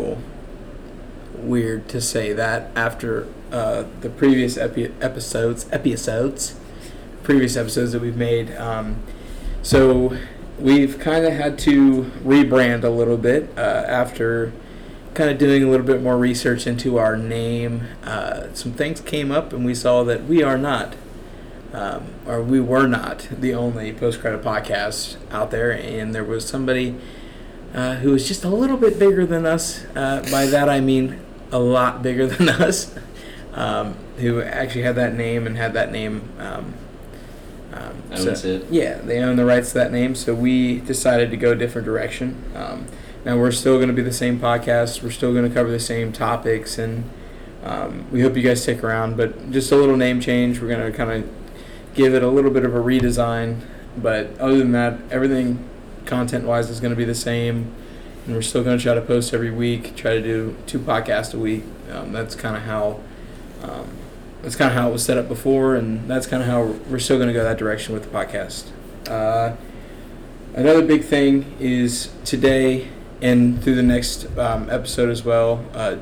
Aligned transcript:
little 0.00 0.22
weird 1.34 1.88
to 1.88 2.00
say 2.00 2.32
that 2.32 2.70
after 2.76 3.26
uh, 3.52 3.84
the 4.00 4.10
previous 4.10 4.56
epi- 4.56 4.92
episodes, 5.00 5.66
episodes, 5.72 6.58
previous 7.22 7.56
episodes 7.56 7.92
that 7.92 8.02
we've 8.02 8.16
made. 8.16 8.54
Um, 8.56 9.02
so 9.62 10.16
we've 10.58 10.98
kind 10.98 11.24
of 11.24 11.32
had 11.32 11.58
to 11.60 12.04
rebrand 12.24 12.84
a 12.84 12.90
little 12.90 13.16
bit 13.16 13.50
uh, 13.56 13.60
after 13.60 14.52
kind 15.14 15.30
of 15.30 15.38
doing 15.38 15.62
a 15.62 15.68
little 15.68 15.86
bit 15.86 16.02
more 16.02 16.16
research 16.16 16.66
into 16.66 16.98
our 16.98 17.16
name. 17.16 17.82
Uh, 18.04 18.52
some 18.54 18.72
things 18.72 19.00
came 19.00 19.32
up, 19.32 19.52
and 19.52 19.64
we 19.64 19.74
saw 19.74 20.04
that 20.04 20.24
we 20.24 20.42
are 20.42 20.58
not. 20.58 20.94
Um, 21.72 22.08
or 22.26 22.42
we 22.42 22.60
were 22.60 22.88
not 22.88 23.28
the 23.30 23.54
only 23.54 23.92
post 23.92 24.20
credit 24.20 24.42
podcast 24.42 25.16
out 25.30 25.52
there, 25.52 25.70
and 25.70 26.12
there 26.12 26.24
was 26.24 26.44
somebody 26.46 26.96
uh, 27.74 27.96
who 27.96 28.10
was 28.12 28.26
just 28.26 28.44
a 28.44 28.48
little 28.48 28.76
bit 28.76 28.98
bigger 28.98 29.26
than 29.26 29.46
us. 29.46 29.84
Uh, 29.94 30.26
by 30.30 30.46
that 30.46 30.68
I 30.68 30.80
mean 30.80 31.20
a 31.52 31.58
lot 31.58 32.02
bigger 32.02 32.26
than 32.28 32.48
us, 32.48 32.94
um, 33.54 33.94
who 34.18 34.40
actually 34.42 34.82
had 34.82 34.96
that 34.96 35.14
name 35.14 35.46
and 35.46 35.56
had 35.56 35.72
that 35.74 35.92
name. 35.92 36.28
Um, 36.38 36.74
um, 37.72 38.02
Owns 38.10 38.44
it. 38.44 38.66
Yeah, 38.70 38.98
they 38.98 39.20
own 39.20 39.36
the 39.36 39.44
rights 39.44 39.68
to 39.68 39.78
that 39.78 39.92
name, 39.92 40.14
so 40.14 40.34
we 40.34 40.80
decided 40.80 41.30
to 41.30 41.36
go 41.36 41.52
a 41.52 41.54
different 41.54 41.84
direction. 41.84 42.42
Um, 42.54 42.86
now 43.24 43.38
we're 43.38 43.52
still 43.52 43.76
going 43.76 43.88
to 43.88 43.94
be 43.94 44.02
the 44.02 44.12
same 44.12 44.40
podcast. 44.40 45.02
We're 45.02 45.10
still 45.10 45.32
going 45.32 45.46
to 45.48 45.54
cover 45.54 45.70
the 45.70 45.78
same 45.78 46.12
topics, 46.12 46.78
and 46.78 47.08
um, 47.62 48.10
we 48.10 48.22
hope 48.22 48.36
you 48.36 48.42
guys 48.42 48.62
stick 48.62 48.82
around. 48.82 49.16
But 49.16 49.52
just 49.52 49.70
a 49.70 49.76
little 49.76 49.96
name 49.96 50.20
change. 50.20 50.60
We're 50.60 50.68
going 50.68 50.90
to 50.90 50.96
kind 50.96 51.10
of 51.12 51.30
give 51.94 52.14
it 52.14 52.22
a 52.22 52.28
little 52.28 52.50
bit 52.50 52.64
of 52.64 52.74
a 52.74 52.80
redesign. 52.80 53.60
But 53.96 54.38
other 54.38 54.58
than 54.58 54.72
that, 54.72 54.98
everything 55.10 55.69
content-wise 56.10 56.68
is 56.68 56.80
going 56.80 56.90
to 56.90 56.96
be 56.96 57.04
the 57.06 57.14
same, 57.14 57.72
and 58.26 58.34
we're 58.34 58.42
still 58.42 58.62
going 58.62 58.76
to 58.76 58.82
try 58.82 58.94
to 58.94 59.00
post 59.00 59.32
every 59.32 59.50
week. 59.50 59.96
Try 59.96 60.14
to 60.14 60.22
do 60.22 60.56
two 60.66 60.78
podcasts 60.78 61.32
a 61.32 61.38
week. 61.38 61.64
Um, 61.90 62.12
that's 62.12 62.34
kind 62.34 62.56
of 62.56 62.62
how. 62.64 63.00
Um, 63.62 63.96
that's 64.42 64.56
kind 64.56 64.70
of 64.70 64.76
how 64.76 64.88
it 64.88 64.92
was 64.92 65.04
set 65.04 65.18
up 65.18 65.28
before, 65.28 65.76
and 65.76 66.08
that's 66.08 66.26
kind 66.26 66.42
of 66.42 66.48
how 66.48 66.62
we're 66.90 66.98
still 66.98 67.18
going 67.18 67.28
to 67.28 67.34
go 67.34 67.44
that 67.44 67.58
direction 67.58 67.92
with 67.92 68.04
the 68.04 68.08
podcast. 68.08 68.70
Uh, 69.06 69.54
another 70.54 70.82
big 70.82 71.04
thing 71.04 71.54
is 71.60 72.10
today 72.24 72.88
and 73.20 73.62
through 73.62 73.74
the 73.74 73.82
next 73.82 74.26
um, 74.38 74.70
episode 74.70 75.10
as 75.10 75.24
well. 75.24 75.64
Uh, 75.74 75.96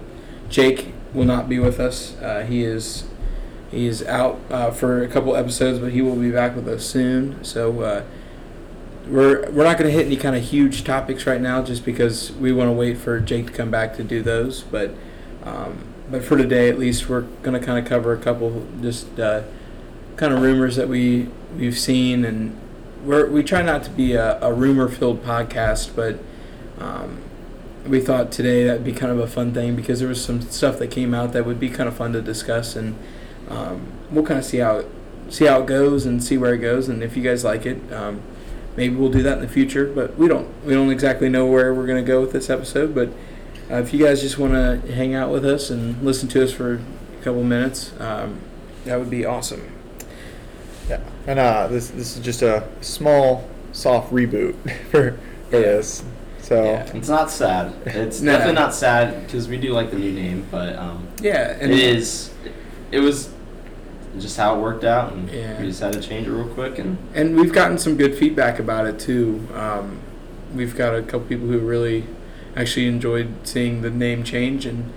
Jake 0.48 0.92
will 1.12 1.24
not 1.24 1.48
be 1.48 1.58
with 1.58 1.80
us. 1.80 2.16
Uh, 2.18 2.44
he 2.48 2.62
is 2.62 3.04
he 3.70 3.86
is 3.86 4.02
out 4.04 4.38
uh, 4.50 4.70
for 4.70 5.02
a 5.02 5.08
couple 5.08 5.36
episodes, 5.36 5.78
but 5.78 5.92
he 5.92 6.00
will 6.00 6.16
be 6.16 6.30
back 6.30 6.56
with 6.56 6.68
us 6.68 6.86
soon. 6.86 7.42
So 7.44 7.82
uh, 7.82 8.04
we're 9.08 9.50
we're 9.50 9.64
not 9.64 9.78
going 9.78 9.90
to 9.90 9.96
hit 9.96 10.06
any 10.06 10.16
kind 10.16 10.36
of 10.36 10.42
huge 10.42 10.84
topics 10.84 11.26
right 11.26 11.40
now, 11.40 11.62
just 11.62 11.84
because 11.84 12.32
we 12.32 12.52
want 12.52 12.68
to 12.68 12.72
wait 12.72 12.98
for 12.98 13.20
Jake 13.20 13.46
to 13.46 13.52
come 13.52 13.70
back 13.70 13.96
to 13.96 14.04
do 14.04 14.22
those. 14.22 14.62
But 14.62 14.94
um, 15.44 15.78
but 16.10 16.24
for 16.24 16.36
today, 16.36 16.68
at 16.68 16.78
least, 16.78 17.08
we're 17.08 17.22
going 17.42 17.58
to 17.58 17.64
kind 17.64 17.78
of 17.78 17.84
cover 17.84 18.12
a 18.12 18.18
couple 18.18 18.66
just 18.80 19.18
uh, 19.18 19.42
kind 20.16 20.32
of 20.32 20.42
rumors 20.42 20.76
that 20.76 20.88
we 20.88 21.28
we've 21.56 21.78
seen, 21.78 22.24
and 22.24 22.58
we're 23.04 23.28
we 23.28 23.42
try 23.42 23.62
not 23.62 23.82
to 23.84 23.90
be 23.90 24.12
a, 24.12 24.40
a 24.42 24.52
rumor-filled 24.52 25.24
podcast, 25.24 25.94
but 25.96 26.18
um, 26.78 27.22
we 27.86 28.00
thought 28.00 28.30
today 28.30 28.64
that'd 28.64 28.84
be 28.84 28.92
kind 28.92 29.10
of 29.10 29.18
a 29.18 29.26
fun 29.26 29.54
thing 29.54 29.74
because 29.74 30.00
there 30.00 30.08
was 30.08 30.22
some 30.22 30.42
stuff 30.42 30.78
that 30.78 30.90
came 30.90 31.14
out 31.14 31.32
that 31.32 31.46
would 31.46 31.60
be 31.60 31.70
kind 31.70 31.88
of 31.88 31.96
fun 31.96 32.12
to 32.12 32.20
discuss, 32.20 32.76
and 32.76 32.94
um, 33.48 33.92
we'll 34.10 34.24
kind 34.24 34.38
of 34.38 34.44
see 34.44 34.58
how 34.58 34.78
it, 34.78 34.86
see 35.30 35.46
how 35.46 35.62
it 35.62 35.66
goes 35.66 36.04
and 36.04 36.22
see 36.22 36.36
where 36.36 36.54
it 36.54 36.58
goes, 36.58 36.88
and 36.88 37.02
if 37.02 37.16
you 37.16 37.22
guys 37.22 37.44
like 37.44 37.64
it. 37.64 37.92
Um, 37.92 38.22
maybe 38.78 38.94
we'll 38.94 39.10
do 39.10 39.22
that 39.24 39.38
in 39.38 39.42
the 39.42 39.48
future, 39.48 39.86
but 39.92 40.16
we 40.16 40.28
don't 40.28 40.48
we 40.64 40.72
don't 40.72 40.90
exactly 40.90 41.28
know 41.28 41.44
where 41.46 41.74
we're 41.74 41.86
going 41.86 42.02
to 42.02 42.06
go 42.06 42.20
with 42.20 42.32
this 42.32 42.48
episode. 42.48 42.94
But 42.94 43.08
uh, 43.70 43.82
if 43.82 43.92
you 43.92 44.02
guys 44.02 44.22
just 44.22 44.38
want 44.38 44.52
to 44.54 44.92
hang 44.94 45.14
out 45.14 45.30
with 45.30 45.44
us 45.44 45.68
and 45.68 46.00
listen 46.02 46.28
to 46.30 46.42
us 46.44 46.52
for 46.52 46.74
a 46.74 47.22
couple 47.24 47.42
minutes, 47.42 47.92
um, 48.00 48.40
that 48.84 48.98
would 48.98 49.10
be 49.10 49.26
awesome. 49.26 49.70
Yeah, 50.88 51.00
and 51.26 51.38
uh, 51.38 51.66
this 51.66 51.88
this 51.90 52.16
is 52.16 52.22
just 52.24 52.40
a 52.42 52.66
small, 52.80 53.46
soft 53.72 54.12
reboot 54.12 54.54
for 54.90 55.18
for 55.50 55.56
Yeah. 55.56 55.62
this. 55.62 56.04
So 56.40 56.64
Yeah. 56.64 56.96
It's 56.96 57.08
not 57.10 57.30
sad. 57.30 57.74
It's 57.84 58.20
No. 58.22 58.32
definitely 58.32 58.54
not 58.54 58.72
sad 58.72 59.26
because 59.26 59.48
we 59.48 59.58
do 59.58 59.72
like 59.74 59.90
the 59.90 59.98
new 59.98 60.12
name, 60.12 60.46
but 60.50 60.76
um, 60.78 61.06
Yeah, 61.20 61.58
and 61.60 61.70
it 61.72 61.78
is. 61.78 62.30
It 62.90 63.00
was 63.00 63.28
just 64.20 64.36
how 64.36 64.56
it 64.56 64.60
worked 64.60 64.84
out, 64.84 65.12
and 65.12 65.28
Yeah. 65.30 65.60
we 65.60 65.66
decided 65.66 66.02
to 66.02 66.08
change 66.08 66.26
it 66.26 66.30
real 66.32 66.46
quick. 66.46 66.78
And 66.78 66.98
and 67.14 67.36
we've 67.36 67.52
gotten 67.52 67.78
some 67.78 67.96
good 67.96 68.14
feedback 68.14 68.58
about 68.58 68.86
it 68.86 68.98
too. 68.98 69.46
Um, 69.54 69.98
we've 70.54 70.76
got 70.76 70.94
a 70.94 71.02
couple 71.02 71.20
people 71.20 71.46
who 71.48 71.58
really 71.58 72.04
actually 72.56 72.86
enjoyed 72.86 73.28
seeing 73.44 73.82
the 73.82 73.90
name 73.90 74.24
change, 74.24 74.66
and 74.66 74.92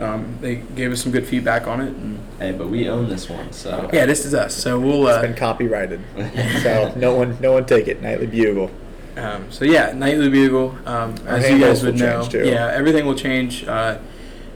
um, 0.00 0.36
they 0.40 0.56
gave 0.56 0.92
us 0.92 1.02
some 1.02 1.10
good 1.12 1.26
feedback 1.26 1.66
on 1.66 1.80
it. 1.80 1.88
And 1.88 2.18
hey, 2.38 2.52
but 2.52 2.68
we 2.68 2.88
own 2.88 3.08
this 3.08 3.28
one, 3.28 3.52
so 3.52 3.88
yeah, 3.92 4.06
this 4.06 4.24
is 4.24 4.34
us. 4.34 4.54
So 4.54 4.78
we'll. 4.78 5.08
it's 5.08 5.18
Uh, 5.18 5.22
been 5.22 5.34
copyrighted. 5.34 6.00
so 6.62 6.92
no 6.96 7.14
one 7.14 7.36
no 7.40 7.52
one 7.52 7.64
take 7.66 7.88
it. 7.88 8.00
Nightly 8.02 8.26
Bugle. 8.26 8.70
Um, 9.16 9.50
so 9.50 9.64
yeah, 9.64 9.92
Nightly 9.92 10.28
Bugle. 10.28 10.76
Um, 10.86 11.14
as 11.26 11.50
you 11.50 11.58
guys 11.58 11.82
would 11.82 11.96
know, 11.98 12.24
too. 12.24 12.46
yeah, 12.46 12.70
everything 12.72 13.04
will 13.06 13.16
change. 13.16 13.66
Uh, 13.66 13.98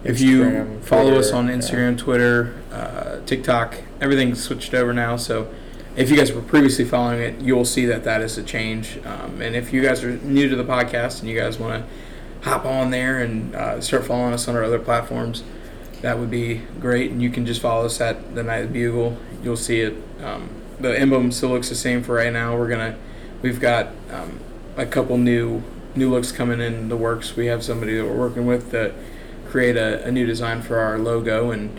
if 0.04 0.20
you 0.20 0.42
Instagram, 0.42 0.82
follow 0.82 1.14
us 1.18 1.30
Twitter, 1.30 1.36
on 1.36 1.48
yeah. 1.48 1.54
Instagram, 1.54 1.98
Twitter, 1.98 2.54
uh, 2.72 3.16
TikTok, 3.26 3.74
everything's 4.02 4.42
switched 4.42 4.74
over 4.74 4.92
now. 4.92 5.16
So 5.16 5.48
if 5.96 6.10
you 6.10 6.16
guys 6.16 6.32
were 6.32 6.42
previously 6.42 6.84
following 6.84 7.20
it, 7.20 7.40
you'll 7.40 7.64
see 7.64 7.86
that 7.86 8.02
that 8.04 8.20
is 8.20 8.36
a 8.36 8.42
change. 8.42 8.98
Um, 9.04 9.40
and 9.40 9.54
if 9.54 9.72
you 9.72 9.80
guys 9.80 10.02
are 10.02 10.16
new 10.16 10.48
to 10.48 10.56
the 10.56 10.64
podcast 10.64 11.20
and 11.20 11.28
you 11.28 11.38
guys 11.38 11.58
want 11.58 11.82
to 11.84 12.48
hop 12.48 12.66
on 12.66 12.90
there 12.90 13.20
and 13.20 13.54
uh, 13.54 13.80
start 13.80 14.04
following 14.04 14.34
us 14.34 14.48
on 14.48 14.56
our 14.56 14.64
other 14.64 14.80
platforms, 14.80 15.44
that 16.00 16.18
would 16.18 16.30
be 16.30 16.62
great. 16.80 17.12
And 17.12 17.22
you 17.22 17.30
can 17.30 17.46
just 17.46 17.62
follow 17.62 17.86
us 17.86 18.00
at 18.00 18.34
the 18.34 18.42
Nightly 18.42 18.72
Bugle. 18.72 19.16
You'll 19.42 19.56
see 19.56 19.80
it. 19.80 19.94
Um, 20.20 20.50
the 20.80 20.98
emblem 20.98 21.30
still 21.30 21.50
looks 21.50 21.68
the 21.68 21.76
same 21.76 22.02
for 22.02 22.16
right 22.16 22.32
now. 22.32 22.56
We're 22.56 22.68
gonna, 22.68 22.98
we've 23.40 23.60
got 23.60 23.88
um, 24.10 24.40
a 24.76 24.84
couple 24.84 25.16
new 25.16 25.62
new 25.94 26.10
looks 26.10 26.32
coming 26.32 26.60
in 26.60 26.88
the 26.88 26.96
works. 26.96 27.36
We 27.36 27.46
have 27.46 27.62
somebody 27.62 27.96
that 27.96 28.04
we're 28.04 28.18
working 28.18 28.46
with 28.46 28.70
to 28.70 28.94
create 29.46 29.76
a, 29.76 30.02
a 30.04 30.10
new 30.10 30.26
design 30.26 30.62
for 30.62 30.78
our 30.78 30.98
logo 30.98 31.50
and 31.50 31.78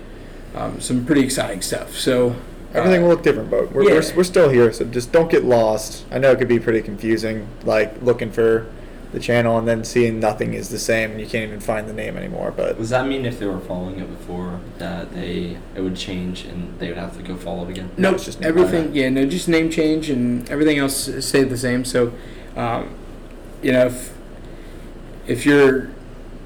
um, 0.56 0.80
some 0.82 1.06
pretty 1.06 1.22
exciting 1.22 1.62
stuff. 1.62 1.96
So 1.96 2.30
uh, 2.30 2.36
Everything 2.80 3.02
will 3.04 3.10
look 3.10 3.24
different, 3.24 3.50
but 3.52 3.72
we're, 3.72 3.84
yeah. 3.84 3.94
we're, 3.96 4.18
we're 4.18 4.24
still 4.24 4.50
here, 4.50 4.72
so 4.74 4.86
just 4.86 5.12
don't 5.12 5.30
get 5.30 5.44
lost. 5.44 6.06
I 6.12 6.18
know 6.18 6.32
it 6.32 6.40
could 6.40 6.48
be 6.48 6.60
pretty 6.60 6.82
confusing, 6.82 7.48
like 7.64 8.02
looking 8.02 8.32
for 8.32 8.68
the 9.12 9.20
channel 9.20 9.60
and 9.60 9.68
then 9.68 9.84
seeing 9.84 10.20
nothing 10.20 10.56
is 10.56 10.70
the 10.70 10.80
same 10.80 11.12
and 11.12 11.20
you 11.20 11.28
can't 11.28 11.44
even 11.48 11.60
find 11.60 11.88
the 11.88 11.94
name 11.94 12.18
anymore. 12.18 12.52
But 12.52 12.78
does 12.80 12.90
that 12.90 13.06
mean 13.06 13.26
if 13.28 13.38
they 13.38 13.46
were 13.46 13.60
following 13.60 14.00
it 14.00 14.10
before 14.10 14.60
that 14.80 15.14
they 15.14 15.58
it 15.76 15.82
would 15.82 15.96
change 15.96 16.46
and 16.46 16.80
they 16.80 16.88
would 16.88 16.98
have 16.98 17.16
to 17.18 17.22
go 17.22 17.36
follow 17.38 17.66
it 17.66 17.70
again? 17.70 17.92
No, 17.96 18.10
No, 18.10 18.16
it's 18.16 18.26
just 18.26 18.40
name 18.40 18.50
everything. 18.50 18.86
change. 18.86 18.96
Yeah, 18.96 19.10
no, 19.10 19.26
just 19.28 19.48
name 19.48 19.70
change 19.70 20.10
and 20.10 20.50
everything 20.50 20.80
else 20.80 21.08
stayed 21.24 21.50
the 21.52 21.58
same. 21.60 21.86
So, 21.86 22.12
um, 22.56 22.96
you 23.62 23.72
know, 23.72 23.86
if 23.86 24.18
if 25.28 25.46
you're, 25.46 25.92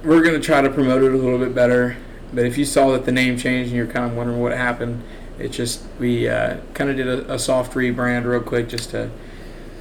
we're 0.04 0.22
gonna 0.22 0.40
try 0.42 0.60
to 0.62 0.70
promote 0.70 1.04
it 1.04 1.14
a 1.14 1.16
little 1.18 1.40
bit 1.40 1.56
better. 1.56 1.96
But 2.34 2.46
if 2.46 2.58
you 2.58 2.66
saw 2.66 2.92
that 2.92 3.06
the 3.06 3.12
name 3.12 3.38
changed 3.38 3.70
and 3.70 3.78
you're 3.78 3.88
kind 3.88 4.06
of 4.10 4.16
wondering 4.18 4.42
what 4.42 4.52
happened, 4.52 5.04
it 5.40 5.50
just 5.50 5.84
we 6.00 6.28
uh, 6.28 6.58
kind 6.74 6.90
of 6.90 6.98
did 6.98 7.08
a, 7.08 7.34
a 7.34 7.40
soft 7.40 7.74
rebrand 7.74 8.26
real 8.26 8.42
quick 8.42 8.68
just 8.70 8.90
to 8.92 9.10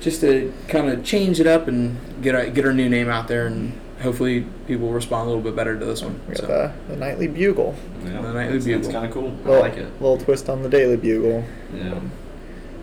just 0.01 0.21
to 0.21 0.53
kind 0.69 0.89
of 0.91 1.05
change 1.05 1.41
it 1.41 1.47
up 1.47 1.67
and 1.69 1.97
get 2.23 2.35
our, 2.35 2.47
get 2.51 2.65
our 2.67 2.73
new 2.73 2.89
name 2.89 3.09
out 3.09 3.27
there 3.29 3.47
and 3.47 3.73
hopefully 4.03 4.45
people 4.67 4.91
respond 4.93 5.25
a 5.25 5.29
little 5.31 5.43
bit 5.43 5.57
better 5.57 5.77
to 5.79 5.85
this 5.85 6.03
one. 6.03 6.21
we 6.29 6.35
got 6.35 6.43
So, 6.43 6.47
the, 6.47 6.73
the 6.93 6.97
Nightly 6.97 7.27
Bugle. 7.29 7.75
Yeah, 8.05 8.21
The 8.21 8.33
Nightly 8.35 8.53
that's, 8.59 8.65
Bugle. 8.67 8.93
kind 8.93 9.07
of 9.07 9.13
cool. 9.13 9.29
I 9.45 9.49
Little, 9.49 9.61
like 9.63 9.77
it. 9.79 9.91
little 10.03 10.19
twist 10.19 10.51
on 10.51 10.63
the 10.63 10.69
Daily 10.69 10.97
Bugle. 10.99 11.43
Yeah. 11.75 11.99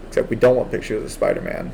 Except 0.07 0.29
we 0.29 0.35
don't 0.35 0.55
want 0.55 0.71
pictures 0.71 1.03
of 1.03 1.11
Spider 1.11 1.41
Man. 1.41 1.71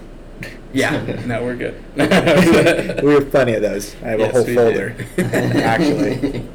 yeah, 0.74 1.02
no, 1.26 1.42
we're 1.44 1.56
good. 1.56 1.82
we 1.96 3.14
have 3.14 3.32
plenty 3.32 3.54
of 3.54 3.62
those. 3.62 3.96
I 4.04 4.10
have 4.10 4.20
Yes, 4.20 4.36
a 4.36 4.44
whole 4.44 4.56
folder, 4.56 4.96
actually. 5.18 6.46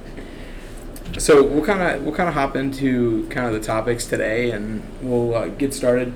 So 1.19 1.45
we'll 1.45 1.65
kind 1.65 1.81
of 1.83 2.03
we'll 2.05 2.15
kind 2.15 2.29
of 2.29 2.35
hop 2.35 2.57
into 2.57 3.27
kind 3.29 3.47
of 3.47 3.53
the 3.53 3.61
topics 3.61 4.07
today, 4.07 4.51
and 4.51 4.83
we'll 5.01 5.35
uh, 5.35 5.49
get 5.49 5.73
started. 5.75 6.13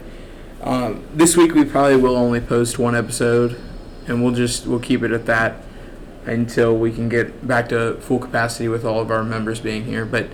Um, 0.63 1.05
this 1.15 1.37
week 1.37 1.55
we 1.55 1.65
probably 1.65 1.97
will 1.97 2.17
only 2.17 2.41
post 2.41 2.79
one 2.79 2.97
episode, 2.97 3.61
and 4.07 4.23
we'll 4.23 4.35
just 4.35 4.67
we'll 4.67 4.81
keep 4.81 5.03
it 5.03 5.13
at 5.13 5.27
that 5.27 5.63
until 6.27 6.77
we 6.77 6.93
can 6.93 7.09
get 7.09 7.47
back 7.47 7.69
to 7.71 7.95
full 8.01 8.19
capacity 8.19 8.69
with 8.69 8.85
all 8.85 9.01
of 9.01 9.11
our 9.11 9.23
members 9.25 9.61
being 9.61 9.85
here. 9.85 10.05
But 10.05 10.27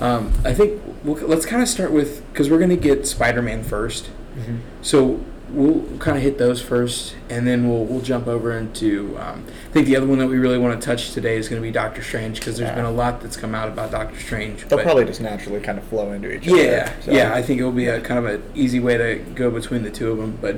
um, 0.00 0.32
I 0.44 0.54
think 0.54 0.82
we'll, 1.04 1.16
let's 1.26 1.46
kind 1.46 1.62
of 1.62 1.68
start 1.68 1.92
with 1.92 2.26
because 2.32 2.50
we're 2.50 2.58
gonna 2.58 2.76
get 2.76 3.06
Spider-Man 3.06 3.64
first. 3.64 4.10
Mhm. 4.36 4.58
So 4.82 5.20
we'll 5.50 5.82
kind 5.98 6.16
of 6.16 6.22
hit 6.22 6.38
those 6.38 6.60
first, 6.60 7.14
and 7.30 7.46
then 7.46 7.68
we'll 7.68 7.84
we'll 7.84 8.00
jump 8.00 8.26
over 8.26 8.56
into. 8.56 9.16
Um, 9.18 9.44
I 9.68 9.72
think 9.72 9.86
the 9.86 9.96
other 9.96 10.06
one 10.06 10.18
that 10.18 10.26
we 10.26 10.38
really 10.38 10.58
want 10.58 10.80
to 10.80 10.84
touch 10.84 11.12
today 11.12 11.36
is 11.36 11.48
going 11.48 11.60
to 11.60 11.66
be 11.66 11.72
Doctor 11.72 12.02
Strange 12.02 12.38
because 12.40 12.56
there's 12.58 12.68
Yeah. 12.70 12.74
been 12.74 12.84
a 12.84 12.90
lot 12.90 13.20
that's 13.20 13.36
come 13.36 13.54
out 13.54 13.68
about 13.68 13.90
Doctor 13.90 14.18
Strange. 14.18 14.66
They'll 14.66 14.78
probably 14.82 15.04
just 15.04 15.20
naturally 15.20 15.60
kind 15.60 15.78
of 15.78 15.84
flow 15.84 16.12
into 16.12 16.32
each 16.32 16.48
other. 16.48 16.56
yeah, 16.62 16.92
so. 17.00 17.12
yeah. 17.12 17.34
I 17.34 17.42
think 17.42 17.60
it 17.60 17.64
will 17.64 17.72
be 17.72 17.86
a 17.86 18.00
kind 18.00 18.18
of 18.18 18.26
an 18.26 18.42
easy 18.54 18.80
way 18.80 18.96
to 18.96 19.16
go 19.34 19.50
between 19.50 19.82
the 19.82 19.90
two 19.90 20.10
of 20.10 20.18
them. 20.18 20.38
But 20.40 20.56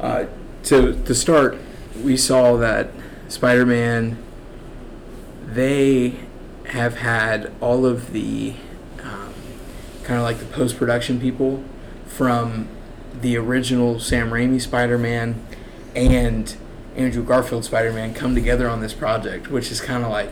uh, 0.00 0.26
to 0.64 0.92
to 1.04 1.14
start, 1.14 1.56
we 2.02 2.16
saw 2.16 2.56
that 2.56 2.90
Spider-Man. 3.28 4.18
They 5.46 6.16
have 6.66 6.96
had 6.96 7.50
all 7.60 7.86
of 7.86 8.12
the 8.12 8.52
um, 9.02 9.32
kind 10.02 10.18
of 10.18 10.22
like 10.22 10.38
the 10.38 10.44
post 10.44 10.76
production 10.76 11.18
people 11.18 11.64
from 12.06 12.68
the 13.20 13.36
original 13.36 14.00
Sam 14.00 14.30
Raimi 14.30 14.60
Spider 14.60 14.98
Man 14.98 15.44
and 15.96 16.54
Andrew 16.96 17.22
Garfield 17.24 17.64
Spider 17.64 17.92
Man 17.92 18.14
come 18.14 18.34
together 18.34 18.68
on 18.68 18.80
this 18.80 18.92
project, 18.94 19.48
which 19.50 19.70
is 19.70 19.80
kind 19.80 20.04
of 20.04 20.10
like. 20.10 20.30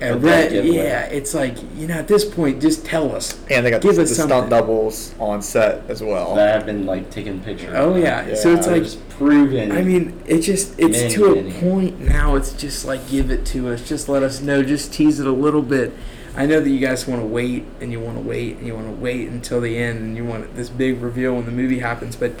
a 0.00 0.12
A 0.12 0.16
re- 0.16 0.22
bad 0.30 0.50
giveaway. 0.52 0.76
yeah, 0.76 1.02
it's 1.06 1.34
like 1.34 1.56
you 1.76 1.86
know 1.86 1.94
at 1.94 2.08
this 2.08 2.24
point, 2.24 2.60
just 2.62 2.84
tell 2.86 3.14
us. 3.14 3.38
And 3.50 3.64
they 3.66 3.70
got 3.70 3.82
Give 3.82 3.96
the, 3.96 4.02
us 4.02 4.08
the 4.10 4.14
something. 4.14 4.36
stunt 4.38 4.50
doubles 4.50 5.14
on 5.18 5.42
set 5.42 5.88
as 5.90 6.02
well. 6.02 6.34
that 6.36 6.54
have 6.54 6.66
been 6.66 6.86
like 6.86 7.10
taking 7.10 7.40
pictures. 7.40 7.72
Oh 7.74 7.96
yeah. 7.96 8.34
so 8.34 8.54
it's 8.54 8.66
like 8.66 8.82
just 8.82 9.06
proven. 9.10 9.72
I 9.72 9.82
mean, 9.82 10.18
it 10.26 10.40
just 10.40 10.78
it's 10.78 10.98
Many, 10.98 11.14
to 11.14 11.24
a 11.26 11.34
many. 11.42 11.52
point 11.60 12.00
now. 12.00 12.34
It's 12.36 12.52
just 12.54 12.84
like 12.86 13.06
give 13.08 13.30
it 13.30 13.44
to 13.46 13.68
us. 13.72 13.86
Just 13.86 14.08
let 14.08 14.22
us 14.22 14.40
know. 14.40 14.62
Just 14.62 14.92
tease 14.92 15.20
it 15.20 15.26
a 15.26 15.32
little 15.32 15.62
bit. 15.62 15.92
I 16.36 16.46
know 16.46 16.60
that 16.60 16.70
you 16.70 16.78
guys 16.78 17.06
want 17.06 17.20
to 17.20 17.26
wait 17.26 17.64
and 17.80 17.90
you 17.92 18.00
want 18.00 18.16
to 18.16 18.22
wait 18.22 18.56
and 18.56 18.66
you 18.66 18.74
want 18.74 18.86
to 18.86 18.92
wait 18.92 19.28
until 19.28 19.60
the 19.60 19.76
end 19.76 19.98
and 20.00 20.16
you 20.16 20.24
want 20.24 20.54
this 20.54 20.68
big 20.68 21.00
reveal 21.02 21.34
when 21.34 21.44
the 21.44 21.50
movie 21.52 21.80
happens. 21.80 22.16
But 22.16 22.32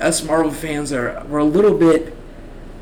us 0.00 0.24
Marvel 0.24 0.50
fans 0.50 0.92
are 0.92 1.24
we're 1.28 1.38
a 1.38 1.44
little 1.44 1.76
bit. 1.76 2.14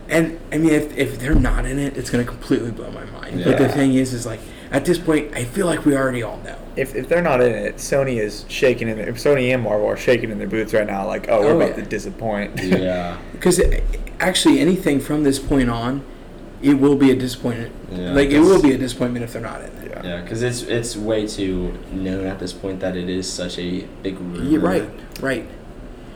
And 0.09 0.41
I 0.53 0.59
mean, 0.59 0.73
if, 0.73 0.97
if 0.97 1.19
they're 1.21 1.35
not 1.37 1.65
in 1.67 1.79
it, 1.79 1.97
it's 1.97 2.11
gonna 2.11 2.25
completely 2.25 2.71
blow 2.73 2.91
my 2.91 3.05
mind. 3.07 3.45
But 3.45 3.59
the 3.59 3.69
thing 3.69 3.95
is, 3.95 4.13
is 4.13 4.27
like 4.27 4.41
at 4.73 4.85
this 4.85 4.99
point, 4.99 5.35
I 5.35 5.45
feel 5.45 5.67
like 5.67 5.85
we 5.85 5.97
already 5.97 6.23
all 6.23 6.37
know. 6.39 6.57
if, 6.77 6.95
if 6.95 7.09
they're 7.09 7.23
not 7.23 7.41
in 7.41 7.53
it, 7.53 7.77
Sony 7.77 8.19
is 8.21 8.45
shaking 8.49 8.89
in 8.89 8.97
their, 8.97 9.13
Sony 9.15 9.53
and 9.53 9.63
Marvel 9.65 9.87
are 9.89 9.97
shaking 9.97 10.31
in 10.31 10.39
their 10.39 10.47
boots 10.47 10.73
right 10.73 10.87
now. 10.87 11.05
Like, 11.07 11.29
oh, 11.29 11.41
we're 11.41 11.51
Oh, 11.53 11.57
about 11.57 11.71
yeah. 11.71 11.83
to 11.85 11.91
disappoint. 11.91 12.61
yeah. 12.63 13.19
Because 13.33 13.59
eh, 13.59 13.81
actually, 14.21 14.61
anything 14.61 15.01
from 15.01 15.25
this 15.25 15.39
point 15.41 15.71
on, 15.71 16.05
it 16.63 16.75
will 16.75 16.97
be 16.97 17.11
a 17.11 17.17
disappointment. 17.17 17.73
Yeah, 17.91 18.13
like 18.13 18.31
it 18.31 18.41
will 18.41 18.61
be 18.63 18.73
a 18.73 18.79
disappointment 18.79 19.25
if 19.25 19.33
they're 19.33 19.43
not 19.43 19.61
in 19.63 19.67
it. 19.69 19.91
Yeah. 19.91 20.03
Yeah, 20.05 20.23
because 20.23 20.43
it's 20.43 20.63
it's 20.63 20.97
way 20.97 21.27
too 21.27 21.73
known 21.93 22.27
at 22.27 22.39
this 22.39 22.53
point 22.53 22.81
that 22.81 22.97
it 22.97 23.09
is 23.09 23.31
such 23.31 23.59
a 23.59 23.81
big 24.03 24.19
rumor. 24.19 24.43
You're 24.45 24.61
right, 24.61 24.89
right. 25.21 25.47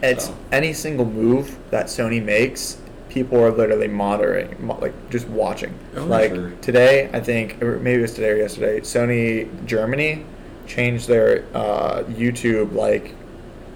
It's 0.02 0.26
So. 0.26 0.37
any 0.52 0.73
single 0.73 1.06
move 1.06 1.56
that 1.70 1.87
Sony 1.87 2.23
makes, 2.23 2.79
people 3.08 3.38
are 3.43 3.50
literally 3.50 3.88
monitoring, 3.88 4.55
mo- 4.67 4.79
like 4.81 4.93
just 5.11 5.26
watching. 5.29 5.73
Oh, 5.96 6.05
like 6.05 6.35
sure. 6.35 6.50
today, 6.61 7.08
I 7.12 7.20
think, 7.20 7.62
or 7.62 7.79
maybe 7.79 7.99
it 8.00 8.02
was 8.02 8.14
today 8.14 8.31
or 8.31 8.37
yesterday. 8.37 8.81
Sony 8.81 9.49
Germany 9.67 10.25
changed 10.67 11.08
their 11.08 11.44
uh, 11.55 12.02
YouTube 12.05 12.75
like 12.75 13.14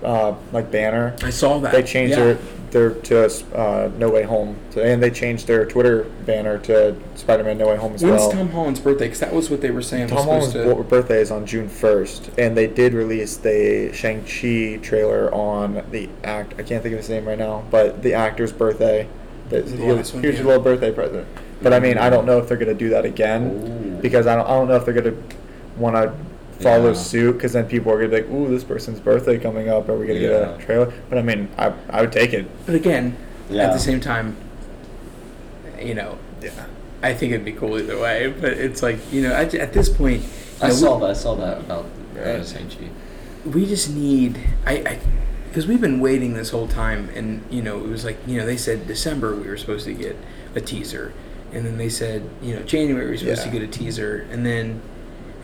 uh, 0.02 0.34
like 0.52 0.70
banner. 0.70 1.16
I 1.22 1.30
saw 1.30 1.58
that. 1.60 1.72
They 1.72 1.82
changed 1.82 2.16
Yeah. 2.16 2.24
their 2.24 2.38
their 2.70 2.90
to 2.90 3.24
uh, 3.56 3.90
No 3.96 4.10
Way 4.10 4.22
Home, 4.24 4.58
and 4.76 5.02
they 5.02 5.10
changed 5.10 5.46
their 5.46 5.64
Twitter 5.66 6.04
banner 6.26 6.58
to 6.60 6.96
Spider-Man 7.14 7.58
No 7.58 7.68
Way 7.68 7.76
Home 7.76 7.94
as 7.94 8.02
When's 8.02 8.20
well. 8.20 8.30
Tom 8.32 8.50
Holland's 8.50 8.80
birthday? 8.80 9.06
Because 9.06 9.20
that 9.20 9.32
was 9.32 9.50
what 9.50 9.60
they 9.60 9.70
were 9.70 9.82
saying. 9.82 10.08
Tom 10.08 10.24
Holland's 10.24 10.52
to. 10.52 10.74
birthday 10.84 11.20
is 11.20 11.30
on 11.30 11.46
June 11.46 11.68
1st, 11.68 12.38
and 12.38 12.56
they 12.56 12.66
did 12.66 12.94
release 12.94 13.36
the 13.36 13.90
Shang-Chi 13.92 14.78
trailer 14.82 15.32
on 15.34 15.84
the 15.90 16.08
act. 16.24 16.54
I 16.58 16.62
can't 16.62 16.82
think 16.82 16.92
of 16.92 16.98
his 16.98 17.08
name 17.08 17.26
right 17.26 17.38
now, 17.38 17.64
but 17.70 18.02
the 18.02 18.14
actor's 18.14 18.52
birthday. 18.52 19.08
That, 19.50 19.66
The 19.66 19.76
here's 19.76 19.96
last 19.96 20.22
here's 20.22 20.34
your 20.36 20.44
yeah. 20.44 20.44
little 20.44 20.62
birthday 20.62 20.92
present. 20.92 21.26
But 21.62 21.72
I 21.72 21.80
mean, 21.80 21.98
I 21.98 22.10
don't 22.10 22.26
know 22.26 22.38
if 22.38 22.48
they're 22.48 22.56
going 22.56 22.68
to 22.68 22.74
do 22.74 22.90
that 22.90 23.04
again 23.04 23.96
Ooh. 23.96 24.02
because 24.02 24.26
I 24.26 24.36
don't, 24.36 24.46
I 24.46 24.50
don't 24.50 24.68
know 24.68 24.76
if 24.76 24.84
they're 24.84 24.94
going 24.94 25.12
to 25.12 25.36
want 25.76 25.96
to 25.96 26.14
follow 26.60 26.88
Yeah. 26.88 26.94
suit 26.94 27.32
because 27.34 27.52
then 27.52 27.66
people 27.66 27.92
are 27.92 27.98
going 27.98 28.10
to 28.10 28.16
be 28.16 28.22
like, 28.22 28.32
ooh, 28.32 28.48
this 28.50 28.64
person's 28.64 29.00
birthday 29.00 29.38
coming 29.38 29.68
up. 29.68 29.88
Are 29.88 29.96
we 29.96 30.06
going 30.06 30.18
to 30.20 30.24
Yeah. 30.26 30.40
get 30.46 30.60
a 30.60 30.64
trailer? 30.64 30.92
But 31.08 31.18
I 31.18 31.22
mean, 31.22 31.48
I, 31.56 31.72
I 31.90 32.00
would 32.00 32.12
take 32.12 32.32
it. 32.32 32.46
But 32.66 32.74
again, 32.74 33.16
at 33.50 33.72
the 33.72 33.78
same 33.78 34.00
time, 34.00 34.36
you 35.80 35.94
know, 35.94 36.18
Yeah. 36.42 36.50
I 37.02 37.14
think 37.14 37.32
it'd 37.32 37.44
be 37.44 37.52
cool 37.52 37.78
either 37.78 37.98
way. 37.98 38.32
But 38.40 38.54
it's 38.54 38.82
like 38.82 38.98
you 39.12 39.22
know, 39.22 39.32
at, 39.32 39.54
at 39.54 39.72
this 39.72 39.88
point, 39.88 40.24
I 40.60 40.68
know, 40.68 40.74
saw 40.74 40.98
that. 40.98 41.10
I 41.10 41.12
saw 41.12 41.34
that 41.36 41.58
about 41.58 41.84
uh, 42.16 42.20
Right. 42.20 42.44
Shang-Chi. 42.46 42.88
we 43.48 43.64
just 43.66 43.94
need 43.94 44.36
I 44.66 44.98
because 45.48 45.66
we've 45.68 45.80
been 45.80 46.00
waiting 46.00 46.34
this 46.34 46.50
whole 46.50 46.66
time 46.66 47.08
and 47.14 47.42
you 47.50 47.62
know 47.62 47.78
it 47.78 47.88
was 47.88 48.04
like 48.04 48.16
you 48.26 48.36
know 48.38 48.44
they 48.44 48.56
said 48.56 48.86
December 48.88 49.34
we 49.36 49.46
were 49.46 49.56
supposed 49.56 49.84
to 49.86 49.94
get 49.94 50.16
a 50.56 50.60
teaser 50.60 51.12
and 51.52 51.64
then 51.64 51.78
they 51.78 51.88
said 51.88 52.28
you 52.42 52.54
know 52.56 52.62
January 52.62 53.04
we 53.06 53.10
were 53.12 53.16
supposed 53.16 53.46
Yeah. 53.46 53.52
to 53.52 53.58
get 53.58 53.62
a 53.62 53.70
teaser 53.70 54.26
and 54.32 54.44
then 54.44 54.82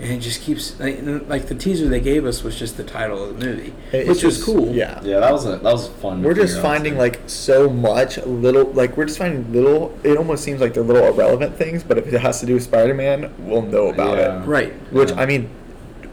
and 0.01 0.11
it 0.11 0.19
just 0.21 0.43
keeps 0.43 0.79
like, 0.81 0.99
like 1.29 1.47
the 1.47 1.55
teaser 1.55 1.89
they 1.89 2.01
gave 2.01 2.27
us 2.27 2.43
was 2.43 2.59
just 2.59 2.77
the 2.77 2.83
title 2.85 3.23
of 3.25 3.39
the 3.39 3.47
movie 3.47 3.73
It's 3.93 4.09
which 4.09 4.23
was 4.25 4.43
cool 4.43 4.75
Yeah. 4.75 5.01
Yeah, 5.05 5.21
that 5.21 5.33
was 5.33 5.47
a, 5.47 5.51
that 5.51 5.63
was 5.63 5.89
fun. 5.89 6.23
We're 6.23 6.35
just 6.35 6.61
finding 6.61 6.97
like 6.99 7.21
so 7.27 7.71
much 7.71 8.19
little, 8.19 8.65
like 8.73 8.97
we're 8.97 9.07
just 9.07 9.19
finding 9.19 9.53
little. 9.53 9.97
It 10.03 10.17
almost 10.17 10.43
seems 10.43 10.61
like 10.61 10.75
they're 10.75 10.83
little 10.83 11.07
irrelevant 11.07 11.57
things, 11.57 11.83
but 11.85 11.97
if 11.99 12.13
it 12.13 12.21
has 12.21 12.41
to 12.41 12.47
do 12.47 12.55
with 12.55 12.65
Spider-Man, 12.65 13.33
we'll 13.39 13.63
know 13.63 13.89
about 13.89 14.19
Yeah. 14.19 14.43
it. 14.43 14.47
right 14.47 14.73
Which 14.93 15.11
Yeah. 15.11 15.21
I 15.21 15.27
mean, 15.27 15.49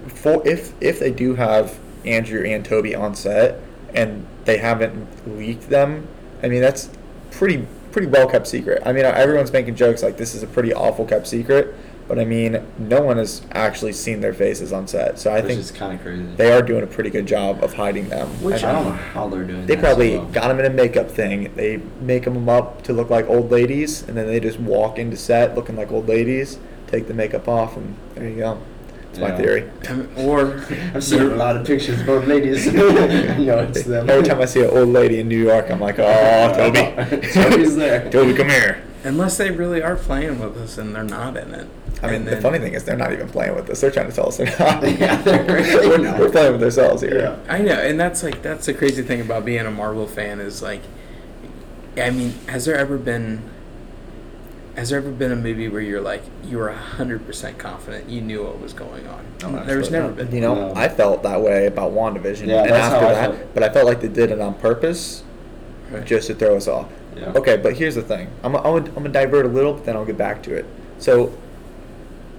for 0.08 0.46
if 0.48 0.74
if 0.80 1.00
they 1.00 1.12
do 1.12 1.36
have 1.36 1.78
Andrew 2.06 2.44
and 2.46 2.64
Tobey 2.64 2.94
on 2.96 3.16
set 3.16 3.60
and 3.94 4.26
they 4.46 4.58
haven't 4.58 5.08
leaked 5.38 5.70
them, 5.70 6.08
I 6.44 6.48
mean 6.50 6.62
that's 6.62 6.90
pretty 7.32 7.66
pretty 7.92 8.08
well 8.08 8.28
kept 8.28 8.48
secret. 8.48 8.82
I 8.86 8.94
mean 8.94 9.06
everyone's 9.06 9.52
making 9.52 9.76
jokes 9.76 10.02
like 10.04 10.18
this 10.18 10.34
is 10.36 10.44
a 10.44 10.48
pretty 10.48 10.74
awful 10.74 11.06
kept 11.06 11.28
secret, 11.28 11.74
but 12.12 12.20
I 12.20 12.26
mean 12.26 12.62
no 12.78 13.02
one 13.02 13.16
has 13.16 13.42
actually 13.54 13.94
seen 13.94 14.20
their 14.20 14.34
faces 14.34 14.74
on 14.74 14.86
set, 14.86 15.18
so 15.18 15.32
I 15.32 15.36
which 15.36 15.46
think 15.46 15.60
is 15.62 15.72
kind 15.72 15.94
of 15.94 16.02
crazy. 16.02 16.24
they 16.36 16.52
are 16.52 16.62
doing 16.62 16.84
a 16.84 16.88
pretty 16.88 17.10
good 17.10 17.26
job 17.26 17.64
of 17.64 17.74
hiding 17.76 18.10
them. 18.10 18.28
Which 18.44 18.66
I 18.66 18.74
mean, 18.74 18.84
don't 18.84 18.86
know 18.98 19.02
how 19.02 19.30
they're 19.30 19.46
doing. 19.46 19.66
they 19.66 19.78
probably 19.78 20.16
so 20.16 20.24
well. 20.24 20.32
got 20.34 20.50
them 20.50 20.60
in 20.60 20.66
a 20.66 20.70
makeup 20.72 21.10
thing. 21.10 21.56
They 21.56 21.78
make 22.02 22.26
them 22.26 22.50
up 22.50 22.82
to 22.82 22.92
look 22.92 23.10
like 23.10 23.28
old 23.30 23.50
ladies, 23.50 24.02
and 24.06 24.18
then 24.18 24.28
they 24.28 24.42
just 24.42 24.60
walk 24.60 25.00
into 25.00 25.16
set 25.16 25.56
looking 25.56 25.78
like 25.78 25.90
old 25.90 26.10
ladies, 26.10 26.60
take 26.88 27.08
the 27.08 27.14
makeup 27.14 27.48
off, 27.48 27.78
and 27.78 27.96
there 28.16 28.28
you 28.28 28.36
go. 28.40 28.62
That's 29.14 29.20
my 29.20 29.32
theory. 29.38 29.72
Or 30.18 30.62
I've 30.94 31.06
seen 31.06 31.22
a 31.22 31.36
lot 31.36 31.56
of 31.56 31.66
pictures 31.66 32.02
of 32.02 32.10
old 32.10 32.28
ladies. 32.28 32.68
I 32.70 32.72
know 33.38 33.60
it's 33.60 33.84
them. 33.84 34.10
Every 34.10 34.28
time 34.28 34.42
I 34.42 34.46
see 34.46 34.62
an 34.62 34.70
old 34.70 34.90
lady 34.90 35.22
in 35.22 35.30
New 35.30 35.42
York, 35.42 35.72
I'm 35.72 35.80
like, 35.80 35.98
oh, 35.98 36.54
Tobey. 36.58 37.32
Tobey's 37.32 37.78
there. 37.78 38.10
Tobey, 38.10 38.34
come 38.34 38.50
here. 38.50 38.84
Unless 39.04 39.38
they 39.38 39.52
really 39.52 39.82
are 39.82 39.96
playing 39.96 40.40
with 40.40 40.58
us 40.58 40.78
and 40.78 40.96
they're 40.96 41.04
not 41.04 41.36
in 41.38 41.54
it 41.54 41.68
I 42.04 42.08
mean, 42.08 42.16
And 42.16 42.28
the 42.28 42.32
then- 42.32 42.42
funny 42.42 42.60
thing 42.60 42.74
is, 42.74 42.84
they're 42.84 42.98
not 42.98 43.12
even 43.14 43.28
playing 43.30 43.54
with 43.56 43.70
us. 43.70 43.80
They're 43.82 43.92
trying 43.92 44.10
to 44.10 44.16
tell 44.16 44.28
us 44.30 44.38
they're 44.38 44.56
not. 44.58 44.82
Yeah, 45.00 45.22
they're 45.22 45.44
really 45.46 45.88
we're, 45.88 45.98
not. 46.00 46.20
we're 46.20 46.32
playing 46.32 46.54
with 46.54 46.64
ourselves 46.64 47.02
here. 47.04 47.20
Yeah. 47.20 47.54
I 47.54 47.60
know, 47.60 47.74
and 47.74 48.00
that's 48.00 48.24
like 48.24 48.42
that's 48.42 48.66
the 48.66 48.74
crazy 48.74 49.04
thing 49.04 49.22
about 49.22 49.46
being 49.46 49.66
a 49.68 49.72
Marvel 49.72 50.08
fan 50.08 50.40
is 50.40 50.64
like, 50.64 50.82
I 51.98 52.10
mean, 52.10 52.32
has 52.48 52.66
there 52.66 52.76
ever 52.76 52.98
been, 52.98 53.44
has 54.76 54.90
there 54.90 54.98
ever 55.00 55.12
been 55.12 55.32
a 55.32 55.36
movie 55.36 55.68
where 55.68 55.82
you're 55.82 56.02
like 56.02 56.24
you 56.44 56.58
were 56.58 56.72
hundred 56.72 57.26
percent 57.28 57.60
confident 57.60 58.10
you 58.10 58.22
knew 58.22 58.44
what 58.46 58.60
was 58.60 58.74
going 58.74 59.06
on? 59.08 59.24
Oh, 59.44 59.64
There's 59.66 59.92
never 59.92 60.12
been. 60.12 60.34
You 60.34 60.42
know, 60.42 60.56
No. 60.70 60.74
I 60.76 60.90
felt 60.90 61.22
that 61.24 61.40
way 61.42 61.68
about 61.68 61.92
WandaVision. 61.92 62.48
Yeah, 62.48 62.62
and 62.64 62.72
that's 62.72 62.94
after 62.94 63.00
how 63.06 63.08
I 63.10 63.14
that, 63.14 63.36
felt. 63.38 63.54
but 63.54 63.64
I 63.64 63.70
felt 63.70 63.86
like 63.86 64.02
they 64.02 64.08
did 64.08 64.32
it 64.32 64.40
on 64.42 64.56
purpose 64.56 65.24
Right. 65.92 66.06
just 66.06 66.28
to 66.28 66.34
throw 66.36 66.56
us 66.56 66.68
off. 66.68 66.88
Yeah. 67.16 67.34
Okay, 67.36 67.58
but 67.58 67.76
here's 67.76 67.96
the 67.96 68.02
thing. 68.02 68.30
I'm, 68.44 68.56
I'm, 68.56 68.66
I'm 68.66 68.84
going 68.94 69.04
to 69.04 69.10
divert 69.10 69.46
a 69.46 69.50
little, 69.50 69.74
but 69.74 69.86
then 69.86 69.96
I'll 69.96 70.06
get 70.06 70.18
back 70.18 70.42
to 70.44 70.56
it. 70.56 70.66
So, 71.00 71.34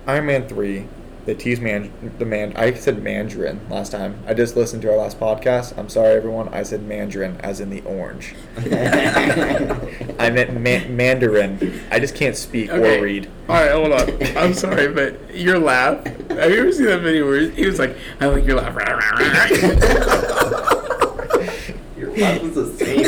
Iron 0.06 0.26
Man 0.26 0.48
3, 0.48 0.86
they 1.26 1.34
teased 1.34 1.62
man, 1.62 1.92
the 2.18 2.24
man. 2.24 2.52
I 2.56 2.74
said 2.74 3.00
Mandarin 3.00 3.60
last 3.70 3.92
time. 3.92 4.18
I 4.26 4.34
just 4.34 4.56
listened 4.56 4.82
to 4.82 4.90
our 4.90 4.96
last 4.96 5.20
podcast. 5.20 5.78
I'm 5.78 5.88
sorry, 5.88 6.14
everyone. 6.16 6.48
I 6.48 6.64
said 6.64 6.82
Mandarin, 6.82 7.36
as 7.42 7.60
in 7.60 7.70
the 7.70 7.80
orange. 7.82 8.34
I 8.56 10.30
meant 10.30 10.58
man, 10.58 10.96
Mandarin. 10.96 11.80
I 11.92 12.00
just 12.00 12.16
can't 12.16 12.36
speak 12.36 12.70
Okay. 12.70 12.98
or 12.98 13.02
read. 13.02 13.30
All 13.48 13.54
right, 13.54 13.70
hold 13.70 13.92
on. 13.92 14.36
I'm 14.36 14.54
sorry, 14.54 14.88
but 14.88 15.32
your 15.32 15.60
laugh. 15.60 16.04
Have 16.30 16.50
you 16.50 16.60
ever 16.60 16.72
seen 16.72 16.86
that 16.86 17.02
video 17.02 17.28
where 17.28 17.50
he 17.50 17.66
was 17.66 17.78
like, 17.78 17.96
"I 18.20 18.26
like 18.26 18.44
your 18.44 18.56
laugh." 18.56 18.74
Your 21.96 22.10
laugh 22.16 22.42
was 22.42 22.54
the 22.54 22.66
same. 22.76 23.04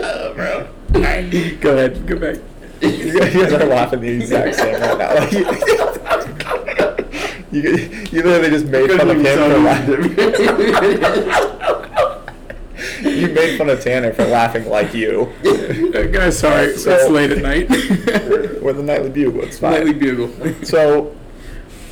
Shut 0.00 0.04
up, 0.04 0.36
bro. 0.36 0.68
Go 1.60 1.76
ahead, 1.76 2.06
go 2.06 2.16
back. 2.18 2.36
you 2.80 3.18
guys 3.18 3.52
are 3.52 3.66
laughing 3.66 4.00
the 4.00 4.08
exact 4.08 4.54
same 4.54 4.80
right 4.80 4.98
now. 4.98 5.14
Like, 5.14 5.32
you, 7.52 7.60
you 8.10 8.22
literally 8.22 8.50
just 8.50 8.66
made 8.66 8.88
fun 8.90 9.10
of 9.10 9.16
him 9.16 9.24
for 9.24 9.58
laughing. 9.58 10.04
you 13.20 13.28
made 13.28 13.58
fun 13.58 13.68
of 13.68 13.80
Tanner 13.82 14.12
for 14.12 14.24
laughing 14.26 14.66
like 14.68 14.94
you. 14.94 15.32
Uh, 15.44 16.02
guys, 16.04 16.38
sorry, 16.38 16.76
So- 16.76 16.92
it's 16.92 17.08
late 17.10 17.32
at 17.32 17.38
night. 17.42 17.68
With 18.62 18.76
the 18.76 18.82
nightly 18.82 19.10
bugle, 19.10 19.42
it's 19.42 19.58
fine. 19.58 19.72
Nightly 19.72 19.92
bugle. 19.94 20.28
So, 20.64 21.14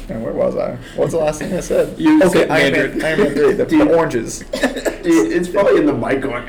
and 0.08 0.22
where 0.22 0.32
was 0.32 0.56
I? 0.56 0.76
What's 0.94 1.12
the 1.12 1.18
last 1.18 1.40
thing 1.40 1.52
I 1.52 1.60
said? 1.60 1.98
You 1.98 2.22
okay, 2.22 2.48
Iron 2.48 2.72
Man. 2.72 3.02
Iron 3.04 3.18
Man 3.20 3.34
3, 3.34 3.52
the, 3.54 3.64
the 3.64 3.94
oranges. 3.96 4.38
Dude, 4.40 5.32
it's 5.32 5.48
probably 5.48 5.78
in 5.80 5.86
the 5.86 5.92
mic 5.94 6.20
going. 6.22 6.48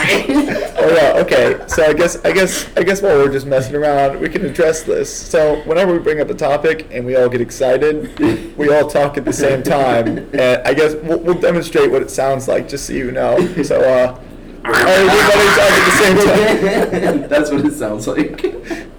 Oh 0.80 0.94
yeah, 0.94 1.20
okay. 1.20 1.62
So 1.68 1.84
I 1.84 1.92
guess 1.92 2.24
I 2.24 2.32
guess 2.32 2.66
I 2.74 2.82
guess 2.82 3.02
while 3.02 3.18
we're 3.18 3.30
just 3.30 3.44
messing 3.46 3.74
around, 3.76 4.18
we 4.18 4.30
can 4.30 4.46
address 4.46 4.82
this. 4.82 5.14
So 5.14 5.60
whenever 5.62 5.92
we 5.92 5.98
bring 5.98 6.20
up 6.20 6.30
a 6.30 6.34
topic 6.34 6.88
and 6.90 7.04
we 7.04 7.16
all 7.16 7.28
get 7.28 7.42
excited, 7.42 8.18
we 8.56 8.74
all 8.74 8.88
talk 8.88 9.18
at 9.18 9.26
the 9.26 9.32
same 9.32 9.62
time, 9.62 10.08
and 10.32 10.66
I 10.66 10.72
guess 10.72 10.94
we'll, 10.94 11.18
we'll 11.18 11.38
demonstrate 11.38 11.90
what 11.90 12.00
it 12.00 12.10
sounds 12.10 12.48
like, 12.48 12.66
just 12.66 12.86
so 12.86 12.94
you 12.94 13.12
know. 13.12 13.36
So 13.62 13.78
uh, 13.78 14.18
Everybody 14.64 15.46
talk 15.56 15.70
at 15.70 15.84
the 15.84 15.96
same 16.00 17.20
time. 17.20 17.28
That's 17.28 17.50
what 17.50 17.64
it 17.64 17.72
sounds 17.72 18.06
like. 18.06 18.42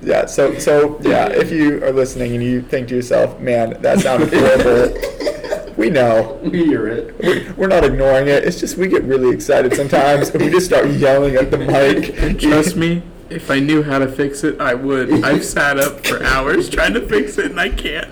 Yeah. 0.01 0.25
So 0.27 0.58
so 0.60 1.00
yeah. 1.01 1.29
If 1.29 1.51
you 1.51 1.84
are 1.84 1.91
listening 1.91 2.34
and 2.34 2.43
you 2.43 2.62
think 2.62 2.89
to 2.89 2.96
yourself, 2.96 3.39
"Man, 3.39 3.81
that 3.81 4.00
sounded 4.00 4.31
horrible," 4.34 4.96
we 5.77 5.89
know. 5.89 6.39
We 6.43 6.65
hear 6.65 6.87
it. 6.87 7.15
We're- 7.23 7.45
We're 7.57 7.67
not 7.67 7.83
ignoring 7.83 8.27
it. 8.27 8.43
It's 8.43 8.59
just 8.59 8.77
we 8.77 8.87
get 8.87 9.03
really 9.03 9.33
excited 9.33 9.73
sometimes 9.75 10.29
and 10.29 10.43
we 10.43 10.49
just 10.49 10.65
start 10.65 10.89
yelling 10.89 11.35
at 11.35 11.51
the 11.51 11.57
mic. 11.57 12.39
Trust 12.39 12.75
me, 12.75 13.03
if 13.29 13.49
I 13.51 13.59
knew 13.59 13.81
how 13.83 13.99
to 13.99 14.07
fix 14.07 14.43
it, 14.43 14.59
I 14.59 14.73
would. 14.73 15.23
I've 15.23 15.45
sat 15.45 15.77
up 15.79 16.05
for 16.05 16.23
hours 16.23 16.69
trying 16.69 16.93
to 16.93 17.01
fix 17.07 17.37
it 17.37 17.51
and 17.51 17.59
I 17.59 17.69
can't. 17.69 18.09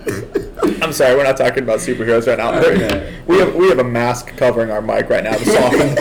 I'm 0.83 0.93
sorry, 0.93 1.15
we're 1.15 1.23
not 1.23 1.37
talking 1.37 1.63
about 1.63 1.79
superheroes 1.79 2.27
right 2.27 2.37
now. 2.37 2.53
Okay. 2.59 3.21
We 3.27 3.37
have 3.39 3.55
we 3.55 3.69
have 3.69 3.79
a 3.79 3.83
mask 3.83 4.35
covering 4.37 4.71
our 4.71 4.81
mic 4.81 5.09
right 5.09 5.23
now 5.23 5.33
to 5.35 5.45
soften 5.45 5.95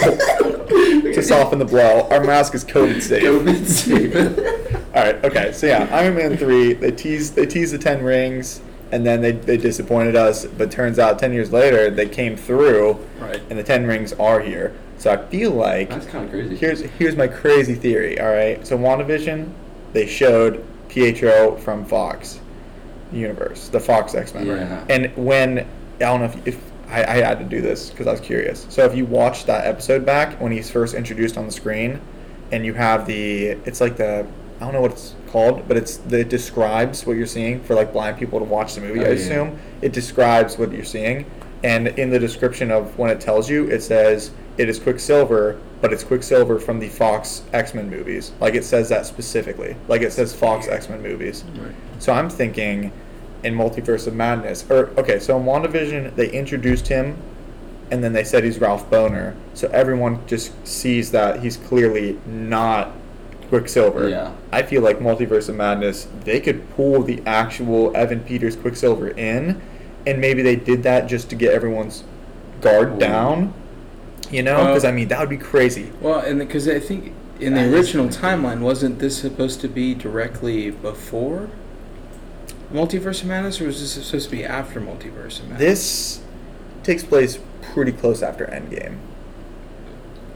to 1.15 1.23
soften 1.23 1.59
the 1.59 1.65
blow. 1.65 2.09
Our 2.11 2.23
mask 2.25 2.55
is 2.55 2.65
COVID 2.65 3.03
safe. 3.03 3.23
COVID 3.23 3.67
safe. 3.67 4.79
All 4.95 5.03
right. 5.05 5.25
Okay. 5.25 5.53
So 5.53 5.67
yeah, 5.67 5.89
Iron 5.93 6.17
Man 6.17 6.37
three. 6.37 6.73
They 6.75 6.91
tease 6.93 7.33
they 7.33 7.47
teased 7.47 7.73
the 7.75 7.79
ten 7.79 8.03
rings, 8.03 8.61
and 8.93 9.05
then 9.07 9.21
they, 9.21 9.33
they 9.33 9.57
disappointed 9.57 10.17
us. 10.17 10.47
But 10.47 10.71
turns 10.71 10.99
out 10.99 11.19
ten 11.19 11.33
years 11.33 11.53
later 11.53 11.91
they 11.91 12.09
came 12.09 12.37
through, 12.37 12.99
Right. 13.21 13.41
and 13.51 13.59
the 13.59 13.63
ten 13.65 13.87
rings 13.87 14.13
are 14.15 14.41
here. 14.41 14.73
So 14.99 15.13
I 15.13 15.17
feel 15.29 15.53
like 15.53 15.91
That's 15.91 16.07
kind 16.07 16.25
of 16.25 16.31
crazy. 16.31 16.57
here's 16.57 16.81
here's 16.81 17.17
my 17.17 17.29
crazy 17.29 17.75
theory. 17.75 18.21
All 18.21 18.31
right. 18.33 18.67
So 18.67 18.77
WandaVision, 18.77 19.51
they 19.93 20.07
showed 20.07 20.65
Pietro 20.89 21.57
from 21.57 21.85
Fox 21.85 22.41
universe, 23.13 23.69
the 23.69 23.81
Fox 23.81 24.15
X 24.15 24.35
Men. 24.35 24.47
Yeah. 24.47 24.85
And 24.89 25.15
when 25.17 25.61
I 25.61 25.65
don't 25.99 26.21
know 26.21 26.27
if, 26.27 26.47
if 26.47 26.61
I, 26.89 27.05
I 27.05 27.17
had 27.23 27.39
to 27.39 27.45
do 27.45 27.61
this 27.61 27.91
because 27.91 28.07
I 28.07 28.13
was 28.13 28.21
curious. 28.21 28.67
So 28.71 28.85
if 28.85 28.95
you 28.97 29.05
watch 29.05 29.45
that 29.47 29.67
episode 29.67 30.05
back 30.07 30.41
when 30.41 30.53
he's 30.53 30.71
first 30.71 30.95
introduced 30.95 31.37
on 31.37 31.47
the 31.47 31.53
screen, 31.53 32.01
and 32.53 32.65
you 32.65 32.75
have 32.75 33.07
the 33.07 33.49
it's 33.67 33.81
like 33.81 33.97
the 33.97 34.27
I 34.61 34.65
don't 34.65 34.73
know 34.73 34.81
what 34.81 34.93
it's 34.93 35.15
called, 35.29 35.69
but 35.69 35.77
it's 35.77 35.99
it 36.11 36.29
describes 36.29 37.07
what 37.07 37.17
you're 37.17 37.27
seeing 37.27 37.63
for 37.63 37.75
like 37.75 37.93
blind 37.93 38.19
people 38.19 38.39
to 38.41 38.45
watch 38.45 38.75
the 38.75 38.81
movie. 38.81 39.01
Oh, 39.01 39.05
I 39.05 39.09
yeah. 39.09 39.15
assume 39.15 39.59
it 39.83 39.93
describes 39.93 40.59
what 40.59 40.73
you're 40.73 40.85
seeing, 40.85 41.31
and 41.63 41.89
in 41.89 42.11
the 42.11 42.19
description 42.19 42.71
of 42.71 42.99
when 42.99 43.11
it 43.11 43.21
tells 43.21 43.49
you, 43.49 43.69
it 43.69 43.83
says 43.83 44.33
it 44.57 44.69
is 44.69 44.81
Quicksilver, 44.81 45.61
but 45.81 45.93
it's 45.93 46.03
Quicksilver 46.03 46.59
from 46.59 46.81
the 46.81 46.89
Fox 46.89 47.43
X 47.53 47.73
Men 47.75 47.89
movies. 47.89 48.33
Like 48.41 48.55
it 48.55 48.65
says 48.65 48.89
that 48.89 49.07
specifically. 49.07 49.77
Like 49.87 50.03
it 50.03 50.13
says 50.13 50.35
Fox 50.35 50.67
X 50.67 50.89
Men 50.89 51.03
movies. 51.03 51.45
Right. 51.57 51.75
So 52.01 52.13
I'm 52.13 52.29
thinking 52.29 52.93
in 53.45 53.55
Multiverse 53.55 54.09
of 54.09 54.15
Madness, 54.15 54.69
or 54.69 54.89
okay, 54.99 55.21
so 55.21 55.39
in 55.39 55.45
WandaVision 55.45 56.17
they 56.17 56.31
introduced 56.31 56.89
him, 56.89 57.17
and 57.93 58.03
then 58.03 58.13
they 58.13 58.25
said 58.25 58.43
he's 58.43 58.59
Ralph 58.59 58.91
Bohner, 58.91 59.37
so 59.55 59.69
everyone 59.69 60.27
just 60.27 60.67
sees 60.67 61.13
that 61.13 61.41
he's 61.41 61.57
clearly 61.57 62.19
not 62.27 62.93
Quicksilver. 63.49 64.09
Yeah. 64.09 64.33
I 64.53 64.63
feel 64.63 64.83
like 64.83 64.99
Multiverse 64.99 65.49
of 65.49 65.57
Madness 65.57 66.09
they 66.25 66.41
could 66.41 66.69
pull 66.71 67.03
the 67.03 67.23
actual 67.27 67.97
Evan 67.97 68.21
Peters 68.21 68.57
Quicksilver 68.57 69.09
in, 69.09 69.61
and 70.07 70.21
maybe 70.21 70.43
they 70.43 70.57
did 70.57 70.83
that 70.83 71.07
just 71.07 71.31
to 71.31 71.37
get 71.37 71.53
everyone's 71.53 72.05
guard 72.61 72.95
Ooh. 72.95 72.99
down. 72.99 73.55
You 74.31 74.43
know, 74.43 74.67
because 74.67 74.85
I 74.85 74.93
mean 74.93 75.09
that 75.09 75.21
would 75.21 75.31
be 75.31 75.39
crazy. 75.39 75.91
Well, 76.01 76.21
and 76.21 76.39
because 76.39 76.69
I 76.69 76.81
think 76.81 77.15
in 77.41 77.55
That 77.55 77.71
the 77.71 77.75
original 77.75 78.09
timeline, 78.09 78.61
wasn't 78.61 78.99
this 78.99 79.19
supposed 79.19 79.61
to 79.63 79.69
be 79.69 79.95
directly 79.95 80.71
before 80.71 81.49
Multiverse 82.73 83.23
of 83.23 83.29
Madness, 83.29 83.61
or 83.61 83.67
was 83.67 83.81
this 83.81 84.05
supposed 84.05 84.27
to 84.27 84.37
be 84.37 84.45
after 84.45 84.81
Multiverse 84.81 85.41
of 85.41 85.49
Madness? 85.49 85.59
This 85.59 86.21
takes 86.83 87.05
place 87.05 87.39
pretty 87.63 87.93
close 87.93 88.23
after 88.23 88.47
Endgame. 88.47 88.99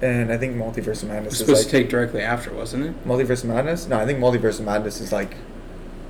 And 0.03 0.33
I 0.33 0.37
think 0.37 0.57
Multiverse 0.57 1.03
of 1.05 1.09
it 1.11 1.13
Madness 1.13 1.25
was 1.25 1.33
is 1.35 1.39
supposed 1.47 1.65
like 1.65 1.71
to 1.71 1.79
take 1.79 1.89
directly 1.89 2.21
after, 2.23 2.53
wasn't 2.53 2.87
it? 2.87 3.07
Multiverse 3.07 3.45
of 3.45 3.51
Madness. 3.51 3.87
No, 3.87 3.99
I 3.99 4.05
think 4.05 4.19
Multiverse 4.19 4.59
of 4.59 4.67
Madness 4.67 5.01
is 5.01 5.13
like 5.13 5.37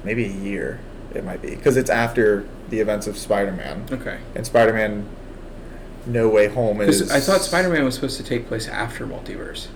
maybe 0.02 0.24
a 0.24 0.28
year. 0.28 0.80
It 1.14 1.24
might 1.24 1.42
be 1.42 1.50
because 1.50 1.76
it's 1.76 1.90
after 1.90 2.46
the 2.70 2.80
events 2.80 3.06
of 3.06 3.18
Spider-Man, 3.18 3.84
Okay. 3.92 4.16
and 4.34 4.46
Spider-Man 4.46 5.04
No 6.06 6.26
Way 6.30 6.48
Home 6.48 6.80
is. 6.80 7.10
I 7.10 7.20
thought 7.20 7.42
Spider-Man 7.42 7.84
was 7.84 7.94
supposed 7.94 8.16
to 8.16 8.22
take 8.24 8.48
place 8.48 8.66
after 8.66 9.06
Multiverse. 9.06 9.66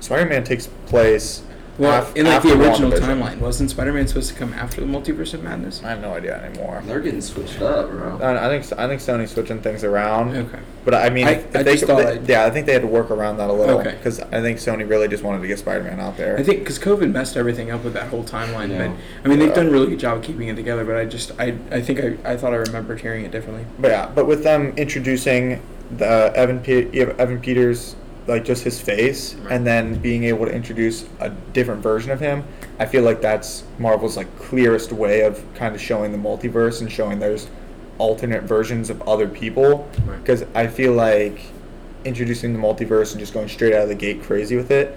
Spider-Man 0.00 0.42
takes 0.44 0.68
place. 0.86 1.42
Well, 1.78 2.02
af- 2.02 2.16
in 2.16 2.24
like 2.26 2.42
the 2.42 2.58
original 2.58 2.90
WandaVision. 2.90 3.00
timeline, 3.20 3.38
wasn't 3.38 3.70
Spider-Man 3.70 4.08
supposed 4.08 4.30
to 4.30 4.34
come 4.34 4.54
after 4.54 4.80
the 4.80 4.86
Multiverse 4.86 5.34
of 5.34 5.42
Madness? 5.42 5.82
I 5.84 5.90
have 5.90 6.00
no 6.00 6.14
idea 6.14 6.42
anymore. 6.42 6.82
They're 6.86 7.00
getting 7.00 7.20
switched 7.20 7.60
up, 7.60 7.90
bro. 7.90 8.18
I, 8.22 8.46
I 8.46 8.48
think 8.60 8.78
I 8.78 8.88
think 8.88 9.00
Sony's 9.02 9.32
switching 9.32 9.60
things 9.60 9.84
around. 9.84 10.34
Okay. 10.34 10.58
But 10.84 10.94
I 10.94 11.10
mean, 11.10 11.26
I- 11.26 11.32
if 11.32 11.54
I 11.56 11.62
they, 11.62 11.72
just 11.74 11.84
thought 11.84 11.98
they- 11.98 12.32
yeah, 12.32 12.44
I 12.46 12.50
think 12.50 12.64
they 12.66 12.72
had 12.72 12.82
to 12.82 12.88
work 12.88 13.10
around 13.10 13.36
that 13.38 13.50
a 13.50 13.52
little 13.52 13.78
Okay. 13.80 13.90
because 13.90 14.20
I 14.20 14.40
think 14.40 14.58
Sony 14.58 14.88
really 14.88 15.08
just 15.08 15.22
wanted 15.22 15.42
to 15.42 15.48
get 15.48 15.58
Spider-Man 15.58 16.00
out 16.00 16.16
there. 16.16 16.38
I 16.38 16.42
think 16.42 16.60
because 16.60 16.78
COVID 16.78 17.12
messed 17.12 17.36
everything 17.36 17.70
up 17.70 17.84
with 17.84 17.92
that 17.94 18.08
whole 18.08 18.24
timeline. 18.24 18.70
Yeah. 18.70 18.88
But 18.88 18.96
I 19.24 19.28
mean, 19.28 19.38
they've 19.38 19.48
Yeah. 19.48 19.54
done 19.56 19.66
a 19.66 19.70
really 19.70 19.88
good 19.88 19.98
job 20.00 20.18
of 20.18 20.22
keeping 20.22 20.48
it 20.48 20.56
together. 20.56 20.84
But 20.84 20.96
I 20.96 21.04
just, 21.04 21.32
I, 21.38 21.56
I 21.70 21.80
think 21.82 22.00
I, 22.00 22.32
I 22.32 22.36
thought 22.36 22.52
I 22.52 22.56
remembered 22.56 23.00
hearing 23.02 23.24
it 23.24 23.30
differently. 23.32 23.66
But 23.78 23.90
yeah, 23.90 24.10
but 24.14 24.26
with 24.26 24.44
them 24.44 24.72
introducing 24.78 25.60
the 25.90 26.32
Evan 26.34 26.60
Pe- 26.60 26.90
Evan 27.18 27.38
Peters, 27.40 27.96
like 28.26 28.44
just 28.44 28.64
his 28.64 28.80
face, 28.80 29.34
Right. 29.34 29.52
and 29.52 29.66
then 29.66 29.94
being 29.96 30.24
able 30.24 30.46
to 30.46 30.52
introduce 30.52 31.04
a 31.20 31.30
different 31.52 31.82
version 31.82 32.10
of 32.10 32.20
him, 32.20 32.44
I 32.78 32.86
feel 32.86 33.02
like 33.04 33.20
that's 33.20 33.64
Marvel's 33.78 34.16
like 34.16 34.36
clearest 34.38 34.92
way 34.92 35.20
of 35.20 35.42
kind 35.54 35.74
of 35.74 35.80
showing 35.80 36.12
the 36.12 36.18
multiverse 36.18 36.80
and 36.80 36.90
showing 36.90 37.18
there's 37.20 37.48
alternate 37.98 38.42
versions 38.42 38.90
of 38.90 39.00
other 39.08 39.28
people. 39.28 39.88
Right. 40.04 40.18
Because 40.18 40.44
I 40.54 40.66
feel 40.66 40.92
like 40.92 41.40
introducing 42.04 42.52
the 42.52 42.58
multiverse 42.58 43.12
and 43.12 43.20
just 43.20 43.32
going 43.32 43.48
straight 43.48 43.72
out 43.74 43.82
of 43.82 43.88
the 43.88 43.94
gate 43.94 44.22
crazy 44.22 44.56
with 44.56 44.70
it. 44.70 44.96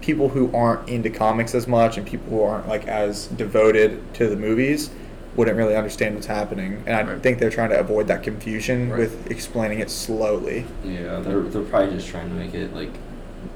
People 0.00 0.28
who 0.30 0.54
aren't 0.54 0.88
into 0.88 1.08
comics 1.10 1.54
as 1.54 1.66
much 1.68 1.96
and 1.96 2.06
people 2.06 2.28
who 2.30 2.42
aren't 2.42 2.68
like 2.68 2.88
as 2.88 3.26
devoted 3.28 4.12
to 4.14 4.28
the 4.28 4.36
movies 4.36 4.90
wouldn't 5.36 5.56
really 5.56 5.76
understand 5.76 6.14
what's 6.14 6.26
happening. 6.26 6.82
And 6.86 6.94
I 6.96 7.02
Right. 7.12 7.22
think 7.22 7.38
they're 7.38 7.50
trying 7.50 7.70
to 7.70 7.78
avoid 7.80 8.06
that 8.08 8.22
confusion 8.22 8.90
Right. 8.90 9.00
with 9.00 9.30
explaining 9.30 9.78
it 9.80 9.90
slowly. 9.90 10.66
Yeah, 10.84 11.20
they're 11.20 11.40
they're 11.40 11.62
probably 11.62 11.96
just 11.96 12.08
trying 12.08 12.28
to 12.28 12.34
make 12.34 12.54
it 12.54 12.74
like 12.74 12.90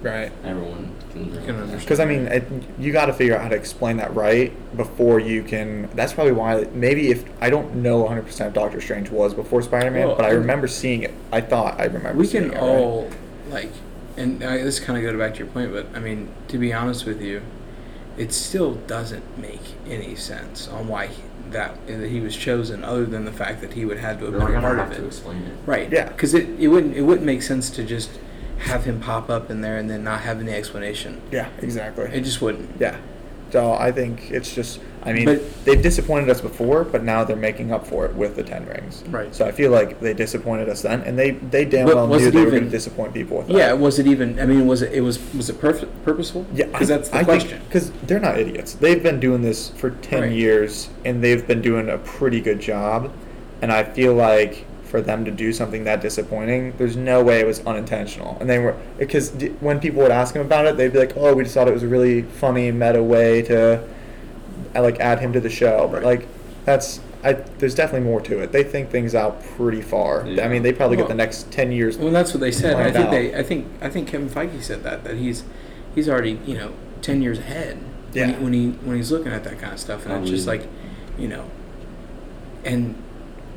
Right. 0.03 0.33
everyone 0.45 0.91
can. 1.13 1.31
Can 1.45 1.55
understand. 1.57 1.81
Because 1.81 2.01
I 2.01 2.05
mean, 2.07 2.27
it, 2.27 2.45
you 2.79 2.93
got 2.93 3.07
to 3.07 3.13
figure 3.13 3.35
out 3.35 3.43
how 3.43 3.49
to 3.49 3.55
explain 3.57 3.99
that 3.99 4.15
right 4.15 4.53
before 4.77 5.21
you 5.21 5.43
can. 5.43 5.89
That's 5.95 6.13
probably 6.13 6.33
why. 6.33 6.67
Maybe 6.75 7.11
if 7.11 7.25
I 7.41 7.51
don't 7.51 7.77
know 7.77 8.01
100 8.01 8.23
percent 8.27 8.49
if 8.49 8.55
Doctor 8.55 8.81
Strange 8.81 9.11
was 9.11 9.33
before 9.35 9.63
Spider 9.63 9.91
Man, 9.91 10.09
Well, 10.09 10.17
but 10.17 10.25
I 10.25 10.31
I- 10.31 10.33
remember 10.33 10.67
seeing 10.67 11.03
it. 11.03 11.13
I 11.33 11.41
thought 11.41 11.79
I 11.81 11.85
remember. 11.85 12.15
we 12.19 12.27
seeing 12.27 12.45
can 12.51 12.53
it, 12.53 12.61
right? 12.61 12.63
all 12.69 13.09
like 13.51 13.71
and 14.17 14.43
I, 14.43 14.59
this 14.63 14.81
kind 14.81 14.99
of 14.99 15.13
go 15.13 15.19
back 15.19 15.35
to 15.35 15.41
your 15.41 15.49
point 15.49 15.73
but 15.75 15.87
i 15.95 15.99
mean 16.01 16.29
to 16.49 16.57
be 16.57 16.73
honest 16.73 17.05
with 17.05 17.21
you 17.21 17.43
it 18.17 18.33
still 18.33 18.73
doesn't 18.87 19.23
make 19.39 19.61
any 19.87 20.15
sense 20.17 20.69
on 20.69 20.89
why 20.89 21.07
he, 21.09 21.23
that 21.53 21.87
that 21.87 22.09
he 22.09 22.21
was 22.21 22.37
chosen 22.37 22.85
other 22.85 23.05
than 23.05 23.25
the 23.25 23.33
fact 23.33 23.61
that 23.61 23.73
he 23.75 23.85
would 23.85 23.99
have 23.99 24.19
to 24.21 24.25
have 24.27 24.35
They're 24.35 24.47
been 24.47 24.57
a 24.57 24.61
part 24.61 24.79
have 24.79 24.91
of 24.91 24.97
to 24.97 25.05
it 25.05 25.07
explain 25.07 25.43
it. 25.43 25.57
right 25.67 25.91
Yeah. 25.93 26.09
because 26.09 26.35
it, 26.35 26.49
it 26.59 26.69
wouldn't 26.69 26.97
it 26.97 27.03
wouldn't 27.03 27.27
make 27.27 27.43
sense 27.43 27.71
to 27.71 27.85
just 27.85 28.11
have 28.59 28.85
him 28.85 29.01
pop 29.01 29.29
up 29.31 29.51
in 29.51 29.61
there 29.61 29.77
and 29.77 29.89
then 29.91 30.03
not 30.05 30.21
have 30.23 30.41
any 30.41 30.53
explanation 30.53 31.21
Yeah, 31.31 31.49
exactly. 31.61 32.05
it 32.07 32.23
just 32.23 32.41
wouldn't 32.41 32.71
Yeah. 32.81 32.97
So 33.53 33.73
I 33.75 33.93
think 33.93 34.31
it's 34.33 34.53
just. 34.55 34.81
I 35.07 35.13
mean, 35.13 35.25
But- 35.25 35.65
they've 35.65 35.81
disappointed 35.81 36.29
us 36.29 36.41
before, 36.41 36.85
but 36.85 37.05
now 37.05 37.23
they're 37.25 37.37
making 37.37 37.73
up 37.73 37.87
for 37.87 38.05
it 38.07 38.15
with 38.17 38.35
the 38.37 38.43
Ten 38.43 38.67
Rings. 38.67 39.05
Right. 39.11 39.35
So 39.35 39.45
I 39.47 39.53
feel 39.53 39.71
like 39.71 40.01
they 40.01 40.13
disappointed 40.15 40.69
us 40.69 40.83
then, 40.83 41.03
and 41.03 41.19
they 41.19 41.31
they 41.31 41.65
damn 41.65 41.87
well 41.87 42.07
knew 42.07 42.17
it 42.17 42.31
they 42.33 42.45
were 42.45 42.51
going 42.51 42.65
to 42.65 42.71
disappoint 42.71 43.15
people 43.15 43.39
with 43.39 43.47
that. 43.49 43.57
yeah 43.57 43.73
was 43.73 43.99
it 43.99 44.07
even 44.07 44.39
i 44.41 44.47
mean 44.47 44.67
was 44.67 44.83
it 44.83 44.93
it 44.93 45.01
was 45.03 45.19
was 45.35 45.49
it 45.49 45.61
perf- 45.61 45.87
purposeful 46.05 46.45
Yeah, 46.55 46.67
because 46.67 46.89
that's 46.89 47.09
the 47.09 47.19
I 47.19 47.25
question 47.25 47.61
Because 47.69 47.91
they're 48.07 48.21
not 48.21 48.39
idiots. 48.39 48.75
They've 48.75 49.03
been 49.03 49.21
doing 49.21 49.43
this 49.43 49.69
for 49.71 49.91
ten 49.91 50.23
Right. 50.23 50.33
years, 50.33 50.89
and 51.05 51.23
they've 51.23 51.47
been 51.47 51.63
doing 51.63 51.89
a 51.89 51.99
pretty 51.99 52.41
good 52.41 52.61
job. 52.61 53.11
And 53.63 53.73
I 53.73 53.85
feel 53.85 54.13
like 54.15 54.65
for 54.85 55.01
them 55.01 55.25
to 55.25 55.31
do 55.31 55.53
something 55.53 55.83
that 55.85 56.01
disappointing, 56.01 56.73
there's 56.79 56.97
no 56.97 57.23
way 57.23 57.41
it 57.41 57.47
was 57.47 57.61
unintentional. 57.67 58.37
And 58.41 58.49
they 58.49 58.59
were 58.59 58.75
because 58.99 59.31
d- 59.31 59.53
when 59.61 59.81
people 59.81 60.03
would 60.03 60.11
ask 60.13 60.35
them 60.35 60.43
about 60.45 60.67
it, 60.67 60.77
they'd 60.77 60.93
be 60.93 60.99
like, 60.99 61.13
"Oh, 61.17 61.35
we 61.35 61.43
just 61.43 61.55
thought 61.55 61.67
it 61.69 61.75
was 61.75 61.83
a 61.83 61.89
really 61.89 62.23
funny 62.23 62.71
meta 62.71 63.03
way 63.03 63.43
to, 63.43 63.81
uh, 64.77 64.83
like, 64.83 65.01
add 65.01 65.21
him 65.21 65.33
to 65.33 65.41
the 65.41 65.51
show." 65.51 65.89
But 65.91 66.03
Right. 66.03 66.21
like, 66.21 66.29
that's 66.65 67.01
I. 67.25 67.33
There's 67.59 67.75
definitely 67.75 68.07
more 68.09 68.21
to 68.23 68.41
it. 68.41 68.53
They 68.53 68.63
think 68.65 68.91
things 68.91 69.15
out 69.15 69.43
pretty 69.57 69.81
far. 69.83 70.25
Yeah. 70.27 70.45
I 70.45 70.49
mean, 70.49 70.63
they 70.63 70.73
probably 70.73 70.97
Well- 70.97 71.07
get 71.07 71.13
the 71.13 71.17
next 71.17 71.51
ten 71.51 71.73
years. 71.73 71.97
Well, 71.99 72.13
that's 72.13 72.33
what 72.33 72.41
they 72.41 72.53
said. 72.53 72.77
I 72.77 72.91
think 72.91 73.07
out. 73.07 73.11
they. 73.11 73.35
I 73.35 73.43
think. 73.43 73.67
I 73.81 73.89
think 73.89 74.09
Kevin 74.09 74.29
Feige 74.29 74.63
said 74.63 74.83
that 74.85 75.05
that 75.05 75.17
he's 75.17 75.43
he's 75.95 76.09
already 76.09 76.39
you 76.47 76.57
know 76.57 76.71
ten 77.03 77.23
years 77.23 77.39
ahead. 77.39 77.79
Yeah. 78.13 78.27
When 78.27 78.35
he, 78.35 78.43
when 78.45 78.53
he 78.53 78.69
when 78.89 78.97
he's 78.97 79.11
looking 79.13 79.33
at 79.33 79.45
that 79.45 79.59
kind 79.59 79.73
of 79.73 79.79
stuff, 79.81 80.05
and 80.05 80.15
I 80.15 80.19
it's 80.21 80.31
just 80.31 80.47
like, 80.47 80.63
you 81.19 81.29
know, 81.29 81.45
and 82.65 82.95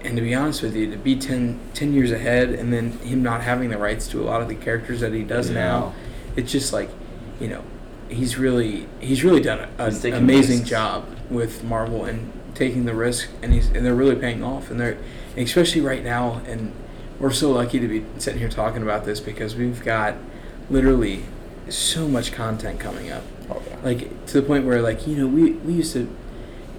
and 0.01 0.15
to 0.15 0.21
be 0.21 0.33
honest 0.33 0.61
with 0.63 0.75
you, 0.75 0.89
to 0.91 0.95
be 0.97 1.17
10, 1.17 1.59
10 1.73 1.93
years 1.93 2.09
ahead, 2.11 2.51
and 2.51 2.71
then 2.71 2.91
him 2.99 3.21
not 3.21 3.41
having 3.41 3.69
the 3.69 3.77
rights 3.77 4.07
to 4.07 4.21
a 4.21 4.23
lot 4.23 4.41
of 4.41 4.47
the 4.47 4.55
characters 4.55 5.01
that 5.01 5.11
he 5.13 5.23
does 5.23 5.49
Yeah. 5.49 5.55
now, 5.55 5.93
it's 6.37 6.49
just 6.53 6.71
like, 6.71 6.89
you 7.37 7.49
know, 7.49 7.61
he's 8.09 8.37
really 8.37 8.87
he's 8.99 9.23
really 9.23 9.41
done 9.41 9.59
an 9.77 10.13
amazing 10.13 10.59
risks. 10.59 10.69
job 10.69 11.05
with 11.29 11.63
Marvel 11.63 12.05
and 12.05 12.31
taking 12.55 12.85
the 12.85 12.93
risk, 12.93 13.29
and 13.41 13.53
he's 13.53 13.67
and 13.67 13.85
they're 13.85 13.95
really 13.95 14.15
paying 14.15 14.43
off, 14.43 14.69
and 14.69 14.79
they're 14.79 14.97
especially 15.37 15.81
right 15.81 16.03
now, 16.03 16.41
and 16.45 16.73
we're 17.19 17.31
so 17.31 17.51
lucky 17.51 17.79
to 17.79 17.87
be 17.87 18.05
sitting 18.17 18.39
here 18.39 18.49
talking 18.49 18.81
about 18.81 19.05
this 19.05 19.19
because 19.19 19.55
we've 19.55 19.83
got 19.83 20.15
literally 20.69 21.23
so 21.69 22.07
much 22.07 22.31
content 22.31 22.79
coming 22.79 23.11
up. 23.11 23.23
Oh, 23.49 23.61
yeah. 23.67 23.77
Like 23.83 24.25
to 24.27 24.41
the 24.41 24.41
point 24.41 24.65
where 24.65 24.81
like 24.81 25.07
you 25.07 25.15
know 25.15 25.27
we 25.27 25.51
we 25.51 25.73
used 25.73 25.93
to 25.93 26.09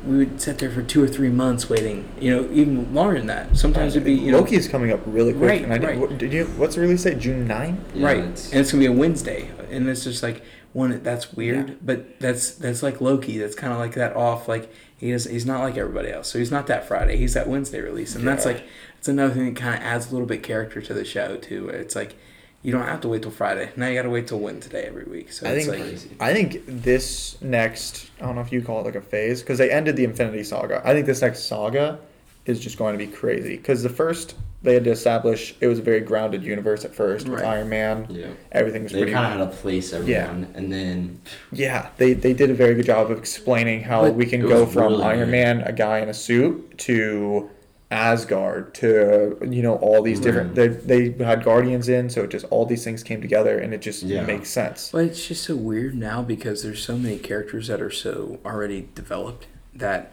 we 0.04 0.16
would 0.16 0.40
sit 0.40 0.58
there 0.58 0.70
for 0.70 0.82
two 0.82 1.02
or 1.02 1.08
three 1.08 1.28
months 1.28 1.68
waiting. 1.68 2.08
You 2.20 2.36
know, 2.36 2.48
even 2.52 2.92
longer 2.94 3.18
than 3.18 3.26
that. 3.26 3.56
Sometimes 3.56 3.96
it'd 3.96 4.04
be 4.04 4.14
you 4.14 4.32
know 4.32 4.40
Loki 4.40 4.56
is 4.56 4.66
coming 4.66 4.92
up 4.92 5.00
really 5.04 5.32
quick. 5.32 5.48
Right, 5.50 5.62
and 5.62 5.72
I 5.72 5.78
did, 5.78 5.86
right. 5.86 5.98
what, 5.98 6.16
did 6.16 6.32
you? 6.32 6.46
What's 6.56 6.74
the 6.74 6.80
release 6.80 7.02
date? 7.04 7.18
June 7.18 7.46
9? 7.46 7.84
Yeah, 7.94 8.06
right, 8.06 8.18
it's- 8.18 8.50
and 8.50 8.60
it's 8.60 8.72
gonna 8.72 8.80
be 8.80 8.86
a 8.86 8.92
Wednesday, 8.92 9.50
and 9.70 9.88
it's 9.88 10.04
just 10.04 10.22
like 10.22 10.42
one 10.72 11.02
that's 11.02 11.32
weird, 11.32 11.68
Yeah. 11.68 11.74
but 11.82 12.20
that's 12.20 12.52
that's 12.52 12.82
like 12.82 13.00
Loki. 13.00 13.38
That's 13.38 13.54
kind 13.54 13.72
of 13.72 13.78
like 13.78 13.94
that 13.94 14.14
off. 14.16 14.46
Like 14.48 14.72
he 14.96 15.10
is 15.10 15.24
he's 15.24 15.46
not 15.46 15.60
like 15.60 15.76
everybody 15.76 16.10
else. 16.10 16.28
So 16.28 16.38
he's 16.38 16.50
not 16.50 16.66
that 16.68 16.86
Friday. 16.86 17.16
He's 17.16 17.34
that 17.34 17.48
Wednesday 17.48 17.80
release, 17.80 18.14
and 18.14 18.26
that's 18.26 18.44
like 18.46 18.64
it's 18.98 19.08
another 19.08 19.34
thing 19.34 19.54
that 19.54 19.60
kind 19.60 19.74
of 19.74 19.80
adds 19.82 20.08
a 20.08 20.12
little 20.12 20.26
bit 20.26 20.42
character 20.42 20.80
to 20.80 20.94
the 20.94 21.04
show 21.04 21.36
too. 21.36 21.66
where 21.66 21.76
It's 21.76 21.96
like 21.96 22.14
you 22.62 22.70
don't 22.72 22.82
have 22.86 23.00
to 23.00 23.08
wait 23.08 23.22
till 23.22 23.30
Friday. 23.30 23.70
Now 23.76 23.88
you 23.88 23.94
got 23.94 24.02
to 24.02 24.10
wait 24.10 24.28
till 24.28 24.38
Wednesday 24.38 24.82
every 24.86 25.04
week. 25.04 25.32
So 25.32 25.48
I 25.48 25.54
think 25.54 25.68
like 25.68 25.80
crazy. 25.80 26.10
I 26.20 26.32
think 26.34 26.62
this 26.66 27.40
next 27.40 28.10
I 28.20 28.26
don't 28.26 28.34
know 28.34 28.42
if 28.42 28.52
you 28.52 28.62
call 28.62 28.80
it 28.80 28.84
like 28.84 28.94
a 28.96 29.00
phase 29.00 29.40
because 29.40 29.58
they 29.58 29.70
ended 29.70 29.96
the 29.96 30.04
Infinity 30.04 30.44
Saga. 30.44 30.82
I 30.84 30.92
think 30.92 31.06
this 31.06 31.22
next 31.22 31.44
saga 31.46 31.98
is 32.46 32.58
just 32.60 32.78
going 32.78 32.98
to 32.98 33.04
be 33.04 33.10
crazy 33.10 33.56
because 33.56 33.82
the 33.82 33.88
first 33.88 34.34
they 34.62 34.74
had 34.74 34.84
to 34.84 34.90
establish 34.90 35.54
it 35.60 35.66
was 35.68 35.78
a 35.78 35.82
very 35.82 36.00
grounded 36.00 36.42
universe 36.44 36.84
at 36.84 36.94
first 36.94 37.26
with 37.28 37.40
Right. 37.40 37.48
Iron 37.56 37.68
Man. 37.70 38.06
Yeah. 38.10 38.26
Everything 38.52 38.82
was 38.82 38.92
They 38.92 39.10
kind 39.10 39.32
of 39.32 39.38
had 39.38 39.50
to 39.50 39.56
place 39.62 39.92
everyone, 39.94 40.10
yeah. 40.42 40.58
and 40.58 40.70
then 40.72 41.20
Yeah, 41.52 41.88
they 41.96 42.12
they 42.12 42.32
did 42.34 42.50
a 42.50 42.54
very 42.54 42.74
good 42.74 42.86
job 42.86 43.10
of 43.10 43.18
explaining 43.18 43.82
how 43.82 44.02
But 44.02 44.14
we 44.14 44.26
can 44.26 44.40
go 44.42 44.66
from 44.66 44.92
really 44.92 45.04
Iron 45.04 45.18
good. 45.20 45.30
Man, 45.30 45.60
a 45.62 45.72
guy 45.72 46.00
in 46.00 46.08
a 46.10 46.14
suit, 46.14 46.76
to 46.78 47.48
Asgard, 47.90 48.72
to 48.74 49.36
you 49.50 49.62
know 49.62 49.74
all 49.76 50.00
these 50.02 50.20
different. 50.20 50.54
They 50.54 50.68
they 50.68 51.10
had 51.24 51.42
Guardians 51.42 51.88
in, 51.88 52.08
so 52.08 52.22
it 52.22 52.30
just 52.30 52.44
all 52.50 52.64
these 52.64 52.84
things 52.84 53.02
came 53.02 53.20
together, 53.20 53.58
and 53.58 53.74
it 53.74 53.80
just 53.82 54.02
Yeah. 54.04 54.22
makes 54.24 54.48
sense. 54.50 54.90
But 54.92 55.06
it's 55.06 55.26
just 55.26 55.42
so 55.44 55.56
weird 55.56 55.96
now 55.96 56.22
because 56.22 56.62
there's 56.62 56.82
so 56.84 56.96
many 56.96 57.18
characters 57.18 57.66
that 57.66 57.80
are 57.82 57.90
so 57.90 58.38
already 58.44 58.88
developed 58.94 59.46
that 59.74 60.12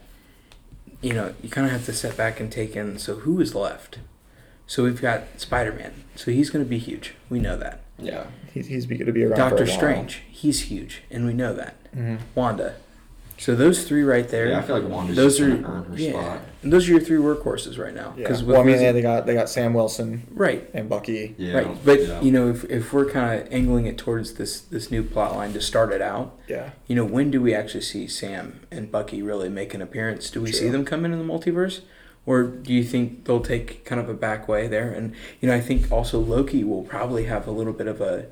you 1.01 1.13
know 1.13 1.33
you 1.41 1.49
kind 1.49 1.65
of 1.67 1.71
have 1.73 1.85
to 1.85 1.93
step 1.93 2.17
back 2.17 2.39
and 2.39 2.51
take 2.51 2.75
in. 2.75 2.97
So 2.99 3.15
who 3.17 3.39
is 3.41 3.53
left? 3.55 3.99
So 4.65 4.83
we've 4.83 5.01
got 5.01 5.23
Spider 5.37 5.71
Man. 5.73 5.93
So 6.15 6.31
he's 6.31 6.49
going 6.49 6.63
to 6.65 6.69
be 6.69 6.77
huge. 6.77 7.13
We 7.29 7.39
know 7.39 7.55
that. 7.57 7.81
yeah, 7.99 8.27
He's 8.53 8.67
he's 8.67 8.85
going 8.85 9.05
to 9.05 9.11
be 9.13 9.23
around. 9.23 9.31
for 9.31 9.37
Doctor 9.49 9.63
a 9.63 9.67
while. 9.67 9.75
Strange. 9.77 10.21
He's 10.29 10.63
huge, 10.63 11.03
and 11.09 11.25
we 11.25 11.33
know 11.33 11.53
that. 11.53 11.75
Mhm. 11.95 12.19
Wanda. 12.35 12.75
So 13.39 13.55
those 13.55 13.87
three 13.87 14.03
right 14.03 14.27
there. 14.27 14.47
yeah. 14.49 14.59
I 14.59 14.61
feel 14.63 14.79
like 14.79 14.89
Wanda's 14.89 15.15
those 15.15 15.37
just 15.37 15.49
are 15.49 15.53
earn 15.53 15.83
her 15.85 15.97
yeah. 15.97 16.11
spot. 16.11 16.41
And 16.63 16.73
those 16.73 16.87
are 16.89 16.91
your 16.91 17.01
three 17.01 17.19
workhorses 17.19 17.77
right 17.77 17.93
now. 17.93 18.13
Yeah. 18.17 18.29
with 18.29 18.43
Well, 18.43 18.61
I 18.61 18.63
mean, 18.63 18.81
yeah, 18.81 18.91
they 18.91 19.01
got 19.01 19.25
they 19.25 19.35
got 19.35 19.49
Sam 19.49 19.73
Wilson 19.73 20.27
right. 20.31 20.67
and 20.73 20.89
Bucky. 20.89 21.35
Yeah, 21.37 21.53
Right, 21.53 21.85
but 21.85 22.01
yeah. 22.01 22.21
you 22.21 22.31
know, 22.31 22.49
if, 22.49 22.63
if 22.65 22.91
we're 22.91 23.09
kind 23.09 23.41
of 23.41 23.53
angling 23.53 23.85
it 23.85 23.97
towards 23.97 24.33
this 24.33 24.59
this 24.61 24.89
new 24.89 25.03
plot 25.03 25.35
line 25.35 25.53
to 25.53 25.61
start 25.61 25.91
it 25.91 26.01
out, 26.01 26.37
Yeah. 26.47 26.71
you 26.87 26.95
know, 26.95 27.05
when 27.05 27.29
do 27.29 27.41
we 27.41 27.53
actually 27.53 27.81
see 27.81 28.07
Sam 28.07 28.61
and 28.71 28.91
Bucky 28.91 29.21
really 29.21 29.49
make 29.49 29.73
an 29.73 29.81
appearance? 29.81 30.29
Do 30.31 30.41
we 30.41 30.51
see 30.51 30.69
them 30.69 30.83
come 30.83 31.05
in 31.05 31.13
in 31.13 31.19
the 31.19 31.33
multiverse? 31.33 31.81
Or 32.25 32.43
do 32.43 32.73
you 32.73 32.83
think 32.83 33.23
they'll 33.23 33.39
take 33.39 33.85
kind 33.85 34.01
of 34.01 34.09
a 34.09 34.13
back 34.13 34.49
way 34.49 34.67
there? 34.67 34.91
And, 34.91 35.13
you 35.39 35.47
know, 35.47 35.55
I 35.55 35.61
think 35.61 35.89
also 35.89 36.19
Loki 36.19 36.61
will 36.61 36.83
probably 36.83 37.23
have 37.23 37.47
a 37.47 37.51
little 37.51 37.71
bit 37.71 37.87
of 37.87 38.01
a, 38.01 38.25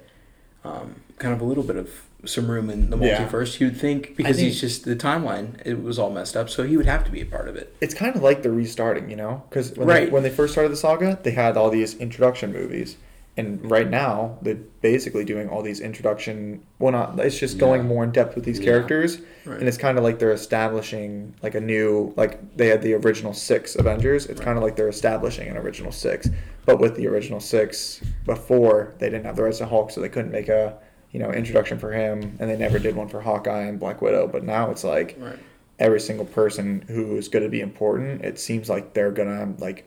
um, 0.65 0.95
kind 1.17 1.33
of 1.33 1.39
a 1.39 1.45
little 1.45 1.63
bit 1.63 1.77
of 1.77 1.89
some 2.25 2.49
room 2.49 2.69
in 2.69 2.89
the 2.89 2.97
Yeah. 2.97 3.25
multiverse, 3.25 3.59
you'd 3.59 3.77
think, 3.77 4.15
because 4.15 4.35
think- 4.37 4.47
he's 4.49 4.61
just, 4.61 4.85
the 4.85 4.95
timeline, 4.95 5.55
it 5.65 5.81
was 5.83 5.97
all 5.99 6.09
messed 6.11 6.35
up, 6.37 6.49
so 6.49 6.63
he 6.63 6.77
would 6.77 6.85
have 6.85 7.03
to 7.05 7.11
be 7.11 7.21
a 7.21 7.25
part 7.25 7.47
of 7.47 7.55
it. 7.55 7.73
It's 7.81 7.93
kind 7.93 8.15
of 8.15 8.21
like 8.21 8.41
the 8.43 8.51
restarting, 8.51 9.09
you 9.09 9.15
know, 9.15 9.43
because 9.49 9.75
when 9.77 9.87
Right. 9.87 10.05
they, 10.05 10.11
when 10.11 10.23
they 10.23 10.29
first 10.29 10.53
started 10.53 10.71
the 10.71 10.77
saga, 10.77 11.19
they 11.23 11.31
had 11.31 11.57
all 11.57 11.69
these 11.69 11.95
introduction 11.97 12.51
movies, 12.53 12.97
and 13.37 13.59
right 13.69 13.89
now 13.89 14.37
they're 14.41 14.55
basically 14.81 15.25
doing 15.25 15.49
all 15.49 15.61
these 15.61 15.81
introduction. 15.81 16.61
Well, 16.79 16.93
not 16.93 17.19
it's 17.19 17.37
just 17.37 17.57
going 17.57 17.81
Yeah. 17.81 17.87
more 17.87 18.03
in 18.05 18.11
depth 18.11 18.33
with 18.35 18.45
these 18.45 18.59
Yeah. 18.59 18.65
characters, 18.65 19.17
Right. 19.45 19.59
and 19.59 19.67
it's 19.67 19.77
kind 19.77 19.97
of 19.97 20.05
like 20.05 20.19
they're 20.19 20.31
establishing 20.31 21.33
like 21.43 21.53
a 21.53 21.59
new 21.59 22.13
like 22.15 22.39
they 22.55 22.67
had 22.67 22.81
the 22.81 22.93
original 22.93 23.33
six 23.33 23.75
Avengers. 23.75 24.25
It's 24.27 24.39
Right. 24.39 24.45
kind 24.45 24.57
of 24.57 24.63
like 24.63 24.77
they're 24.77 24.87
establishing 24.87 25.49
an 25.49 25.57
original 25.57 25.91
six, 25.91 26.29
but 26.65 26.79
with 26.79 26.95
the 26.95 27.07
original 27.07 27.41
six 27.41 27.99
before 28.25 28.93
they 28.99 29.09
didn't 29.09 29.25
have 29.25 29.35
the 29.35 29.43
rest 29.43 29.59
of 29.59 29.69
Hulk, 29.69 29.91
so 29.91 29.99
they 29.99 30.07
couldn't 30.09 30.31
make 30.31 30.47
a 30.47 30.75
you 31.15 31.21
know 31.21 31.31
introduction 31.31 31.79
for 31.79 31.91
him, 31.93 32.35
and 32.39 32.49
they 32.49 32.57
never 32.57 32.77
did 32.79 32.93
one 32.95 33.07
for 33.07 33.21
Hawkeye 33.21 33.63
and 33.69 33.79
Black 33.79 34.01
Widow. 34.01 34.27
But 34.27 34.43
now 34.43 34.69
it's 34.71 34.83
like 34.83 35.15
Right. 35.17 35.39
every 35.79 36.01
single 36.01 36.25
person 36.25 36.83
who's 36.89 37.29
going 37.29 37.43
to 37.43 37.49
be 37.49 37.61
important, 37.61 38.23
it 38.29 38.37
seems 38.39 38.69
like 38.69 38.93
they're 38.93 39.11
going 39.11 39.29
to 39.55 39.63
like 39.63 39.85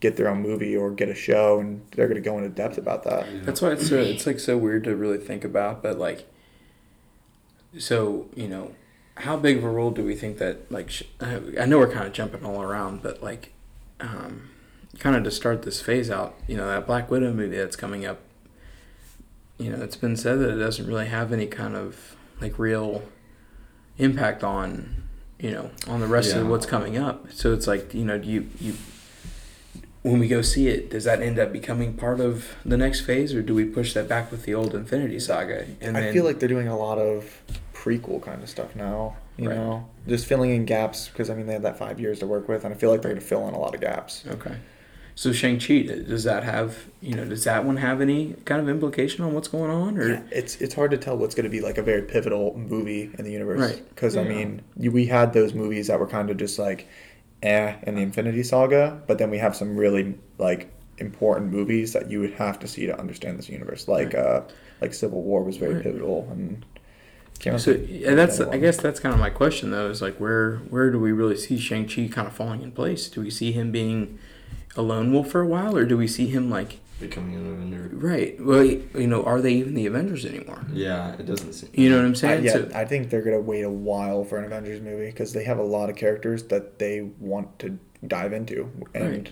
get 0.00 0.16
their 0.16 0.28
own 0.28 0.42
movie 0.42 0.76
or 0.76 0.90
get 0.90 1.08
a 1.08 1.14
show, 1.14 1.60
and 1.60 1.80
they're 1.92 2.08
going 2.08 2.22
to 2.22 2.28
go 2.30 2.36
into 2.38 2.50
depth 2.50 2.78
about 2.78 3.04
that. 3.04 3.26
That's 3.46 3.62
why 3.62 3.70
it's 3.74 3.88
so, 3.88 3.96
it's 3.96 4.26
like 4.26 4.40
so 4.40 4.58
weird 4.58 4.82
to 4.84 4.96
really 4.96 5.18
think 5.18 5.44
about, 5.44 5.82
but 5.84 5.98
like, 5.98 6.26
so 7.78 8.26
you 8.34 8.48
know, 8.48 8.74
how 9.18 9.36
big 9.36 9.56
of 9.58 9.64
a 9.64 9.70
role 9.70 9.90
do 9.90 10.04
we 10.04 10.14
think 10.14 10.38
that 10.38 10.70
like? 10.70 10.90
Sh- 10.90 11.04
I 11.20 11.40
I 11.60 11.64
know 11.66 11.78
we're 11.78 11.92
kind 11.92 12.06
of 12.06 12.12
jumping 12.12 12.44
all 12.44 12.60
around, 12.62 13.02
but 13.02 13.22
like, 13.22 13.52
um, 14.00 14.50
kind 14.98 15.16
of 15.16 15.24
to 15.24 15.30
start 15.30 15.62
this 15.62 15.80
phase 15.80 16.10
out, 16.10 16.34
you 16.46 16.56
know, 16.56 16.66
that 16.66 16.86
Black 16.86 17.10
Widow 17.10 17.32
movie 17.32 17.56
that's 17.56 17.76
coming 17.76 18.04
up. 18.06 18.18
You 19.58 19.70
know, 19.72 19.82
it's 19.82 19.96
been 19.96 20.16
said 20.16 20.38
that 20.40 20.50
it 20.50 20.58
doesn't 20.58 20.86
really 20.86 21.06
have 21.06 21.32
any 21.32 21.46
kind 21.46 21.74
of 21.76 22.16
like 22.40 22.58
real 22.58 23.02
impact 23.98 24.44
on 24.44 25.04
you 25.38 25.50
know 25.50 25.70
on 25.86 26.00
the 26.00 26.06
rest 26.06 26.34
of 26.34 26.46
what's 26.48 26.66
coming 26.66 26.96
up. 26.98 27.32
So 27.32 27.52
it's 27.52 27.66
like 27.66 27.94
you 27.94 28.04
know, 28.04 28.18
do 28.18 28.28
you 28.28 28.48
you 28.60 28.74
when 30.02 30.18
we 30.20 30.28
go 30.28 30.40
see 30.42 30.68
it, 30.68 30.90
does 30.90 31.04
that 31.04 31.20
end 31.20 31.38
up 31.38 31.52
becoming 31.52 31.94
part 31.94 32.20
of 32.20 32.54
the 32.64 32.76
next 32.76 33.00
phase, 33.00 33.34
or 33.34 33.42
do 33.42 33.54
we 33.54 33.64
push 33.64 33.92
that 33.94 34.08
back 34.08 34.30
with 34.30 34.44
the 34.44 34.54
old 34.54 34.74
Infinity 34.74 35.18
Saga? 35.18 35.66
And 35.80 35.96
I 35.96 36.00
then, 36.02 36.12
feel 36.12 36.24
like 36.24 36.38
they're 36.38 36.48
doing 36.48 36.68
a 36.68 36.76
lot 36.78 36.98
of 36.98 37.42
prequel 37.74 38.22
kind 38.22 38.42
of 38.42 38.48
stuff 38.48 38.76
now. 38.76 39.16
You 39.36 39.48
Right. 39.48 39.56
know, 39.58 39.86
just 40.08 40.24
filling 40.26 40.50
in 40.50 40.64
gaps 40.64 41.08
because 41.08 41.28
I 41.28 41.34
mean 41.34 41.46
they 41.46 41.52
had 41.54 41.62
that 41.62 41.76
five 41.78 41.98
years 42.00 42.20
to 42.20 42.26
work 42.26 42.48
with, 42.48 42.64
and 42.64 42.72
I 42.72 42.76
feel 42.76 42.90
like 42.90 43.02
they're 43.02 43.10
going 43.10 43.20
to 43.20 43.26
fill 43.26 43.46
in 43.48 43.54
a 43.54 43.58
lot 43.58 43.74
of 43.74 43.80
gaps. 43.80 44.24
okay. 44.28 44.56
So 45.18 45.32
Shang 45.32 45.58
Chi, 45.58 45.80
does 45.80 46.24
that 46.24 46.44
have 46.44 46.86
you 47.00 47.14
know 47.14 47.24
does 47.24 47.42
that 47.44 47.64
one 47.64 47.78
have 47.78 48.02
any 48.02 48.34
kind 48.44 48.60
of 48.60 48.68
implication 48.68 49.24
on 49.24 49.32
what's 49.32 49.48
going 49.48 49.70
on, 49.70 49.96
or 49.96 50.10
Yeah, 50.10 50.22
it's 50.30 50.56
it's 50.60 50.74
hard 50.74 50.90
to 50.90 50.98
tell 50.98 51.16
what's 51.16 51.34
going 51.34 51.44
to 51.44 51.50
be 51.50 51.60
like 51.62 51.78
a 51.78 51.82
very 51.82 52.02
pivotal 52.02 52.54
movie 52.56 53.10
in 53.18 53.24
the 53.24 53.32
universe. 53.32 53.72
Right. 53.72 53.88
Because 53.88 54.14
I 54.14 54.24
mean, 54.24 54.60
we 54.76 55.06
had 55.06 55.32
those 55.32 55.54
movies 55.54 55.86
that 55.86 55.98
were 55.98 56.06
kind 56.06 56.28
of 56.28 56.36
just 56.36 56.58
like, 56.58 56.86
eh, 57.42 57.76
in 57.84 57.94
the 57.94 58.02
Infinity 58.02 58.42
Saga, 58.42 59.00
but 59.06 59.16
then 59.16 59.30
we 59.30 59.38
have 59.38 59.56
some 59.56 59.74
really 59.74 60.18
like 60.36 60.70
important 60.98 61.50
movies 61.50 61.94
that 61.94 62.10
you 62.10 62.20
would 62.20 62.34
have 62.34 62.58
to 62.58 62.68
see 62.68 62.84
to 62.86 62.98
understand 62.98 63.38
this 63.38 63.48
universe. 63.48 63.88
Like, 63.88 64.12
Right. 64.12 64.16
uh, 64.16 64.42
like 64.82 64.92
Civil 64.92 65.22
War 65.22 65.42
was 65.42 65.56
very 65.56 65.74
Right. 65.76 65.82
pivotal, 65.82 66.28
and 66.30 66.62
can't 67.38 67.58
so 67.58 67.72
remember 67.72 67.92
yeah, 67.92 68.14
that's 68.14 68.36
the 68.36 68.50
I 68.50 68.58
guess 68.58 68.76
that's 68.76 69.00
kind 69.00 69.14
of 69.14 69.20
my 69.20 69.30
question 69.30 69.70
though 69.70 69.88
is 69.88 70.02
like 70.02 70.16
where 70.16 70.56
where 70.68 70.90
do 70.90 70.98
we 70.98 71.12
really 71.12 71.36
see 71.38 71.56
Shang 71.58 71.86
Chi 71.88 72.06
kind 72.08 72.28
of 72.28 72.34
falling 72.34 72.60
in 72.60 72.72
place? 72.72 73.08
Do 73.08 73.22
we 73.22 73.30
see 73.30 73.52
him 73.52 73.72
being 73.72 74.18
a 74.76 74.82
lone 74.82 75.12
wolf 75.12 75.28
for 75.30 75.40
a 75.40 75.46
while, 75.46 75.76
or 75.76 75.84
do 75.84 75.96
we 75.96 76.06
see 76.06 76.26
him 76.26 76.50
like 76.50 76.80
becoming 77.00 77.34
an 77.34 77.46
Avenger. 77.46 77.90
right? 77.94 78.40
Well, 78.42 78.64
you 78.64 79.06
know, 79.06 79.22
are 79.24 79.40
they 79.40 79.52
even 79.54 79.74
the 79.74 79.86
Avengers 79.86 80.24
anymore? 80.24 80.64
Yeah, 80.72 81.14
it 81.18 81.26
doesn't 81.26 81.52
seem. 81.52 81.70
You 81.74 81.90
know 81.90 81.96
what 81.96 82.04
I'm 82.06 82.10
I, 82.12 82.14
saying? 82.14 82.44
yeah, 82.44 82.52
So- 82.52 82.70
I 82.74 82.84
think 82.84 83.10
they're 83.10 83.22
gonna 83.22 83.40
wait 83.40 83.62
a 83.62 83.70
while 83.70 84.24
for 84.24 84.38
an 84.38 84.44
Avengers 84.44 84.80
movie 84.80 85.06
because 85.06 85.32
they 85.32 85.44
have 85.44 85.58
a 85.58 85.62
lot 85.62 85.90
of 85.90 85.96
characters 85.96 86.44
that 86.44 86.78
they 86.78 87.02
want 87.20 87.58
to 87.60 87.78
dive 88.06 88.32
into, 88.32 88.70
and 88.94 89.04
Right. 89.10 89.30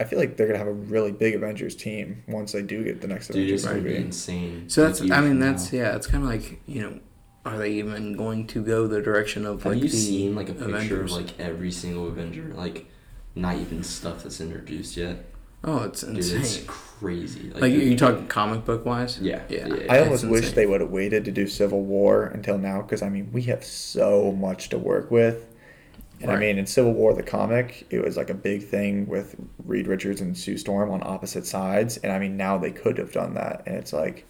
I 0.00 0.04
feel 0.04 0.18
like 0.18 0.36
they're 0.36 0.46
gonna 0.48 0.58
have 0.58 0.66
a 0.66 0.72
really 0.72 1.12
big 1.12 1.34
Avengers 1.36 1.76
team 1.76 2.24
once 2.26 2.50
they 2.52 2.62
do 2.62 2.82
get 2.82 3.00
the 3.00 3.06
next 3.06 3.28
Dude, 3.28 3.36
Avengers 3.36 3.60
it's 3.64 3.68
gonna 3.68 3.80
be 3.82 3.90
movie. 3.90 4.02
insane. 4.04 4.64
So 4.68 4.82
that's, 4.82 5.00
I 5.08 5.20
mean, 5.20 5.38
that's 5.38 5.72
now. 5.72 5.78
yeah, 5.78 5.96
it's 5.96 6.08
kind 6.08 6.24
of 6.24 6.30
like 6.30 6.60
you 6.66 6.80
know, 6.82 6.98
are 7.44 7.56
they 7.58 7.70
even 7.74 8.16
going 8.16 8.46
to 8.48 8.64
go 8.64 8.88
the 8.88 9.00
direction 9.00 9.46
of 9.46 9.62
Have 9.62 9.74
like 9.74 9.82
you 9.82 9.88
the 9.88 9.96
seen 9.96 10.34
like 10.34 10.48
a 10.48 10.54
picture 10.54 10.68
Avengers? 10.74 11.12
of 11.12 11.18
like 11.24 11.38
every 11.38 11.70
single 11.70 12.08
Avenger? 12.08 12.52
Like, 12.56 12.86
not 13.34 13.56
even 13.56 13.82
stuff 13.82 14.22
that's 14.22 14.40
introduced 14.40 14.96
yet. 14.96 15.24
oh, 15.64 15.84
it's 15.84 16.02
Dude, 16.02 16.16
insane. 16.16 16.40
it's 16.40 16.60
crazy. 16.66 17.50
like, 17.50 17.56
are 17.64 17.68
the- 17.68 17.70
you 17.70 17.96
talking 17.96 18.26
comic 18.28 18.64
book 18.64 18.84
wise? 18.84 19.18
Yeah, 19.20 19.42
yeah. 19.48 19.66
yeah, 19.66 19.92
I 19.92 20.00
almost 20.00 20.24
It's 20.24 20.30
wish 20.30 20.40
insane. 20.42 20.54
they 20.56 20.66
would 20.66 20.80
have 20.80 20.90
waited 20.90 21.24
to 21.24 21.30
do 21.32 21.46
Civil 21.46 21.82
War 21.82 22.26
until 22.26 22.58
now 22.58 22.82
because 22.82 23.02
I 23.02 23.08
mean 23.08 23.30
we 23.32 23.42
have 23.42 23.64
so 23.64 24.32
much 24.32 24.68
to 24.70 24.78
work 24.78 25.10
with, 25.10 25.46
and 26.20 26.30
I 26.30 26.36
mean 26.36 26.58
in 26.58 26.66
Civil 26.66 26.92
War 26.92 27.12
the 27.14 27.22
comic 27.22 27.86
it 27.90 28.04
was 28.04 28.16
like 28.16 28.30
a 28.30 28.34
big 28.34 28.62
thing 28.68 29.06
with 29.06 29.36
Reed 29.64 29.86
Richards 29.86 30.20
and 30.20 30.36
Sue 30.36 30.56
Storm 30.58 30.90
on 30.90 31.02
opposite 31.02 31.46
sides, 31.46 31.96
and 31.98 32.12
I 32.12 32.18
mean 32.18 32.36
now 32.36 32.58
they 32.58 32.70
could 32.70 32.98
have 32.98 33.12
done 33.12 33.34
that, 33.34 33.62
and 33.66 33.74
it's 33.76 33.92
like 33.92 34.26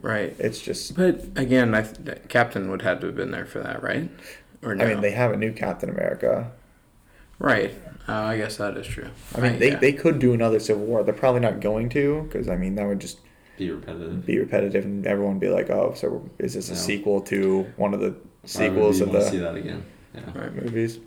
right. 0.00 0.34
it's 0.38 0.60
just 0.60 0.96
But 0.96 1.24
again, 1.36 1.74
I 1.74 1.82
th- 1.82 2.22
Captain 2.28 2.70
would 2.70 2.82
have 2.82 3.00
to 3.00 3.06
have 3.06 3.16
been 3.16 3.30
there 3.30 3.46
for 3.46 3.60
that, 3.60 3.82
right? 3.82 4.10
Or 4.62 4.74
no? 4.74 4.84
I 4.84 4.88
mean 4.88 5.00
they 5.02 5.10
have 5.12 5.32
a 5.32 5.36
new 5.36 5.52
Captain 5.52 5.90
America. 5.90 6.50
Right. 7.38 7.74
Uh, 8.08 8.14
I 8.14 8.36
guess 8.36 8.56
that 8.56 8.76
is 8.76 8.86
true. 8.86 9.08
I 9.36 9.40
mean 9.40 9.58
they, 9.60 9.70
yeah. 9.70 9.78
they 9.78 9.92
could 9.92 10.18
do 10.18 10.32
another 10.34 10.58
Civil 10.58 10.84
War. 10.86 11.04
They're 11.04 11.14
probably 11.14 11.40
not 11.40 11.60
going 11.60 11.88
to 11.90 12.22
because 12.24 12.48
I 12.48 12.56
mean 12.56 12.74
that 12.74 12.86
would 12.86 13.00
just 13.00 13.20
be 13.58 13.70
repetitive. 13.70 14.26
be 14.26 14.38
repetitive 14.38 14.84
and 14.84 15.06
everyone 15.06 15.34
would 15.34 15.40
be 15.40 15.48
like 15.48 15.70
oh 15.70 15.92
so 15.94 16.28
is 16.38 16.54
this 16.54 16.68
a 16.70 16.72
Yeah. 16.72 16.78
sequel 16.78 17.20
to 17.22 17.62
one 17.76 17.94
of 17.94 18.00
the 18.00 18.16
sequels 18.44 19.00
of 19.00 19.12
the 19.12 19.22
see 19.22 19.38
that 19.38 19.54
again. 19.54 19.84
Yeah. 20.14 20.22
Right. 20.34 20.52
movies? 20.54 20.98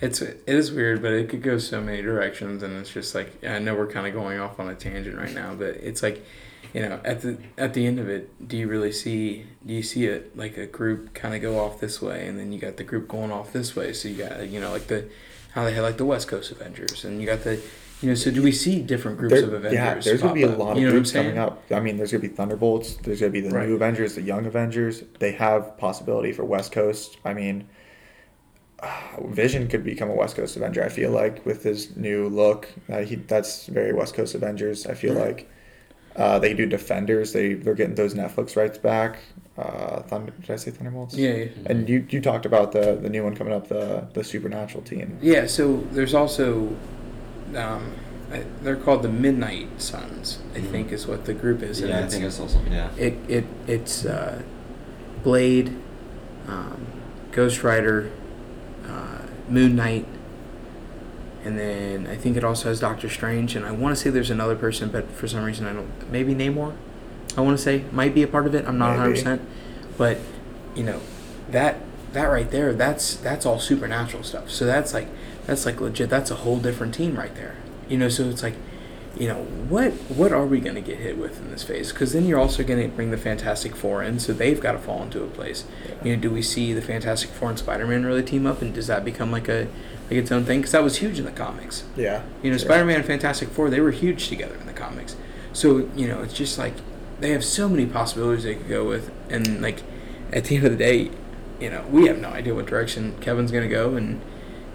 It's 0.00 0.22
it 0.22 0.42
is 0.46 0.70
weird, 0.72 1.02
but 1.02 1.12
it 1.12 1.28
could 1.28 1.42
go 1.42 1.58
so 1.58 1.80
many 1.80 2.02
directions, 2.02 2.62
and 2.62 2.76
it's 2.76 2.90
just 2.90 3.14
like 3.14 3.44
I 3.44 3.58
know 3.58 3.74
we're 3.74 3.86
kind 3.86 4.06
of 4.06 4.12
going 4.12 4.38
off 4.38 4.58
on 4.60 4.68
a 4.68 4.74
tangent 4.74 5.16
right 5.16 5.32
now, 5.32 5.54
but 5.54 5.76
it's 5.76 6.02
like, 6.02 6.24
you 6.72 6.82
know, 6.82 7.00
at 7.04 7.20
the 7.22 7.38
at 7.56 7.74
the 7.74 7.86
end 7.86 7.98
of 8.00 8.08
it, 8.08 8.46
do 8.48 8.56
you 8.56 8.68
really 8.68 8.90
see 8.92 9.46
do 9.64 9.72
you 9.72 9.82
see 9.82 10.06
it 10.06 10.36
like 10.36 10.56
a 10.56 10.66
group 10.66 11.14
kind 11.14 11.34
of 11.34 11.42
go 11.42 11.58
off 11.58 11.78
this 11.80 12.02
way, 12.02 12.26
and 12.26 12.38
then 12.38 12.52
you 12.52 12.58
got 12.58 12.76
the 12.76 12.84
group 12.84 13.06
going 13.08 13.30
off 13.32 13.52
this 13.52 13.74
way? 13.76 13.92
So 13.92 14.08
you 14.08 14.16
got 14.24 14.48
you 14.48 14.60
know 14.60 14.72
like 14.72 14.88
the 14.88 15.08
how 15.54 15.64
they 15.64 15.72
had 15.72 15.82
like 15.82 15.96
the 15.96 16.04
West 16.04 16.28
Coast 16.28 16.50
Avengers, 16.50 17.04
and 17.04 17.20
you 17.20 17.26
got 17.26 17.42
the 17.44 17.60
you 18.02 18.08
know. 18.10 18.14
So 18.14 18.30
do 18.30 18.42
we 18.42 18.52
see 18.52 18.82
different 18.82 19.18
groups 19.18 19.34
There- 19.34 19.44
of 19.44 19.52
Avengers? 19.54 19.72
yeah, 19.74 19.94
there's 20.00 20.20
gonna 20.20 20.34
be 20.34 20.42
a 20.42 20.50
up? 20.50 20.58
lot 20.58 20.72
of 20.72 20.78
You 20.78 20.86
know 20.86 20.92
groups 20.92 21.12
coming 21.12 21.38
up. 21.38 21.62
I 21.70 21.80
mean, 21.80 21.96
there's 21.96 22.12
gonna 22.12 22.22
be 22.22 22.28
Thunderbolts. 22.28 22.94
There's 22.96 23.20
gonna 23.20 23.32
be 23.32 23.40
the 23.40 23.50
Right. 23.50 23.68
new 23.68 23.74
Avengers, 23.76 24.14
the 24.14 24.22
young 24.22 24.46
Avengers. 24.46 25.04
They 25.20 25.32
have 25.32 25.76
possibility 25.78 26.32
for 26.32 26.44
West 26.44 26.72
Coast. 26.72 27.16
I 27.24 27.32
mean, 27.34 27.64
Vision 29.28 29.68
could 29.68 29.84
become 29.84 30.10
a 30.10 30.14
West 30.14 30.36
Coast 30.36 30.56
Avenger. 30.56 30.82
I 30.84 30.88
feel 30.88 31.10
like 31.10 31.44
with 31.46 31.62
his 31.62 31.96
new 31.96 32.28
look, 32.28 32.68
uh, 32.92 32.98
he 33.02 33.14
that's 33.16 33.66
very 33.66 33.92
West 33.92 34.14
Coast 34.14 34.34
Avengers. 34.34 34.86
I 34.86 34.94
feel 34.94 35.14
Right. 35.14 35.26
like 35.36 35.50
uh, 36.16 36.38
they 36.38 36.52
do 36.54 36.66
Defenders. 36.66 37.32
They 37.32 37.54
they're 37.54 37.74
getting 37.74 37.94
those 37.94 38.14
Netflix 38.14 38.56
rights 38.56 38.78
back. 38.78 39.18
Uh, 39.56 40.02
Thunder, 40.02 40.32
did 40.40 40.50
I 40.50 40.56
say 40.56 40.72
Thunderbolts? 40.72 41.14
Yeah, 41.14 41.32
yeah. 41.34 41.46
And 41.66 41.88
you 41.88 42.04
you 42.10 42.20
talked 42.20 42.44
about 42.44 42.72
the 42.72 42.96
the 43.00 43.08
new 43.08 43.22
one 43.22 43.36
coming 43.36 43.52
up, 43.52 43.68
the 43.68 44.04
the 44.12 44.24
Supernatural 44.24 44.82
team. 44.82 45.16
Yeah, 45.22 45.46
so 45.46 45.84
there's 45.92 46.12
also, 46.12 46.74
um, 47.54 47.92
I, 48.32 48.42
they're 48.62 48.74
called 48.74 49.02
the 49.02 49.08
Midnight 49.08 49.68
Suns. 49.80 50.40
I 50.54 50.58
Mhm. 50.58 50.70
think 50.72 50.92
is 50.92 51.06
what 51.06 51.24
the 51.26 51.34
group 51.34 51.62
is. 51.62 51.78
and 51.80 51.90
Yeah, 51.90 51.94
I 51.96 51.98
it's- 51.98 52.12
think 52.14 52.24
I 52.24 52.30
saw 52.30 52.48
something. 52.48 52.72
Yeah. 52.72 52.88
it 52.98 53.14
it 53.28 53.44
it's 53.68 54.04
uh, 54.04 54.42
Blade, 55.22 55.76
um, 56.48 56.86
Ghost 57.30 57.62
Rider, 57.62 58.10
uh, 58.88 59.18
Moon 59.48 59.76
Knight, 59.76 60.06
and 61.44 61.56
then 61.56 62.08
I 62.08 62.16
think 62.16 62.36
it 62.36 62.42
also 62.42 62.70
has 62.70 62.80
Doctor 62.80 63.08
Strange. 63.08 63.54
And 63.54 63.64
I 63.64 63.70
want 63.70 63.94
to 63.96 64.02
say 64.02 64.10
there's 64.10 64.30
another 64.30 64.56
person, 64.56 64.88
but 64.88 65.12
for 65.12 65.28
some 65.28 65.44
reason 65.44 65.64
I 65.66 65.72
don't. 65.74 66.10
Maybe 66.10 66.34
Namor. 66.34 66.72
I 67.36 67.40
want 67.40 67.56
to 67.58 67.62
say 67.62 67.84
might 67.92 68.14
be 68.14 68.22
a 68.22 68.28
part 68.28 68.46
of 68.46 68.54
it. 68.54 68.64
I'm 68.66 68.78
not 68.78 68.90
100, 68.90 69.10
percent 69.14 69.42
but 69.96 70.18
you 70.74 70.82
know 70.82 71.00
that 71.50 71.76
that 72.12 72.24
right 72.26 72.50
there 72.50 72.72
that's 72.72 73.16
that's 73.16 73.44
all 73.46 73.58
supernatural 73.60 74.22
stuff 74.22 74.50
so 74.50 74.64
that's 74.66 74.92
like 74.94 75.06
that's 75.46 75.66
like 75.66 75.80
legit 75.80 76.08
that's 76.10 76.30
a 76.30 76.36
whole 76.36 76.58
different 76.58 76.94
team 76.94 77.16
right 77.16 77.34
there 77.36 77.56
you 77.88 77.96
know 77.96 78.08
so 78.08 78.24
it's 78.24 78.42
like 78.42 78.54
you 79.16 79.28
know 79.28 79.44
what 79.68 79.92
what 80.10 80.32
are 80.32 80.46
we 80.46 80.58
going 80.58 80.74
to 80.74 80.80
get 80.80 80.98
hit 80.98 81.16
with 81.16 81.38
in 81.40 81.50
this 81.52 81.62
phase 81.62 81.92
because 81.92 82.12
then 82.12 82.24
you're 82.26 82.38
also 82.40 82.64
going 82.64 82.80
to 82.82 82.88
bring 82.96 83.10
the 83.12 83.16
fantastic 83.16 83.76
four 83.76 84.02
in 84.02 84.18
so 84.18 84.32
they've 84.32 84.60
got 84.60 84.72
to 84.72 84.78
fall 84.78 85.02
into 85.04 85.22
a 85.22 85.26
place 85.28 85.64
you 86.02 86.14
know 86.14 86.20
do 86.20 86.28
we 86.30 86.42
see 86.42 86.72
the 86.72 86.82
fantastic 86.82 87.30
four 87.30 87.48
and 87.50 87.58
spider-man 87.58 88.04
really 88.04 88.22
team 88.22 88.46
up 88.46 88.60
and 88.62 88.74
does 88.74 88.88
that 88.88 89.04
become 89.04 89.30
like 89.30 89.48
a 89.48 89.68
like 90.10 90.18
its 90.18 90.32
own 90.32 90.44
thing 90.44 90.58
because 90.60 90.72
that 90.72 90.82
was 90.82 90.96
huge 90.96 91.18
in 91.20 91.24
the 91.24 91.30
comics 91.30 91.84
Yeah. 91.96 92.22
you 92.42 92.50
know, 92.50 92.56
Sure. 92.56 92.66
Spider 92.66 92.84
Man 92.84 92.96
and 92.96 93.04
Fantastic 93.06 93.48
Four, 93.50 93.70
they 93.70 93.80
were 93.80 93.92
huge 93.92 94.28
together 94.28 94.56
in 94.56 94.66
the 94.66 94.72
comics. 94.72 95.16
So, 95.54 95.88
you 95.96 96.06
know, 96.08 96.20
it's 96.22 96.34
just 96.34 96.58
like 96.58 96.74
they 97.20 97.30
have 97.30 97.44
so 97.44 97.68
many 97.68 97.86
possibilities 97.86 98.44
they 98.44 98.54
could 98.54 98.68
go 98.68 98.84
with. 98.84 99.10
And, 99.30 99.60
like, 99.62 99.82
at 100.32 100.44
the 100.44 100.56
end 100.56 100.64
of 100.66 100.72
the 100.72 100.78
day, 100.78 101.10
you 101.60 101.70
know, 101.70 101.84
we 101.90 102.06
have 102.06 102.18
no 102.18 102.28
idea 102.30 102.54
what 102.54 102.66
direction 102.66 103.14
Kevin's 103.20 103.50
going 103.50 103.68
to 103.68 103.74
go. 103.74 103.94
And, 103.96 104.20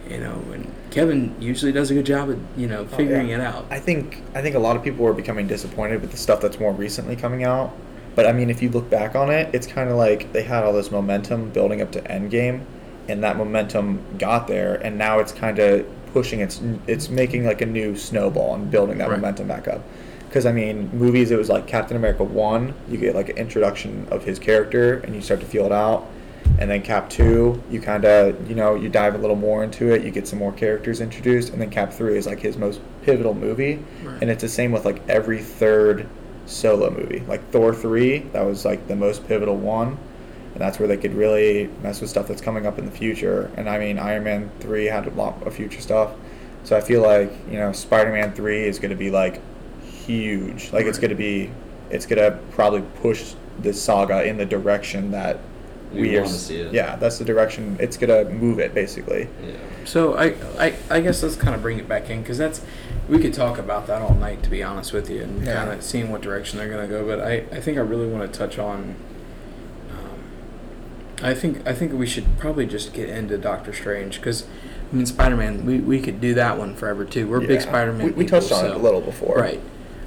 you 0.10 0.20
know, 0.20 0.44
and 0.54 0.74
Kevin 0.92 1.36
usually 1.40 1.72
does 1.72 1.92
a 1.92 1.94
good 1.94 2.06
job 2.06 2.30
of, 2.30 2.40
you 2.58 2.68
know, 2.68 2.82
Oh, 2.92 2.98
figuring 2.98 3.30
yeah. 3.30 3.36
it 3.36 3.42
out. 3.42 3.66
I 3.70 3.80
think 3.80 4.24
I 4.34 4.42
think 4.42 4.56
a 4.56 4.60
lot 4.60 4.76
of 4.76 4.84
people 4.84 5.06
are 5.06 5.14
becoming 5.14 5.46
disappointed 5.48 6.02
with 6.02 6.12
the 6.12 6.18
stuff 6.18 6.42
that's 6.42 6.60
more 6.60 6.72
recently 6.74 7.16
coming 7.16 7.44
out. 7.44 7.72
But 8.16 8.26
I 8.26 8.32
mean, 8.34 8.50
if 8.50 8.62
you 8.64 8.70
look 8.70 8.90
back 8.90 9.16
on 9.16 9.30
it, 9.30 9.54
it's 9.54 9.68
kind 9.68 9.90
of 9.90 9.98
like 9.98 10.34
they 10.34 10.42
had 10.44 10.64
all 10.64 10.74
this 10.74 10.90
momentum 10.90 11.52
building 11.52 11.82
up 11.82 11.92
to 11.92 12.02
Endgame, 12.02 12.62
and 13.08 13.24
that 13.24 13.38
momentum 13.38 14.02
got 14.18 14.48
there, 14.48 14.76
and 14.76 14.98
now 14.98 15.20
it's 15.20 15.32
kind 15.32 15.60
of 15.60 15.86
pushing 16.12 16.40
its 16.40 16.60
it's 16.88 17.08
making 17.10 17.46
like 17.46 17.62
a 17.62 17.66
new 17.68 17.96
snowball 17.96 18.56
and 18.56 18.72
building 18.72 18.98
that 18.98 19.10
Right. 19.10 19.18
momentum 19.20 19.48
back 19.48 19.68
up. 19.68 19.84
Because 20.30 20.46
I 20.46 20.52
mean, 20.52 20.90
movies 20.98 21.32
it 21.32 21.38
was 21.38 21.50
like 21.50 21.66
Captain 21.68 21.98
America 21.98 22.24
one, 22.24 22.74
you 22.88 22.98
get 22.98 23.16
like 23.16 23.30
an 23.30 23.38
introduction 23.38 24.08
of 24.12 24.24
his 24.24 24.38
character, 24.40 25.00
and 25.00 25.16
you 25.16 25.22
start 25.22 25.40
to 25.42 25.46
feel 25.46 25.66
it 25.66 25.72
out. 25.72 26.08
And 26.60 26.70
then 26.70 26.82
Cap 26.82 27.10
two, 27.10 27.62
you 27.70 27.82
kind 27.82 28.06
of 28.06 28.48
you 28.50 28.56
know 28.56 28.76
you 28.76 28.90
dive 28.90 29.16
a 29.16 29.18
little 29.18 29.36
more 29.36 29.64
into 29.64 29.92
it, 29.94 30.04
you 30.04 30.12
get 30.12 30.28
some 30.28 30.40
more 30.40 30.52
characters 30.54 31.02
introduced, 31.02 31.52
and 31.52 31.62
then 31.62 31.70
Cap 31.70 31.92
three 31.94 32.18
is 32.18 32.26
like 32.28 32.40
his 32.40 32.58
most 32.58 32.80
pivotal 33.04 33.34
movie, 33.34 33.80
Right. 34.04 34.22
and 34.22 34.30
it's 34.30 34.42
the 34.42 34.50
same 34.50 34.72
with 34.72 34.86
like 34.86 35.02
every 35.10 35.40
third 35.42 36.08
solo 36.46 36.90
movie. 36.92 37.24
Like 37.28 37.48
Thor 37.52 37.74
three, 37.74 38.20
that 38.34 38.42
was 38.46 38.66
like 38.66 38.88
the 38.88 38.96
most 38.96 39.28
pivotal 39.28 39.56
one, 39.58 39.98
and 40.54 40.58
that's 40.62 40.80
where 40.80 40.88
they 40.88 40.98
could 40.98 41.14
really 41.14 41.70
mess 41.82 42.02
with 42.02 42.10
stuff 42.10 42.28
that's 42.28 42.42
coming 42.42 42.66
up 42.68 42.78
in 42.78 42.86
the 42.86 42.92
future. 42.92 43.50
And 43.58 43.70
I 43.70 43.80
mean, 43.80 43.98
Iron 43.98 44.24
Man 44.24 44.52
three 44.60 44.86
had 44.86 45.08
a 45.08 45.12
lot 45.12 45.42
of 45.46 45.54
future 45.56 45.82
stuff, 45.82 46.12
so 46.64 46.76
I 46.78 46.82
feel 46.82 47.02
like 47.02 47.32
you 47.50 47.58
know 47.58 47.72
Spider 47.72 48.12
Man 48.12 48.34
three 48.34 48.64
is 48.64 48.80
going 48.80 48.92
to 48.92 48.98
be 48.98 49.10
like 49.12 49.42
huge. 50.14 50.72
Like 50.74 50.86
it's 50.86 50.98
going 51.00 51.10
to 51.12 51.16
be, 51.16 51.52
it's 51.92 52.06
going 52.06 52.20
to 52.20 52.38
probably 52.52 52.82
push 53.02 53.34
the 53.60 53.74
saga 53.74 54.24
in 54.26 54.38
the 54.38 54.46
direction 54.46 55.12
that 55.12 55.40
We 55.94 56.02
we, 56.02 56.18
are. 56.18 56.22
wanna 56.24 56.34
see 56.34 56.58
it. 56.58 56.74
Yeah, 56.74 56.96
that's 56.96 57.18
the 57.20 57.26
direction. 57.26 57.78
It's 57.80 57.98
going 57.98 58.26
to 58.26 58.32
move 58.34 58.60
it 58.60 58.74
basically. 58.74 59.28
Yeah. 59.46 59.54
So 59.86 60.16
I, 60.16 60.36
I, 60.60 60.74
I 60.90 61.02
guess 61.02 61.22
let's 61.24 61.36
kind 61.36 61.56
of 61.56 61.62
bring 61.62 61.78
it 61.80 61.88
back 61.88 62.10
in 62.10 62.22
because 62.22 62.38
that's 62.38 62.62
we 63.08 63.18
could 63.20 63.34
talk 63.34 63.58
about 63.58 63.88
that 63.88 64.02
all 64.04 64.14
night 64.14 64.44
to 64.44 64.50
be 64.50 64.62
honest 64.62 64.94
with 64.94 65.10
you 65.10 65.24
and 65.24 65.44
Yeah. 65.46 65.56
kind 65.66 65.72
of 65.72 65.84
seeing 65.84 66.12
what 66.12 66.22
direction 66.22 66.60
they're 66.60 66.70
gonna 66.70 66.88
go. 66.88 67.06
But 67.06 67.20
I, 67.22 67.34
I 67.52 67.60
think 67.60 67.78
I 67.78 67.82
really 67.82 68.08
want 68.08 68.32
to 68.32 68.38
touch 68.38 68.60
on. 68.60 68.96
Um, 69.92 70.20
I 71.24 71.34
think 71.34 71.66
I 71.68 71.74
think 71.74 71.94
we 71.94 72.06
should 72.06 72.38
probably 72.38 72.66
just 72.68 72.94
get 72.94 73.10
into 73.10 73.38
Doctor 73.38 73.74
Strange 73.74 74.18
because 74.18 74.46
I 74.92 74.96
mean 74.96 75.06
Spider 75.08 75.36
Man 75.38 75.66
we, 75.66 75.80
we 75.80 76.00
could 76.00 76.22
do 76.22 76.34
that 76.36 76.58
one 76.58 76.76
forever 76.76 77.04
too. 77.04 77.28
We're 77.28 77.40
big 77.42 77.62
Spider 77.62 77.92
Man. 77.94 78.08
We, 78.08 78.12
we 78.12 78.26
touched 78.26 78.52
on 78.52 78.66
it 78.66 78.72
a 78.72 78.78
little 78.78 79.02
before. 79.02 79.38
Right. 79.38 79.60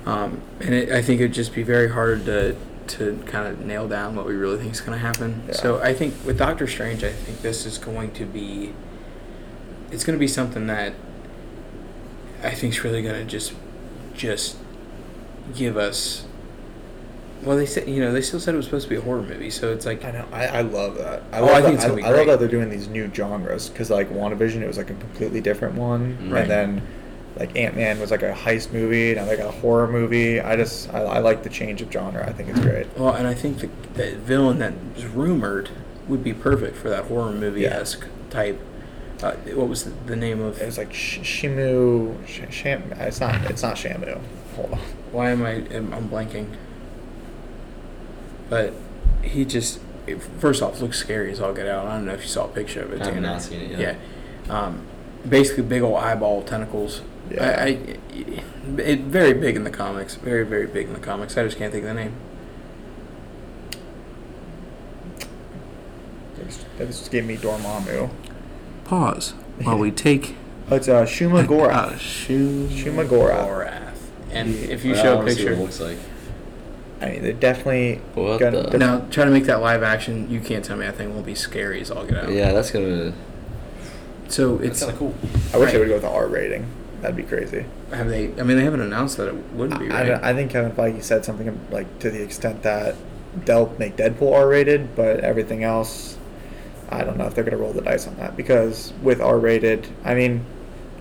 Um, 0.07 0.41
and 0.61 0.75
it, 0.75 0.91
I 0.91 1.01
think 1.03 1.21
it'd 1.21 1.33
just 1.35 1.55
be 1.55 1.62
very 1.62 1.91
hard 1.91 2.25
to 2.27 2.57
to 2.88 3.23
kind 3.27 3.47
of 3.47 3.61
nail 3.65 3.87
down 3.88 4.17
what 4.17 4.27
we 4.27 4.35
really 4.35 4.59
think 4.59 4.73
is 4.73 4.81
going 4.81 4.99
to 4.99 5.05
happen. 5.05 5.43
Yeah. 5.47 5.55
So 5.55 5.81
I 5.81 5.95
think 5.95 6.15
with 6.27 6.37
Doctor 6.38 6.67
Strange, 6.67 7.05
I 7.05 7.12
think 7.12 7.41
this 7.41 7.65
is 7.65 7.79
going 7.79 8.11
to 8.15 8.25
be 8.25 8.75
it's 9.93 10.03
going 10.05 10.17
to 10.17 10.21
be 10.21 10.27
something 10.29 10.67
that 10.67 10.95
I 12.43 12.51
think 12.51 12.73
is 12.75 12.83
really 12.85 13.03
going 13.03 13.15
to 13.15 13.25
just 13.25 13.55
just 14.15 14.57
give 15.55 15.77
us. 15.77 16.27
Well, 17.43 17.57
they 17.57 17.67
said 17.67 17.88
you 17.88 18.01
know 18.01 18.12
they 18.12 18.21
still 18.23 18.38
said 18.41 18.55
it 18.55 18.57
was 18.57 18.67
supposed 18.67 18.85
to 18.85 18.91
be 18.91 18.97
a 18.97 19.01
horror 19.01 19.23
movie, 19.23 19.51
so 19.51 19.73
it's 19.73 19.87
like 19.87 20.05
I 20.05 20.11
know. 20.12 20.27
I, 20.33 20.47
I 20.47 20.61
love 20.62 20.97
that. 20.99 21.23
I 21.33 21.38
Oh, 21.41 21.47
love 21.47 21.55
I 21.57 21.62
think 21.62 21.67
that. 21.67 21.75
it's 21.75 21.85
gonna 21.85 21.97
be 21.97 22.03
I, 22.03 22.09
I 22.09 22.12
love 22.17 22.27
that 22.27 22.38
they're 22.41 22.49
doing 22.49 22.71
these 22.71 22.88
new 22.88 23.12
genres 23.12 23.69
because 23.69 23.91
like 23.91 24.11
WandaVision, 24.11 24.61
it 24.62 24.67
was 24.67 24.77
like 24.79 24.91
a 24.91 24.95
completely 24.95 25.41
different 25.41 25.75
one, 25.77 26.31
Right. 26.31 26.43
and 26.43 26.51
then 26.51 26.83
like 27.37 27.57
Ant 27.57 27.77
Man 27.77 27.99
was 28.01 28.11
like 28.11 28.23
a 28.23 28.33
heist 28.33 28.73
movie. 28.73 29.14
Now 29.14 29.25
they 29.25 29.37
got 29.37 29.49
a 29.49 29.59
horror 29.61 29.87
movie. 29.88 30.40
I 30.40 30.57
just 30.57 30.92
I, 30.92 31.03
I 31.03 31.18
like 31.21 31.42
the 31.42 31.49
change 31.49 31.81
of 31.83 31.90
genre. 31.92 32.27
I 32.29 32.33
think 32.33 32.51
it's 32.51 32.61
great. 32.61 32.87
well, 32.99 33.14
and 33.14 33.27
I 33.27 33.35
think 33.35 33.59
the, 33.59 33.68
the 33.95 34.16
villain 34.16 34.59
that 34.59 34.75
was 34.95 35.07
rumored 35.07 35.71
would 36.09 36.23
be 36.23 36.35
perfect 36.35 36.77
for 36.77 36.90
that 36.90 37.05
horror 37.05 37.33
movie 37.33 37.66
esque 37.66 38.07
type. 38.31 38.61
Uh, 39.23 39.33
what 39.55 39.68
was 39.68 39.85
the, 39.85 39.90
the 40.07 40.16
name 40.16 40.40
of? 40.42 40.61
It 40.61 40.66
was 40.66 40.77
like 40.79 40.92
Sh- 40.92 41.21
Shimu. 41.21 42.27
Sh- 42.27 42.53
Sham. 42.53 42.92
It's 42.97 43.21
not. 43.21 43.51
It's 43.51 43.62
not 43.62 43.77
Shamu. 43.77 44.21
Hold 44.57 44.73
on. 44.73 44.79
Why 45.12 45.31
am 45.31 45.45
I? 45.45 45.53
am- 45.73 45.95
I'm 45.95 46.09
blanking. 46.09 46.49
But 48.51 48.75
he 49.23 49.45
just 49.45 49.81
first 50.38 50.61
off 50.62 50.81
looks 50.81 50.99
scary 50.99 51.31
as 51.31 51.40
all 51.40 51.55
get 51.55 51.68
out. 51.68 51.87
I 51.87 51.95
don't 51.95 52.07
know 52.07 52.14
if 52.14 52.23
you 52.23 52.29
saw 52.29 52.47
a 52.47 52.49
picture 52.49 52.83
of 52.83 52.92
it. 52.92 53.03
I 53.03 53.07
have 53.12 53.23
not 53.23 53.40
seen 53.42 53.61
it 53.61 53.79
yet. 53.79 53.97
Yeah, 54.49 54.53
um, 54.55 54.83
basically 55.27 55.62
big 55.62 55.83
old 55.83 55.97
eyeball 55.97 56.42
tentacles. 56.42 57.01
Yeah. 57.35 57.57
I, 57.61 57.64
I, 57.64 57.79
it 58.81 59.01
very 59.01 59.33
big 59.35 59.57
in 59.57 59.64
the 59.64 59.71
comics. 59.71 60.14
Very 60.16 60.45
very 60.45 60.66
big 60.66 60.87
in 60.88 60.92
the 60.92 61.01
comics. 61.01 61.37
I 61.37 61.45
just 61.45 61.57
can't 61.59 61.73
think 61.73 61.85
of 61.85 61.88
the 61.88 61.95
name. 62.03 62.14
That 66.79 66.87
just 66.88 67.11
gave 67.11 67.25
me 67.27 67.37
Dormammu. 67.37 68.11
Pause 68.85 69.35
while 69.62 69.79
we 69.79 69.90
take 70.07 70.37
Oh, 70.71 70.77
it's 70.77 70.88
uh, 70.88 71.05
Shuma 71.05 71.45
Gorath. 71.45 71.73
uh, 71.92 71.99
Shum- 71.99 72.68
Shuma 72.68 73.07
Gorath. 73.07 73.47
Gorath. 73.47 73.95
And 74.31 74.49
Yeah. 74.55 74.68
if 74.71 74.85
you 74.85 74.92
But 74.92 75.01
I 75.01 75.03
show 75.03 75.12
a 75.12 75.16
wanna 75.16 75.31
see 75.33 75.45
what 75.45 75.49
picture, 75.49 75.53
it 75.53 75.62
looks 75.62 75.81
like. 75.81 75.99
I 77.03 77.11
mean, 77.11 77.23
they're 77.23 77.33
definitely 77.33 77.97
What 78.14 78.38
gonna. 78.40 78.71
the- 78.71 78.79
now 78.79 79.05
try 79.11 79.25
to 79.25 79.31
make 79.31 79.45
that 79.45 79.61
live 79.61 79.83
action. 79.83 80.31
You 80.31 80.40
can't 80.40 80.64
tell 80.64 80.77
me 80.77 80.87
that 80.87 80.97
thing 80.97 81.12
won't 81.14 81.27
be 81.27 81.35
scary 81.35 81.81
as 81.81 81.90
all 81.90 82.05
get 82.05 82.16
out. 82.16 82.31
Yeah, 82.33 82.53
that's 82.53 82.71
gonna. 82.71 83.12
So 84.29 84.57
It's 84.59 84.66
it's 84.66 84.81
kind 84.81 84.92
of 84.92 84.99
cool. 84.99 85.14
I 85.53 85.59
wish 85.59 85.73
they 85.73 85.79
would 85.79 85.88
go 85.88 85.95
with 85.95 86.03
the 86.03 86.09
R 86.11 86.27
rating. 86.27 86.66
That'd 87.03 87.17
be 87.17 87.23
crazy. 87.25 87.65
have 87.93 88.09
they? 88.09 88.29
I 88.41 88.45
mean, 88.45 88.57
they 88.57 88.65
haven't 88.65 88.81
announced 88.81 89.17
that 89.19 89.29
it 89.29 89.35
wouldn't 89.53 89.79
be 89.81 89.91
I, 89.91 90.01
right. 90.01 90.07
don't- 90.09 90.25
I 90.25 90.33
think 90.33 90.51
Kevin 90.53 90.73
Feige 90.73 91.03
said 91.03 91.25
something 91.25 91.59
like 91.71 91.99
to 91.99 92.11
the 92.11 92.23
extent 92.23 92.62
that 92.62 92.95
they'll 93.45 93.75
make 93.79 93.97
Deadpool 93.97 94.33
R 94.33 94.47
rated, 94.49 94.95
but 94.95 95.21
everything 95.21 95.65
else, 95.65 96.17
I 96.91 97.03
don't 97.05 97.17
know 97.19 97.27
if 97.27 97.35
they're 97.35 97.45
gonna 97.45 97.57
roll 97.57 97.73
the 97.73 97.81
dice 97.83 98.07
on 98.07 98.17
that 98.17 98.37
because 98.37 98.93
with 99.03 99.21
R 99.21 99.38
rated, 99.38 99.88
I 100.05 100.15
mean, 100.15 100.45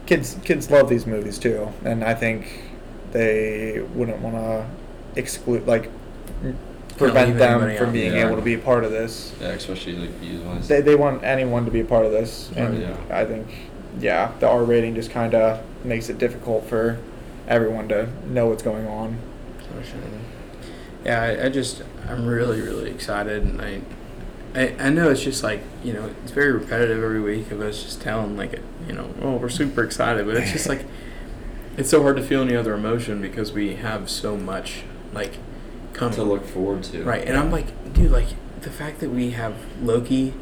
kids 0.08 0.38
kids 0.44 0.72
love 0.72 0.90
these 0.90 1.06
movies 1.06 1.38
too, 1.38 1.72
and 1.86 2.04
I 2.04 2.16
think 2.16 2.64
they 3.12 3.82
wouldn't 3.94 4.20
want 4.22 4.36
to 4.36 4.66
exclude 5.16 5.68
like 5.68 5.90
prevent 6.98 7.38
them 7.38 7.78
from 7.78 7.92
being 7.92 8.14
Yeah. 8.14 8.26
able 8.28 8.36
to 8.38 8.42
be 8.42 8.54
a 8.54 8.60
part 8.60 8.84
of 8.84 8.92
this. 8.92 9.34
Yeah, 9.42 9.50
especially 9.50 9.94
like 9.98 10.10
views 10.12 10.42
wise. 10.42 10.68
They, 10.68 10.82
they 10.82 10.96
want 10.96 11.24
anyone 11.24 11.66
to 11.66 11.72
be 11.72 11.82
a 11.82 11.86
part 11.86 12.06
of 12.06 12.12
this, 12.12 12.50
and 12.56 12.82
Right, 12.84 13.12
I 13.12 13.26
think 13.26 13.48
yeah, 14.00 14.32
the 14.40 14.48
R 14.48 14.64
rating 14.64 14.96
just 14.96 15.12
kind 15.12 15.34
of 15.34 15.64
makes 15.86 16.10
it 16.10 16.18
difficult 16.18 16.66
for 16.66 17.00
everyone 17.48 17.88
to 17.90 18.10
know 18.28 18.48
what's 18.48 18.64
going 18.64 18.88
on. 18.88 19.18
Yeah, 21.06 21.22
I, 21.22 21.46
I 21.46 21.50
just 21.50 21.84
I'm 22.08 22.26
really 22.26 22.62
really 22.62 22.90
excited, 22.92 23.44
and 23.44 23.62
I, 23.62 23.82
I 24.56 24.76
I 24.80 24.90
know 24.90 25.10
it's 25.10 25.22
just 25.22 25.44
like 25.44 25.62
you 25.84 25.94
know 25.94 26.14
it's 26.24 26.32
very 26.32 26.52
repetitive 26.52 27.04
every 27.04 27.22
week 27.22 27.52
of 27.52 27.62
us 27.62 27.84
just 27.84 28.02
telling 28.02 28.38
like 28.38 28.60
you 28.88 28.94
know 28.94 29.14
oh 29.22 29.36
we're 29.38 29.50
super 29.50 29.84
excited, 29.84 30.26
but 30.26 30.38
it's 30.38 30.52
just 30.52 30.70
like 30.70 30.86
it's 31.78 31.90
so 31.90 32.02
hard 32.02 32.18
to 32.18 32.24
feel 32.24 32.42
any 32.42 32.56
other 32.56 32.74
emotion 32.74 33.22
because 33.22 33.52
we 33.52 33.76
have 33.76 34.10
so 34.10 34.38
much 34.38 34.84
like 35.14 35.38
coming 35.94 36.16
to 36.16 36.24
look 36.24 36.46
forward 36.46 36.84
to. 36.84 37.04
right, 37.04 37.28
and 37.28 37.38
I'm 37.38 37.52
like 37.52 37.94
dude 37.94 38.12
like 38.12 38.30
the 38.62 38.70
fact 38.70 39.00
that 39.00 39.10
we 39.10 39.32
have 39.32 39.56
Loki 39.82 40.34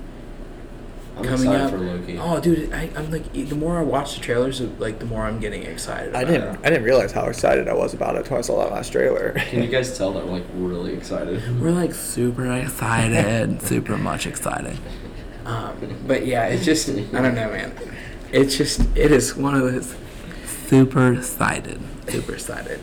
I'm 1.19 1.25
coming 1.25 1.49
up. 1.49 1.69
for 1.71 1.77
Loki. 1.77 2.17
Oh, 2.17 2.39
dude, 2.39 2.73
I, 2.73 2.89
I'm 2.95 3.11
like 3.11 3.31
the 3.33 3.55
more 3.55 3.77
I 3.77 3.83
watch 3.83 4.15
the 4.15 4.21
trailers, 4.21 4.61
like 4.61 4.99
the 4.99 5.05
more 5.05 5.23
I'm 5.23 5.39
getting 5.39 5.63
excited. 5.63 6.15
I 6.15 6.23
didn't 6.23 6.55
It. 6.55 6.59
I 6.63 6.69
didn't 6.69 6.83
realize 6.83 7.11
how 7.11 7.25
excited 7.25 7.67
I 7.67 7.73
was 7.73 7.93
about 7.93 8.15
it 8.15 8.19
until 8.19 8.37
I 8.37 8.41
saw 8.41 8.63
that 8.63 8.71
last 8.71 8.91
trailer. 8.91 9.33
Can 9.33 9.63
you 9.63 9.69
guys 9.69 9.97
tell 9.97 10.11
that 10.13 10.25
we're 10.25 10.33
like 10.33 10.45
really 10.55 10.93
excited? 10.93 11.41
We're 11.61 11.71
like 11.71 11.93
super 11.93 12.51
excited, 12.51 13.61
super 13.63 13.97
much 13.97 14.25
excited. 14.27 14.77
Um, 15.45 15.75
but 16.07 16.25
yeah, 16.25 16.45
it's 16.47 16.65
just 16.65 16.89
I 16.89 16.93
don't 17.21 17.35
know, 17.35 17.49
man. 17.49 17.73
It's 18.31 18.55
just 18.57 18.81
it 18.95 19.11
is 19.11 19.35
one 19.35 19.55
of 19.55 19.61
those 19.61 19.95
super 20.45 21.13
excited, 21.13 21.79
super 22.07 22.33
excited. 22.33 22.79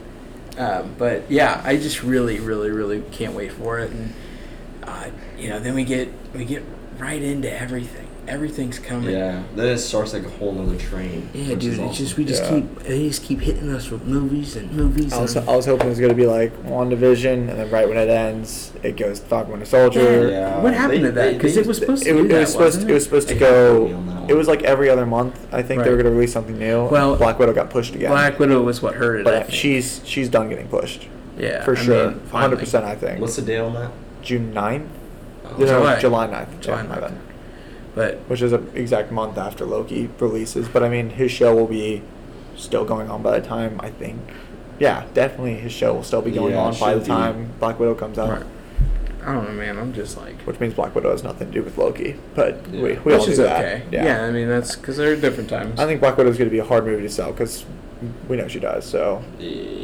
Um, 0.59 0.95
but 0.99 1.31
yeah, 1.31 1.61
I 1.65 1.77
just 1.77 2.03
really, 2.03 2.41
really, 2.41 2.71
really 2.71 3.03
can't 3.13 3.35
wait 3.35 3.53
for 3.53 3.79
it, 3.79 3.91
and 3.91 4.15
uh, 4.83 5.11
you 5.39 5.51
know, 5.51 5.61
then 5.61 5.75
we 5.75 5.85
get 5.85 6.09
we 6.35 6.45
get 6.45 6.63
right 6.99 7.23
into 7.23 7.53
everything. 7.53 8.09
Everything's 8.29 8.79
coming. 8.79 9.11
Yeah. 9.11 9.43
Then 9.55 9.69
it 9.69 9.79
starts 9.79 10.13
like 10.13 10.25
a 10.25 10.29
whole 10.29 10.53
nother 10.53 10.77
train. 10.77 11.29
Yeah, 11.33 11.51
which 11.51 11.61
dude. 11.61 11.73
is 11.75 11.79
It's 11.79 11.99
just 11.99 12.17
we 12.17 12.25
just 12.25 12.43
Yeah. 12.45 12.51
keep 12.61 12.79
they 12.85 13.09
just 13.09 13.23
keep 13.23 13.41
hitting 13.41 13.73
us 13.73 13.91
with 13.91 14.05
movies 14.05 14.57
and 14.57 14.73
movies. 14.73 15.13
I 15.13 15.21
was, 15.23 15.37
and, 15.37 15.49
I 15.49 15.55
was 15.57 15.67
hoping 15.67 15.87
it 15.87 15.91
was 15.91 15.99
going 16.01 16.11
to 16.11 16.17
be 16.17 16.27
like 16.27 16.53
WandaVision, 16.65 17.33
and 17.49 17.51
then 17.51 17.71
right 17.71 17.89
when 17.89 17.97
it 17.99 18.09
ends, 18.09 18.73
it 18.83 18.97
goes 18.97 19.21
Falcon 19.21 19.53
Winter 19.53 19.67
Soldier. 19.67 20.29
Yeah. 20.29 20.61
What 20.61 20.75
happened 20.75 21.05
They- 21.05 21.09
to 21.09 21.13
that? 21.13 21.35
Because 21.35 21.57
it 21.57 21.67
was 21.67 21.79
supposed 21.79 22.03
to. 22.05 22.11
It, 22.11 22.13
do 22.15 22.25
it 22.25 22.29
that, 22.29 22.41
was 22.41 22.53
supposed 22.53 22.67
wasn't 22.79 22.87
to, 22.87 22.91
it 22.91 22.95
was 22.95 23.05
supposed 23.05 23.29
to 23.29 23.35
They 23.35 23.41
go. 23.41 24.03
It 24.29 24.35
was 24.35 24.49
like 24.49 24.63
every 24.65 24.91
other 24.91 25.07
month. 25.07 25.47
I 25.53 25.63
think 25.63 25.85
they 25.85 25.91
were 25.91 25.97
going 25.97 26.07
to 26.07 26.11
release 26.13 26.33
something 26.33 26.59
new. 26.59 26.87
Well, 26.87 27.17
Black 27.17 27.39
Widow 27.39 27.53
got 27.53 27.71
pushed 27.71 27.95
again. 27.95 28.11
Black 28.11 28.39
Widow 28.39 28.61
was 28.63 28.83
what 28.83 28.95
hurt 28.97 29.21
it. 29.21 29.27
I 29.27 29.31
but 29.31 29.47
think. 29.47 29.55
she's 29.55 30.01
she's 30.05 30.29
done 30.29 30.49
getting 30.49 30.69
pushed 30.69 31.07
yeah 31.39 31.63
for 31.65 31.77
I 31.77 31.81
sure, 31.81 32.11
hundred 32.33 32.59
percent. 32.59 32.85
I 32.85 32.97
think 32.97 33.21
What's 33.21 33.37
the 33.37 33.43
date 33.43 33.59
on 33.59 33.75
that? 33.75 33.91
June 34.23 34.53
9th? 34.53 34.87
Oh, 35.45 35.57
No, 35.59 35.67
July. 35.67 36.01
July 36.01 36.27
9th. 36.27 36.61
July 36.61 36.83
yeah, 36.83 36.89
9th. 36.97 37.15
But 37.97 38.19
Which 38.29 38.43
is 38.43 38.53
an 38.53 38.71
exact 38.75 39.11
month 39.11 39.37
after 39.39 39.65
Loki 39.65 40.09
releases. 40.21 40.69
But 40.69 40.85
I 40.85 40.89
mean, 40.89 41.11
his 41.11 41.33
show 41.33 41.53
will 41.57 41.67
be 41.67 42.03
still 42.57 42.85
going 42.85 43.11
on 43.11 43.23
by 43.23 43.41
the 43.41 43.45
time 43.47 43.81
I 43.83 43.91
think. 43.91 44.21
Yeah, 44.79 45.05
definitely 45.15 45.55
his 45.55 45.73
show 45.73 45.95
will 45.95 46.03
still 46.05 46.23
be 46.23 46.31
going 46.31 46.53
Yeah, 46.53 46.61
on 46.61 46.79
by 46.79 46.95
the 46.95 47.01
be. 47.01 47.07
time 47.07 47.51
Black 47.59 47.81
Widow 47.81 47.95
comes 47.95 48.19
out. 48.19 48.31
right. 48.31 48.47
I 49.25 49.33
don't 49.35 49.45
know, 49.45 49.53
man. 49.55 49.77
I'm 49.79 49.93
just 49.93 50.17
like. 50.17 50.41
Which 50.43 50.61
means 50.61 50.75
Black 50.75 50.95
Widow 50.95 51.11
has 51.11 51.25
nothing 51.25 51.49
to 51.49 51.53
do 51.55 51.63
with 51.63 51.77
Loki. 51.79 52.15
But 52.37 52.61
Yeah. 52.71 52.83
we, 52.83 52.93
we 52.93 53.13
all 53.15 53.19
which 53.19 53.25
do 53.25 53.31
is 53.33 53.39
that. 53.39 53.65
okay. 53.65 53.83
Yeah. 53.91 54.05
Yeah. 54.05 54.25
I 54.27 54.31
mean 54.31 54.47
that's 54.49 54.77
because 54.77 54.97
they're 54.99 55.17
different 55.17 55.49
times. 55.51 55.81
I 55.81 55.87
think 55.87 56.01
Black 56.01 56.17
Widow 56.19 56.31
is 56.31 56.37
going 56.39 56.49
to 56.51 56.53
be 56.55 56.61
a 56.61 56.65
hard 56.65 56.85
movie 56.85 57.03
to 57.03 57.09
sell 57.09 57.33
because 57.33 57.65
we 58.29 58.37
know 58.37 58.47
she 58.47 58.61
does. 58.61 58.85
So, 58.85 59.25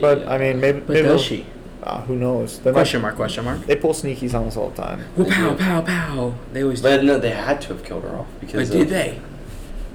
but 0.02 0.28
I 0.28 0.36
mean, 0.38 0.60
maybe. 0.60 0.80
But 0.80 0.90
maybe 0.90 1.08
does 1.08 1.22
she? 1.22 1.46
Uh, 1.82 2.00
who 2.02 2.14
knows? 2.16 2.60
They 2.60 2.70
might- 2.70 2.74
Question 2.74 3.02
mark? 3.02 3.16
Question 3.16 3.44
mark? 3.44 3.66
They 3.66 3.74
pull 3.76 3.92
sneakies 3.92 4.34
on 4.34 4.46
us 4.46 4.56
all 4.56 4.70
the 4.70 4.80
time. 4.82 5.04
Well, 5.16 5.26
They 5.26 5.32
pow, 5.34 5.50
do. 5.50 5.56
pow, 5.56 5.80
pow. 5.82 6.34
They 6.52 6.62
always. 6.62 6.80
But 6.80 7.00
do. 7.00 7.06
no, 7.06 7.18
they 7.18 7.30
had 7.30 7.60
to 7.62 7.68
have 7.68 7.84
killed 7.84 8.04
her 8.04 8.16
off 8.16 8.26
because. 8.40 8.70
But 8.70 8.76
did 8.78 8.88
they? 8.88 9.20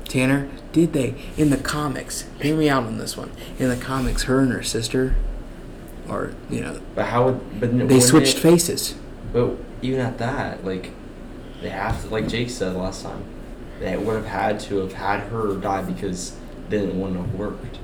Tanner, 0.05 0.47
did 0.73 0.93
they? 0.93 1.15
In 1.37 1.49
the 1.49 1.57
comics, 1.57 2.25
hear 2.41 2.55
me 2.55 2.69
out 2.69 2.83
on 2.83 2.97
this 2.97 3.15
one. 3.17 3.31
In 3.59 3.69
the 3.69 3.75
comics, 3.77 4.23
her 4.23 4.39
and 4.39 4.51
her 4.51 4.63
sister, 4.63 5.15
or 6.09 6.31
you 6.49 6.61
know, 6.61 6.79
But 6.95 7.05
how 7.05 7.25
would? 7.25 7.59
But 7.59 7.73
no, 7.73 7.85
they 7.87 7.99
switched 7.99 8.37
it- 8.37 8.41
faces. 8.41 8.95
But 9.33 9.51
even 9.81 9.99
at 10.01 10.17
that, 10.17 10.65
like, 10.65 10.91
they 11.61 11.69
have 11.69 12.01
to, 12.03 12.09
like 12.09 12.27
Jake 12.27 12.49
said 12.49 12.75
last 12.75 13.03
time, 13.03 13.23
they 13.79 13.95
would 13.97 14.15
have 14.15 14.25
had 14.25 14.59
to 14.61 14.77
have 14.77 14.93
had 14.93 15.19
her 15.29 15.55
die 15.55 15.81
because 15.83 16.35
then 16.69 16.89
it 16.89 16.95
wouldn't 16.95 17.17
have 17.19 17.33
worked 17.35 17.77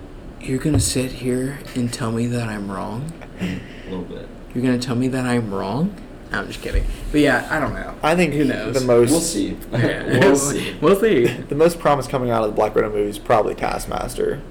You're 0.44 0.60
gonna 0.60 0.80
sit 0.80 1.12
here 1.14 1.60
and 1.74 1.92
tell 1.92 2.12
me 2.12 2.28
that 2.28 2.50
I'm 2.50 2.70
wrong. 2.70 3.14
a 3.40 3.60
little 3.90 4.04
bit. 4.04 4.28
You're 4.54 4.64
gonna 4.64 4.78
tell 4.78 4.96
me 4.96 5.08
that 5.08 5.26
I'm 5.26 5.54
wrong. 5.54 5.96
I'm 6.34 6.48
just 6.48 6.62
kidding. 6.62 6.84
But 7.12 7.22
yeah, 7.22 7.48
I 7.50 7.60
don't 7.60 7.74
know. 7.74 7.96
I 8.04 8.16
think 8.16 8.34
who 8.34 8.44
knows. 8.44 8.74
the 8.74 8.86
most 8.86 9.12
We'll 9.12 9.22
see. 9.22 9.58
We'll 9.72 10.36
see. 10.36 10.76
we'll 10.82 11.00
see. 11.00 11.28
the 11.28 11.56
most 11.56 11.80
promise 11.80 12.08
coming 12.08 12.30
out 12.30 12.44
of 12.44 12.50
the 12.50 12.56
Black 12.56 12.76
Widow 12.76 12.90
movie 12.90 13.10
is 13.10 13.20
probably 13.20 13.56
Taskmaster. 13.56 14.42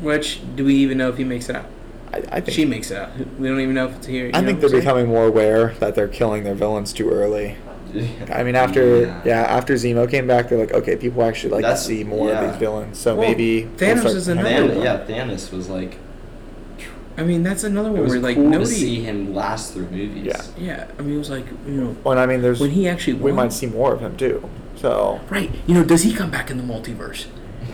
Which 0.00 0.40
do 0.56 0.64
we 0.64 0.74
even 0.74 0.98
know 0.98 1.08
if 1.08 1.18
he 1.18 1.24
makes 1.24 1.48
it 1.48 1.54
out? 1.56 1.66
I, 2.12 2.16
I 2.32 2.40
think 2.40 2.56
She 2.56 2.64
makes 2.64 2.90
it 2.90 2.96
out. 2.96 3.16
We 3.38 3.46
don't 3.48 3.60
even 3.60 3.74
know 3.74 3.86
if 3.86 3.96
it's 3.96 4.06
here. 4.06 4.30
I 4.34 4.42
think 4.42 4.60
they're 4.60 4.70
becoming 4.70 5.06
more 5.06 5.26
aware 5.26 5.74
that 5.74 5.94
they're 5.94 6.08
killing 6.08 6.42
their 6.42 6.54
villains 6.54 6.92
too 6.92 7.10
early. 7.10 7.56
I 8.30 8.42
mean, 8.42 8.54
after 8.54 9.00
yeah, 9.24 9.42
after 9.48 9.74
Zemo 9.74 10.08
came 10.10 10.26
back, 10.26 10.48
they're 10.48 10.58
like, 10.58 10.72
okay, 10.72 10.96
people 10.96 11.22
actually 11.22 11.50
like 11.52 11.62
That's- 11.62 11.82
to 11.82 11.88
see 11.88 12.04
more 12.04 12.28
yeah. 12.28 12.40
of 12.42 12.50
these 12.52 12.58
villains. 12.60 12.98
So 12.98 13.14
Well, 13.16 13.28
maybe 13.28 13.68
Thanos 13.76 14.04
we'll 14.04 14.16
is 14.16 14.28
another 14.28 14.48
Thanos, 14.48 14.74
one. 14.76 14.84
yeah, 14.84 15.04
Thanos 15.06 15.52
was 15.52 15.68
like. 15.68 15.96
I 17.16 17.24
mean, 17.24 17.42
that's 17.42 17.64
another 17.64 17.88
It 17.88 17.92
one 17.92 18.02
was 18.02 18.12
where 18.12 18.20
like 18.20 18.36
cool 18.36 18.44
to 18.44 18.50
nobody. 18.50 18.70
see 18.70 19.00
him 19.02 19.34
last 19.34 19.72
through 19.72 19.88
movies. 19.90 20.24
Yeah. 20.26 20.42
Yeah, 20.56 20.86
I 20.98 21.02
mean, 21.02 21.16
it 21.16 21.18
was 21.18 21.30
like 21.30 21.46
you 21.66 21.72
know 21.72 21.96
Well, 22.04 22.12
and 22.12 22.20
I 22.20 22.26
mean, 22.26 22.42
there's 22.42 22.60
when 22.60 22.70
he 22.70 22.86
actually 22.88 23.14
we 23.14 23.32
won. 23.32 23.34
might 23.46 23.52
see 23.52 23.66
more 23.66 23.92
of 23.92 24.00
him 24.00 24.16
too. 24.16 24.48
So 24.76 25.20
Right. 25.28 25.50
You 25.66 25.74
know, 25.74 25.82
does 25.84 26.04
he 26.04 26.12
come 26.14 26.30
back 26.30 26.48
in 26.50 26.58
the 26.58 26.62
multiverse? 26.62 27.26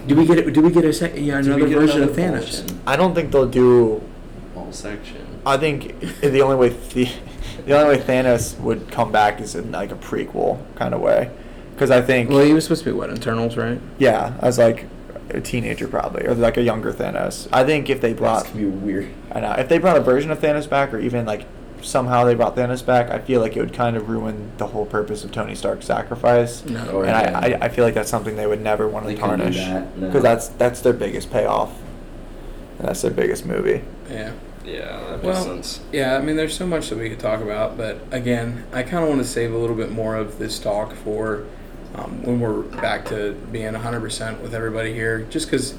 Do 0.06 0.16
we 0.16 0.24
get 0.26 0.38
it? 0.38 0.50
Do 0.52 0.62
we 0.62 0.70
get 0.70 0.84
a 0.86 0.92
sec- 0.92 1.12
yeah, 1.16 1.38
another 1.38 1.66
get 1.68 1.76
version 1.78 2.02
another 2.04 2.12
of 2.12 2.16
Thanos? 2.18 2.60
Vulcan 2.60 2.80
I 2.86 2.96
don't 2.96 3.14
think 3.14 3.32
they'll 3.32 3.46
do. 3.48 4.02
All 4.56 4.72
section. 4.72 5.26
I 5.44 5.58
think 5.58 6.00
the 6.20 6.40
only 6.40 6.56
way 6.56 6.68
the, 6.70 7.08
the 7.66 7.78
only 7.78 7.96
way 7.96 8.02
Thanos 8.02 8.58
would 8.60 8.90
come 8.90 9.10
back 9.12 9.40
is 9.40 9.54
in 9.54 9.72
like 9.72 9.90
a 9.92 9.96
prequel 9.96 10.58
kind 10.76 10.94
of 10.94 11.00
way, 11.00 11.30
because 11.74 11.90
I 11.90 12.00
think 12.02 12.30
Well, 12.30 12.44
he 12.44 12.52
was 12.52 12.64
supposed 12.64 12.84
to 12.84 12.90
be 12.90 12.96
what 12.96 13.10
Eternals, 13.10 13.56
right? 13.56 13.80
yeah, 13.98 14.34
as 14.40 14.58
like 14.58 14.86
a 15.30 15.40
teenager 15.40 15.88
probably 15.88 16.26
or 16.26 16.34
like 16.34 16.56
a 16.58 16.62
younger 16.62 16.92
Thanos. 16.92 17.48
I 17.52 17.64
think 17.64 17.88
if 17.88 18.00
they 18.00 18.12
That's 18.12 18.20
brought 18.20 18.44
gonna 18.46 18.56
be 18.56 18.66
weird. 18.66 19.08
I 19.32 19.40
know. 19.40 19.52
If 19.52 19.68
they 19.68 19.78
brought 19.78 19.96
a 19.96 20.00
version 20.00 20.30
of 20.30 20.38
Thanos 20.40 20.68
back, 20.68 20.92
or 20.92 20.98
even 20.98 21.24
like 21.26 21.46
somehow 21.80 22.24
they 22.24 22.34
brought 22.34 22.56
Thanos 22.56 22.84
back, 22.84 23.10
I 23.10 23.18
feel 23.18 23.40
like 23.40 23.56
it 23.56 23.60
would 23.60 23.72
kind 23.74 23.96
of 23.96 24.08
ruin 24.08 24.52
the 24.58 24.66
whole 24.68 24.86
purpose 24.86 25.24
of 25.24 25.32
Tony 25.32 25.54
Stark's 25.54 25.86
sacrifice. 25.86 26.64
No. 26.64 26.86
Oh, 26.90 27.02
and. 27.02 27.10
I, 27.10 27.52
I, 27.52 27.58
I 27.62 27.68
feel 27.68 27.84
like 27.84 27.94
that's 27.94 28.10
something 28.10 28.36
they 28.36 28.46
would 28.46 28.60
never 28.62 28.86
want 28.88 29.06
to 29.06 29.14
couldn't 29.14 29.38
do 29.38 29.44
tarnish 29.44 29.56
that, 29.56 29.96
no. 29.98 30.06
because 30.06 30.22
that's 30.22 30.48
that's 30.48 30.80
their 30.80 30.92
biggest 30.92 31.30
payoff. 31.30 31.72
And 32.78 32.88
that's 32.88 33.02
their 33.02 33.10
biggest 33.10 33.46
movie. 33.46 33.82
Yeah. 34.10 34.32
Yeah, 34.64 34.98
that 35.10 35.10
makes 35.12 35.24
Well, 35.24 35.44
sense. 35.44 35.80
yeah. 35.92 36.16
I 36.16 36.20
mean, 36.20 36.36
there's 36.36 36.56
so 36.56 36.66
much 36.66 36.88
that 36.88 36.98
we 36.98 37.08
could 37.10 37.20
talk 37.20 37.40
about, 37.40 37.76
but 37.76 37.98
again, 38.10 38.64
I 38.72 38.82
kind 38.82 39.02
of 39.02 39.10
want 39.10 39.20
to 39.20 39.28
save 39.28 39.52
a 39.52 39.58
little 39.58 39.76
bit 39.76 39.90
more 39.90 40.16
of 40.16 40.38
this 40.38 40.58
talk 40.58 40.94
for 40.94 41.44
um, 41.94 42.22
when 42.24 42.40
we're 42.40 42.62
back 42.62 43.04
to 43.06 43.32
being 43.52 43.72
100% 43.74 44.40
with 44.40 44.54
everybody 44.54 44.92
here. 44.94 45.20
Just 45.30 45.46
because 45.50 45.74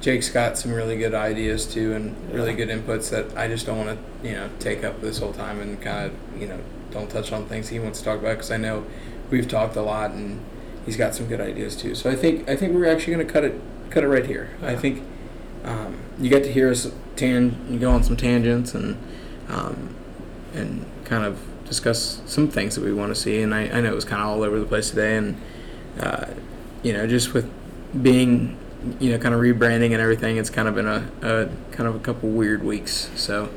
Jake's 0.00 0.28
got 0.30 0.56
some 0.56 0.72
really 0.72 0.96
good 0.96 1.14
ideas 1.14 1.66
too, 1.66 1.92
and 1.94 2.14
really 2.32 2.54
good 2.54 2.68
inputs 2.68 3.10
that 3.10 3.36
I 3.36 3.48
just 3.48 3.66
don't 3.66 3.84
want 3.84 3.98
to, 4.22 4.28
you 4.28 4.34
know, 4.34 4.48
take 4.60 4.84
up 4.84 5.00
this 5.00 5.18
whole 5.18 5.32
time 5.32 5.60
and 5.60 5.80
kind 5.80 6.06
of, 6.06 6.40
you 6.40 6.46
know, 6.48 6.58
don't 6.90 7.10
touch 7.10 7.32
on 7.32 7.46
things 7.46 7.68
he 7.70 7.78
wants 7.78 7.98
to 8.00 8.04
talk 8.04 8.20
about 8.20 8.36
because 8.36 8.50
I 8.50 8.56
know 8.56 8.84
we've 9.30 9.48
talked 9.48 9.76
a 9.76 9.82
lot 9.82 10.10
and 10.12 10.40
he's 10.86 10.96
got 10.96 11.14
some 11.14 11.26
good 11.26 11.40
ideas 11.40 11.74
too. 11.76 11.94
So 11.94 12.10
I 12.10 12.14
think 12.16 12.48
I 12.48 12.56
think 12.56 12.74
we're 12.74 12.86
actually 12.86 13.14
going 13.14 13.26
to 13.26 13.32
cut 13.32 13.44
it 13.44 13.60
cut 13.90 14.04
it 14.04 14.08
right 14.08 14.26
here. 14.26 14.50
I 14.62 14.74
think 14.76 15.02
um, 15.64 15.98
you 16.18 16.28
get 16.28 16.44
to 16.44 16.52
hear 16.52 16.70
us 16.70 16.90
tan 17.16 17.78
go 17.78 17.90
on 17.90 18.02
some 18.02 18.16
tangents 18.16 18.74
and 18.74 18.96
um, 19.48 19.94
and 20.54 20.84
kind 21.04 21.24
of 21.24 21.38
discuss 21.66 22.20
some 22.26 22.48
things 22.48 22.74
that 22.74 22.84
we 22.84 22.92
want 22.92 23.14
to 23.14 23.20
see. 23.20 23.40
And 23.40 23.54
I, 23.54 23.62
I 23.62 23.80
know 23.80 23.92
it 23.92 23.94
was 23.94 24.04
kind 24.04 24.20
of 24.20 24.28
all 24.28 24.42
over 24.42 24.58
the 24.58 24.66
place 24.66 24.90
today, 24.90 25.16
and 25.16 25.40
uh, 26.00 26.26
you 26.82 26.92
know, 26.92 27.06
just 27.06 27.34
with 27.34 27.50
being 28.02 28.58
you 28.98 29.10
know 29.10 29.18
kind 29.18 29.34
of 29.34 29.40
rebranding 29.40 29.92
and 29.92 30.00
everything, 30.00 30.36
it's 30.36 30.50
kind 30.50 30.68
of 30.68 30.74
been 30.74 30.86
a, 30.86 31.08
a 31.22 31.48
kind 31.72 31.88
of 31.88 31.94
a 31.94 32.00
couple 32.00 32.28
weird 32.28 32.62
weeks. 32.62 33.10
So 33.14 33.50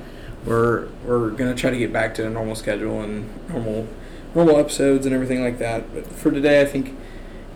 we're 0.46 0.88
we're 1.06 1.32
gonna 1.32 1.56
try 1.56 1.72
to 1.72 1.78
get 1.78 1.92
back 1.92 2.14
to 2.16 2.28
a 2.28 2.30
normal 2.30 2.56
schedule 2.56 3.02
and 3.02 3.30
normal 3.50 3.88
normal 4.34 4.58
episodes 4.58 5.06
and 5.06 5.16
everything 5.16 5.42
like 5.42 5.58
that. 5.60 5.94
But 5.94 6.08
for 6.08 6.32
today, 6.32 6.62
I 6.62 6.66
think 6.66 6.96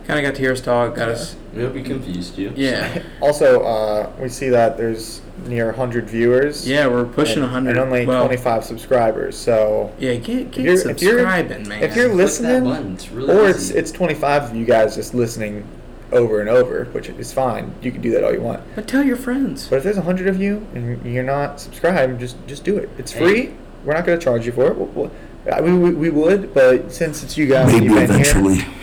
kind 0.10 0.26
of 0.26 0.32
got 0.32 0.36
to 0.38 0.42
hear 0.42 0.52
us 0.52 0.60
talk, 0.62 0.96
got 0.96 1.10
us. 1.10 1.36
We 1.54 1.62
hope 1.62 1.74
we 1.76 1.84
confused 1.84 2.38
you. 2.38 2.52
Yeah. 2.56 3.04
Also, 3.22 3.62
uh, 3.64 4.12
we 4.20 4.28
see 4.30 4.50
that 4.50 4.76
there's 4.78 5.22
near 5.46 5.68
100 5.68 6.10
viewers. 6.10 6.68
Yeah, 6.68 6.88
we're 6.88 7.06
pushing 7.06 7.44
and, 7.44 7.52
100. 7.52 7.70
and 7.72 7.80
only 7.80 8.06
well, 8.06 8.26
25 8.26 8.64
subscribers. 8.64 9.38
So 9.38 9.94
Yeah, 10.00 10.16
get, 10.16 10.52
get 10.52 10.64
you're- 10.64 10.74
if 10.92 11.02
you're- 11.02 11.18
subscribing, 11.20 11.68
man. 11.68 11.84
if 11.84 11.96
you're 11.96 12.14
listening, 12.14 12.64
that 12.64 12.70
button. 12.70 12.94
It's 12.94 13.10
really 13.12 13.34
or 13.34 13.50
it's 13.50 13.70
easy. 13.70 13.76
it's 13.78 13.92
25 13.92 14.44
of 14.52 14.56
you 14.56 14.66
guys 14.66 14.96
just 14.96 15.14
listening 15.14 15.66
over 16.12 16.40
and 16.40 16.50
over, 16.50 16.86
which 16.86 17.08
is 17.10 17.32
fine. 17.32 17.74
You 17.84 17.92
can 17.92 18.02
do 18.02 18.10
that 18.12 18.24
all 18.24 18.34
you 18.34 18.42
want. 18.42 18.64
but 18.74 18.88
tell 18.88 19.04
your 19.04 19.16
friends. 19.18 19.68
But 19.68 19.76
if 19.78 19.84
there's 19.84 19.98
100 19.98 20.28
of 20.28 20.42
you 20.42 20.66
and 20.74 21.06
you're 21.06 21.24
not 21.24 21.60
subscribed, 21.60 22.20
just 22.20 22.36
just 22.48 22.64
do 22.64 22.78
it. 22.78 22.90
It's 22.98 23.12
Hey. 23.12 23.20
free. 23.20 23.54
We're 23.86 23.94
not 23.94 24.06
going 24.06 24.18
to 24.18 24.24
charge 24.24 24.46
you 24.46 24.52
for 24.54 24.68
it. 24.72 24.76
We'll, 24.78 24.88
we'll, 24.88 25.12
I 25.54 25.62
mean, 25.62 25.82
we, 25.82 25.92
we 25.94 26.10
would, 26.10 26.54
but 26.54 26.92
since 26.92 27.22
it's 27.24 27.38
you 27.38 27.46
guys, 27.48 27.72
you've 27.74 27.94
been 27.94 28.24
here. 28.24 28.66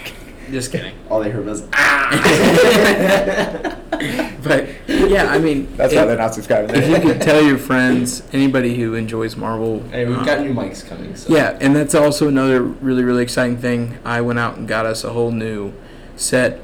Just 0.51 0.73
kidding. 0.73 0.95
All 1.11 1.21
they 1.21 1.31
heard 1.31 1.47
was 1.47 1.67
ah. 1.73 3.77
but 4.43 4.69
yeah, 4.87 5.31
I 5.31 5.39
mean, 5.39 5.75
That's 5.77 5.93
if, 5.93 5.99
why 5.99 6.07
they're 6.07 6.17
not 6.17 6.35
subscribing. 6.35 6.75
if 6.75 6.89
you 6.89 7.01
could 7.01 7.21
tell 7.21 7.43
your 7.43 7.59
friends, 7.59 8.23
anybody 8.33 8.77
who 8.77 8.95
enjoys 8.95 9.37
Marvel, 9.37 9.83
Hey, 9.89 10.07
we've 10.07 10.19
um, 10.19 10.25
got 10.25 10.41
new 10.41 10.55
mics 10.55 10.87
coming. 10.87 11.17
So. 11.17 11.35
Yeah, 11.35 11.57
and 11.61 11.75
that's 11.75 11.95
also 11.95 12.29
another 12.29 12.63
really, 12.63 13.03
really 13.03 13.23
exciting 13.23 13.59
thing. 13.59 13.99
I 14.05 14.21
went 14.21 14.39
out 14.39 14.57
and 14.57 14.69
got 14.69 14.87
us 14.87 15.05
a 15.05 15.11
whole 15.11 15.31
new 15.31 15.73
set, 16.17 16.61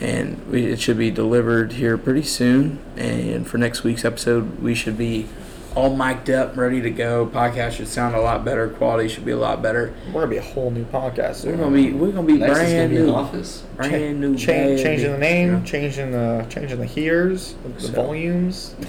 and 0.00 0.44
we, 0.48 0.66
it 0.66 0.80
should 0.80 0.98
be 0.98 1.10
delivered 1.10 1.74
here 1.74 1.96
pretty 1.96 2.24
soon. 2.24 2.80
And 2.96 3.46
for 3.46 3.58
next 3.58 3.84
week's 3.84 4.04
episode, 4.04 4.60
we 4.60 4.74
should 4.74 4.98
be 4.98 5.28
all 5.74 5.94
mic'd 5.96 6.30
up, 6.30 6.56
ready 6.56 6.80
to 6.82 6.90
go. 6.90 7.26
Podcast 7.26 7.72
should 7.72 7.88
sound 7.88 8.14
a 8.14 8.20
lot 8.20 8.44
better. 8.44 8.68
Quality 8.68 9.08
should 9.08 9.24
be 9.24 9.32
a 9.32 9.36
lot 9.36 9.62
better. 9.62 9.94
We're 10.08 10.20
gonna 10.22 10.26
be 10.28 10.36
a 10.36 10.42
whole 10.42 10.70
new 10.70 10.84
podcast. 10.84 11.44
We're 11.44 11.56
gonna 11.56 11.74
be 11.74 11.92
we're 11.92 12.12
gonna 12.12 12.26
be 12.26 12.34
Next 12.38 12.52
is 12.52 12.58
gonna 12.58 12.68
brand 12.70 12.90
be 12.90 12.98
new, 12.98 13.10
office. 13.12 13.62
brand 13.76 14.20
new, 14.20 14.36
Cha- 14.36 14.52
bad 14.52 14.78
changing 14.82 15.12
the 15.12 15.18
name, 15.18 15.48
you 15.48 15.56
know? 15.58 15.64
changing 15.64 16.12
the 16.12 16.46
changing 16.48 16.78
the 16.78 16.86
hears, 16.86 17.54
the, 17.62 17.68
volumes. 17.68 17.82
the 17.82 17.88
So- 17.88 17.92
volumes. 18.02 18.74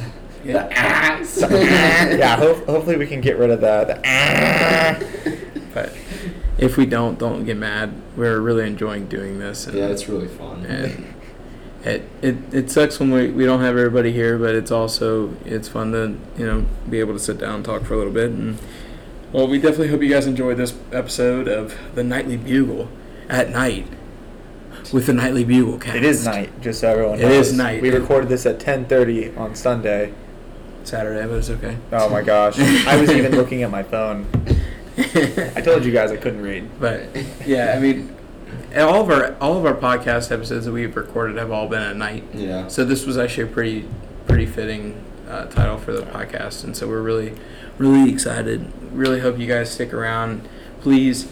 Yeah. 0.46 0.68
yeah, 1.50 2.36
ho- 2.36 2.56
hopefully 2.66 2.98
we 2.98 3.08
can 3.08 3.22
get 3.22 3.38
rid 3.38 3.50
of 3.50 3.62
the 3.62 3.86
the. 3.86 4.02
ah. 4.06 5.00
But 5.74 5.96
if 6.58 6.76
we 6.76 6.86
don't, 6.86 7.18
don't 7.18 7.46
get 7.46 7.56
mad. 7.56 7.94
We're 8.18 8.42
really 8.42 8.68
enjoying 8.68 9.06
doing 9.08 9.40
this. 9.40 9.68
And, 9.68 9.78
Yeah, 9.78 9.86
it's 9.86 10.10
really 10.10 10.28
fun. 10.28 10.66
and 10.66 11.13
it, 11.86 12.04
it 12.22 12.36
it 12.54 12.72
sucks 12.72 13.00
when 13.00 13.12
we, 13.12 13.30
we 13.30 13.46
don't 13.46 13.60
have 13.62 13.78
everybody 13.78 14.12
here, 14.12 14.38
but 14.38 14.56
it's 14.56 14.72
also 14.72 15.36
it's 15.46 15.68
fun 15.68 15.92
to 15.92 16.18
you 16.38 16.46
know 16.46 16.66
be 16.90 17.00
able 17.00 17.14
to 17.14 17.20
sit 17.20 17.38
down 17.38 17.56
and 17.56 17.66
talk 17.66 17.84
for 17.84 17.94
a 17.94 17.98
little 17.98 18.14
bit. 18.14 18.32
And 18.32 18.58
well, 19.32 19.48
we 19.48 19.58
definitely 19.58 19.90
hope 19.90 20.02
you 20.02 20.10
guys 20.10 20.28
enjoyed 20.28 20.58
this 20.58 20.74
episode 20.92 21.48
of 21.48 21.76
the 21.96 22.04
Nightly 22.04 22.38
Bugle 22.38 22.88
at 23.30 23.50
night 23.50 23.88
with 24.94 25.08
the 25.08 25.14
Nightly 25.14 25.44
Bugle 25.44 25.80
cast. 25.80 25.96
It 25.98 26.04
is 26.06 26.26
night, 26.26 26.62
just 26.62 26.80
so 26.82 26.90
everyone 26.92 27.20
It 27.20 27.24
knows. 27.24 27.48
is 27.50 27.58
night. 27.58 27.82
We 27.82 27.90
recorded 27.90 28.30
this 28.30 28.46
at 28.46 28.60
10:30 28.60 29.38
on 29.38 29.56
Sunday. 29.56 30.14
Saturday, 30.86 31.26
but 31.28 31.38
it's 31.38 31.50
okay. 31.50 31.78
Oh 31.94 32.10
my 32.10 32.22
gosh, 32.22 32.60
I 32.88 33.00
was 33.00 33.10
even 33.10 33.36
looking 33.36 33.64
at 33.64 33.72
my 33.72 33.84
phone. 33.84 34.28
I 34.98 35.62
told 35.62 35.86
you 35.86 35.92
guys 35.92 36.12
I 36.12 36.18
couldn't 36.18 36.42
read. 36.42 36.70
But 36.80 37.04
yeah, 37.46 37.74
I 37.76 37.80
mean, 37.80 38.13
all 38.76 39.02
of 39.02 39.10
our 39.10 39.36
all 39.40 39.58
of 39.58 39.66
our 39.66 39.76
podcast 39.76 40.32
episodes 40.32 40.66
that 40.66 40.72
we've 40.72 40.96
recorded 40.96 41.38
have 41.38 41.52
all 41.52 41.68
been 41.68 41.84
at 41.84 41.96
night. 41.96 42.24
Yeah. 42.34 42.68
So 42.68 42.84
this 42.84 43.06
was 43.06 43.18
actually 43.18 43.44
a 43.44 43.54
pretty 43.54 43.88
pretty 44.28 44.46
fitting 44.46 45.04
uh, 45.30 45.46
title 45.46 45.78
for 45.78 45.94
the 45.94 46.04
podcast, 46.04 46.64
and 46.64 46.76
so 46.76 46.88
we're 46.88 47.02
really 47.02 47.34
really 47.78 48.12
excited. 48.12 48.72
Really 48.92 49.20
hope 49.20 49.38
you 49.40 49.48
guys 49.48 49.72
stick 49.72 49.94
around. 49.94 50.48
Please 50.82 51.30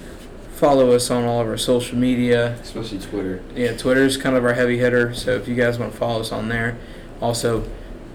follow 0.53 0.91
us 0.91 1.09
on 1.09 1.23
all 1.23 1.41
of 1.41 1.47
our 1.47 1.57
social 1.57 1.97
media. 1.97 2.53
Especially 2.61 2.99
Twitter. 2.99 3.41
Yeah, 3.55 3.75
Twitter 3.75 4.03
is 4.03 4.17
kind 4.17 4.35
of 4.35 4.45
our 4.45 4.53
heavy 4.53 4.77
hitter, 4.77 5.13
so 5.13 5.31
if 5.31 5.47
you 5.47 5.55
guys 5.55 5.79
want 5.79 5.91
to 5.91 5.97
follow 5.97 6.21
us 6.21 6.31
on 6.31 6.49
there, 6.49 6.77
also 7.19 7.67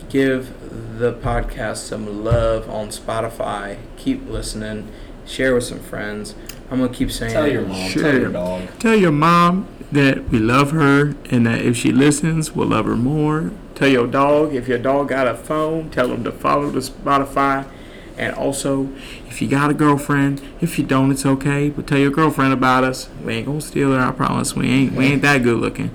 give 0.08 0.52
the 0.98 1.12
podcast 1.12 1.78
some 1.78 2.24
love 2.24 2.70
on 2.70 2.88
Spotify. 2.88 3.78
Keep 3.96 4.28
listening. 4.28 4.90
Share 5.26 5.54
with 5.54 5.64
some 5.64 5.80
friends. 5.80 6.36
I'm 6.70 6.78
gonna 6.80 6.92
keep 6.92 7.10
saying 7.10 7.32
Tell 7.32 7.44
it. 7.44 7.52
your 7.52 7.62
mom. 7.66 7.88
Share. 7.90 8.02
Tell 8.02 8.20
your 8.20 8.32
dog. 8.32 8.62
Tell 8.78 8.96
your 8.96 9.12
mom 9.12 9.68
that 9.92 10.28
we 10.30 10.38
love 10.38 10.72
her 10.72 11.14
and 11.30 11.46
that 11.46 11.62
if 11.62 11.76
she 11.76 11.92
listens, 11.92 12.52
we'll 12.52 12.68
love 12.68 12.86
her 12.86 12.96
more. 12.96 13.52
Tell 13.74 13.88
your 13.88 14.06
dog, 14.06 14.54
if 14.54 14.66
your 14.68 14.78
dog 14.78 15.08
got 15.08 15.28
a 15.28 15.34
phone, 15.34 15.90
tell 15.90 16.10
him 16.10 16.24
to 16.24 16.32
follow 16.32 16.70
the 16.70 16.80
Spotify. 16.80 17.66
And 18.18 18.34
also, 18.34 18.88
if 19.28 19.42
you 19.42 19.48
got 19.48 19.70
a 19.70 19.74
girlfriend, 19.74 20.40
if 20.62 20.78
you 20.78 20.84
don't, 20.84 21.10
it's 21.12 21.26
okay. 21.26 21.68
But 21.68 21.86
tell 21.86 21.98
your 21.98 22.10
girlfriend 22.10 22.54
about 22.54 22.82
us. 22.84 23.10
We 23.22 23.34
ain't 23.34 23.46
gonna 23.46 23.60
steal 23.60 23.92
her, 23.92 24.00
I 24.00 24.10
promise. 24.12 24.56
We 24.56 24.68
ain't 24.70 24.92
we 24.94 25.04
ain't 25.06 25.22
that 25.22 25.42
good 25.42 25.58
looking. 25.58 25.90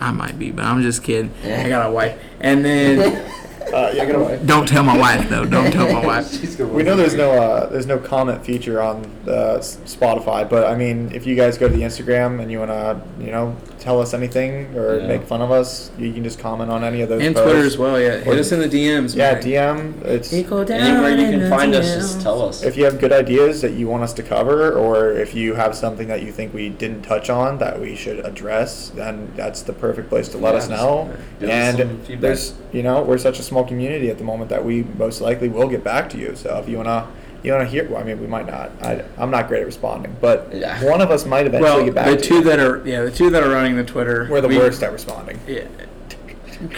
I 0.00 0.10
might 0.10 0.38
be, 0.38 0.50
but 0.50 0.64
I'm 0.64 0.82
just 0.82 1.02
kidding. 1.04 1.32
I 1.44 1.68
got 1.68 1.88
a 1.88 1.92
wife. 1.92 2.18
And 2.40 2.64
then 2.64 3.30
Uh, 3.72 3.90
yeah, 3.94 4.36
don't 4.46 4.66
tell 4.68 4.82
my 4.84 4.96
wife 4.96 5.28
though. 5.28 5.44
Don't 5.44 5.70
tell 5.72 5.90
my 5.92 6.04
wife. 6.06 6.30
She's 6.30 6.54
gonna 6.56 6.72
We 6.72 6.82
know 6.82 6.96
there's 6.96 7.14
no 7.14 7.30
uh, 7.32 7.68
there's 7.70 7.86
no 7.86 7.98
comment 7.98 8.44
feature 8.44 8.80
on 8.82 9.10
the 9.24 9.56
S- 9.58 9.78
Spotify, 9.84 10.48
but 10.48 10.66
I 10.66 10.74
mean, 10.76 11.10
if 11.12 11.26
you 11.26 11.34
guys 11.34 11.58
go 11.58 11.68
to 11.68 11.74
the 11.74 11.82
Instagram 11.82 12.40
and 12.40 12.50
you 12.52 12.58
wanna 12.58 13.00
you 13.18 13.30
know 13.32 13.56
tell 13.80 14.00
us 14.00 14.14
anything 14.14 14.74
or 14.76 14.98
Yeah. 15.00 15.06
make 15.06 15.22
fun 15.24 15.42
of 15.42 15.50
us, 15.50 15.90
you 15.98 16.12
can 16.12 16.22
just 16.24 16.38
comment 16.38 16.70
on 16.70 16.84
any 16.84 17.02
of 17.02 17.08
those. 17.08 17.22
And 17.22 17.34
posts. 17.34 17.50
Twitter 17.50 17.66
as 17.66 17.78
well, 17.78 18.00
yeah. 18.00 18.18
Hit 18.18 18.38
us 18.38 18.52
in 18.52 18.60
the 18.60 18.68
DMs. 18.68 19.14
Yeah, 19.16 19.34
man. 19.34 19.42
DM. 19.42 20.04
It's 20.04 20.32
Anywhere 20.32 21.16
you 21.16 21.38
can 21.38 21.50
find 21.50 21.74
us, 21.74 21.94
just 21.94 22.20
tell 22.22 22.42
us. 22.42 22.62
if 22.62 22.76
you 22.76 22.84
have 22.84 22.98
good 22.98 23.12
ideas 23.12 23.60
that 23.62 23.72
you 23.72 23.86
want 23.88 24.02
us 24.02 24.12
to 24.14 24.22
cover, 24.22 24.72
or 24.72 25.10
if 25.12 25.34
you 25.34 25.54
have 25.54 25.74
something 25.74 26.08
that 26.08 26.22
you 26.22 26.32
think 26.32 26.54
we 26.54 26.68
didn't 26.70 27.02
touch 27.02 27.28
on 27.28 27.58
that 27.58 27.80
we 27.80 27.94
should 27.94 28.24
address, 28.24 28.90
then 28.94 29.30
that's 29.36 29.62
the 29.62 29.72
perfect 29.72 30.08
place 30.08 30.28
to 30.28 30.38
let 30.38 30.52
Yeah, 30.52 30.58
us 30.58 30.68
just 30.68 30.82
know. 30.82 31.10
give 31.40 31.50
us 31.50 31.72
some 31.72 31.80
And 31.90 32.00
feedback. 32.06 32.20
there's, 32.20 32.54
you 32.72 32.82
know, 32.82 33.02
we're 33.02 33.18
such 33.18 33.38
a 33.38 33.42
small 33.54 33.64
community 33.64 34.10
at 34.10 34.18
the 34.18 34.24
moment 34.24 34.50
that 34.50 34.64
we 34.64 34.82
most 34.98 35.20
likely 35.20 35.48
will 35.48 35.68
get 35.68 35.84
back 35.84 36.10
to 36.10 36.18
you. 36.18 36.34
So 36.34 36.58
if 36.58 36.68
you 36.68 36.76
wanna, 36.76 37.06
you 37.44 37.52
wanna 37.52 37.66
hear, 37.66 37.88
well, 37.88 38.00
I 38.00 38.04
mean, 38.04 38.20
we 38.20 38.26
might 38.26 38.46
not. 38.46 38.72
I, 38.82 39.04
I'm 39.16 39.30
not 39.30 39.46
great 39.46 39.60
at 39.60 39.66
responding, 39.66 40.16
but 40.20 40.48
Yeah. 40.52 40.82
one 40.84 41.00
of 41.00 41.10
us 41.12 41.24
might 41.24 41.46
eventually 41.46 41.70
Well, 41.70 41.84
get 41.84 41.94
back 41.94 42.06
the 42.10 42.16
to 42.16 42.22
two 42.22 42.34
you. 42.36 42.44
that 42.44 42.58
are 42.58 42.82
yeah, 42.84 43.02
the 43.02 43.12
two 43.12 43.30
that 43.30 43.44
are 43.44 43.50
running 43.50 43.76
the 43.76 43.84
Twitter. 43.84 44.26
we're 44.28 44.40
the 44.40 44.48
we- 44.48 44.58
worst 44.58 44.82
at 44.82 44.92
responding. 44.92 45.38
Yeah. 45.46 45.62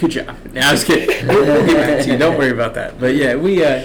Good 0.01 0.11
job. 0.11 0.37
No, 0.53 0.61
I 0.61 0.73
was 0.73 0.85
kidding. 0.85 1.27
We'll, 1.29 1.45
we'll 1.47 1.67
get 1.67 1.77
back 1.77 2.05
to 2.05 2.13
you. 2.13 2.19
Don't 2.19 2.37
worry 2.37 2.51
about 2.51 2.75
that. 2.75 2.99
But 3.01 3.15
yeah, 3.15 3.37
we 3.37 3.65
uh, 3.65 3.85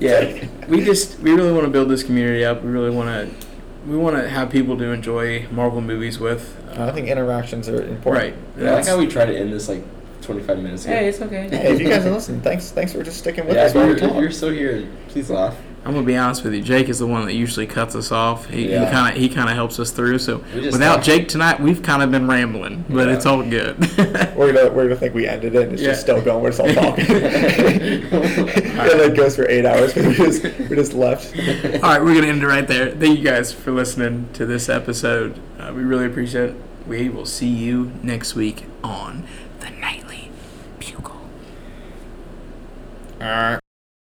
yeah, 0.00 0.46
we 0.68 0.82
just 0.84 1.18
we 1.20 1.32
really 1.32 1.52
want 1.52 1.64
to 1.64 1.70
build 1.70 1.88
this 1.90 2.02
community 2.02 2.44
up. 2.44 2.62
We 2.62 2.70
really 2.70 2.90
want 2.90 3.08
to 3.08 3.46
we 3.90 3.96
want 3.96 4.16
to 4.16 4.28
have 4.28 4.50
people 4.50 4.76
to 4.78 4.84
enjoy 4.92 5.46
Marvel 5.50 5.80
movies 5.80 6.18
with. 6.18 6.56
I 6.78 6.90
think 6.92 7.08
interactions 7.08 7.68
are 7.68 7.82
important. 7.82 8.24
Right. 8.24 8.34
Yeah, 8.62 8.70
I 8.72 8.74
like 8.76 8.86
how 8.86 8.98
we 8.98 9.06
try 9.06 9.24
to 9.26 9.36
end 9.36 9.52
this 9.52 9.68
like 9.68 9.82
25 10.24 10.58
minutes 10.58 10.84
ago. 10.84 10.94
Hey, 10.94 11.08
it's 11.08 11.20
okay. 11.20 11.48
Hey, 11.48 11.72
if 11.74 11.80
you 11.80 11.88
guys 11.88 12.04
are 12.06 12.10
listening, 12.10 12.40
thanks, 12.40 12.70
thanks 12.70 12.92
for 12.92 13.02
just 13.02 13.18
sticking 13.18 13.46
with 13.46 13.56
yeah, 13.56 13.64
us 13.64 13.70
if 13.70 13.76
while 13.76 13.84
we 13.86 13.90
you're, 14.00 14.10
if 14.10 14.16
you're 14.16 14.30
still 14.30 14.50
here, 14.50 14.88
please 15.08 15.30
laugh. 15.30 15.56
I'm 15.86 15.92
gonna 15.92 16.06
be 16.06 16.16
honest 16.16 16.42
with 16.44 16.54
you. 16.54 16.62
Jake 16.62 16.88
is 16.88 16.98
the 16.98 17.06
one 17.06 17.26
that 17.26 17.34
usually 17.34 17.66
cuts 17.66 17.94
us 17.94 18.10
off. 18.10 18.48
He 18.48 18.70
Yeah. 18.70 18.90
kind 18.90 19.14
of 19.14 19.20
he 19.20 19.28
kind 19.28 19.50
of 19.50 19.54
helps 19.54 19.78
us 19.78 19.90
through. 19.90 20.18
So 20.18 20.38
without 20.54 20.96
talk. 20.96 21.04
Jake 21.04 21.28
tonight, 21.28 21.60
we've 21.60 21.82
kind 21.82 22.02
of 22.02 22.10
been 22.10 22.26
rambling, 22.26 22.86
but 22.88 23.06
Yeah. 23.06 23.14
it's 23.14 23.26
all 23.26 23.42
good. 23.42 23.78
We're 24.34 24.54
gonna 24.54 24.70
we're 24.72 24.84
gonna 24.84 24.96
think 24.96 25.12
we 25.14 25.26
ended 25.28 25.54
it. 25.54 25.64
and 25.64 25.72
It's 25.74 25.82
Yeah. 25.82 25.88
just 25.90 26.00
still 26.00 26.22
going. 26.22 26.42
We're 26.42 26.52
still 26.52 26.72
talking. 26.72 27.04
and 27.04 28.10
it 28.12 29.14
goes 29.14 29.36
for 29.36 29.46
eight 29.50 29.66
hours 29.66 29.92
because 29.92 30.18
we 30.18 30.24
just 30.24 30.42
we 30.70 30.74
just 30.76 30.94
left. 30.94 31.36
All 31.36 31.80
right, 31.90 32.02
we're 32.02 32.14
gonna 32.14 32.28
end 32.28 32.42
it 32.42 32.46
right 32.46 32.66
there. 32.66 32.90
Thank 32.92 33.18
you 33.18 33.24
guys 33.24 33.52
for 33.52 33.70
listening 33.70 34.30
to 34.32 34.46
this 34.46 34.70
episode. 34.70 35.38
Uh, 35.60 35.70
we 35.76 35.82
really 35.82 36.06
appreciate 36.06 36.50
it. 36.50 36.56
We 36.86 37.10
will 37.10 37.26
see 37.26 37.48
you 37.48 37.92
next 38.02 38.34
week 38.34 38.64
on 38.82 39.24
the 39.60 39.68
Nightly 39.68 40.30
Bugle. 40.78 41.20
Uh, 43.24 43.58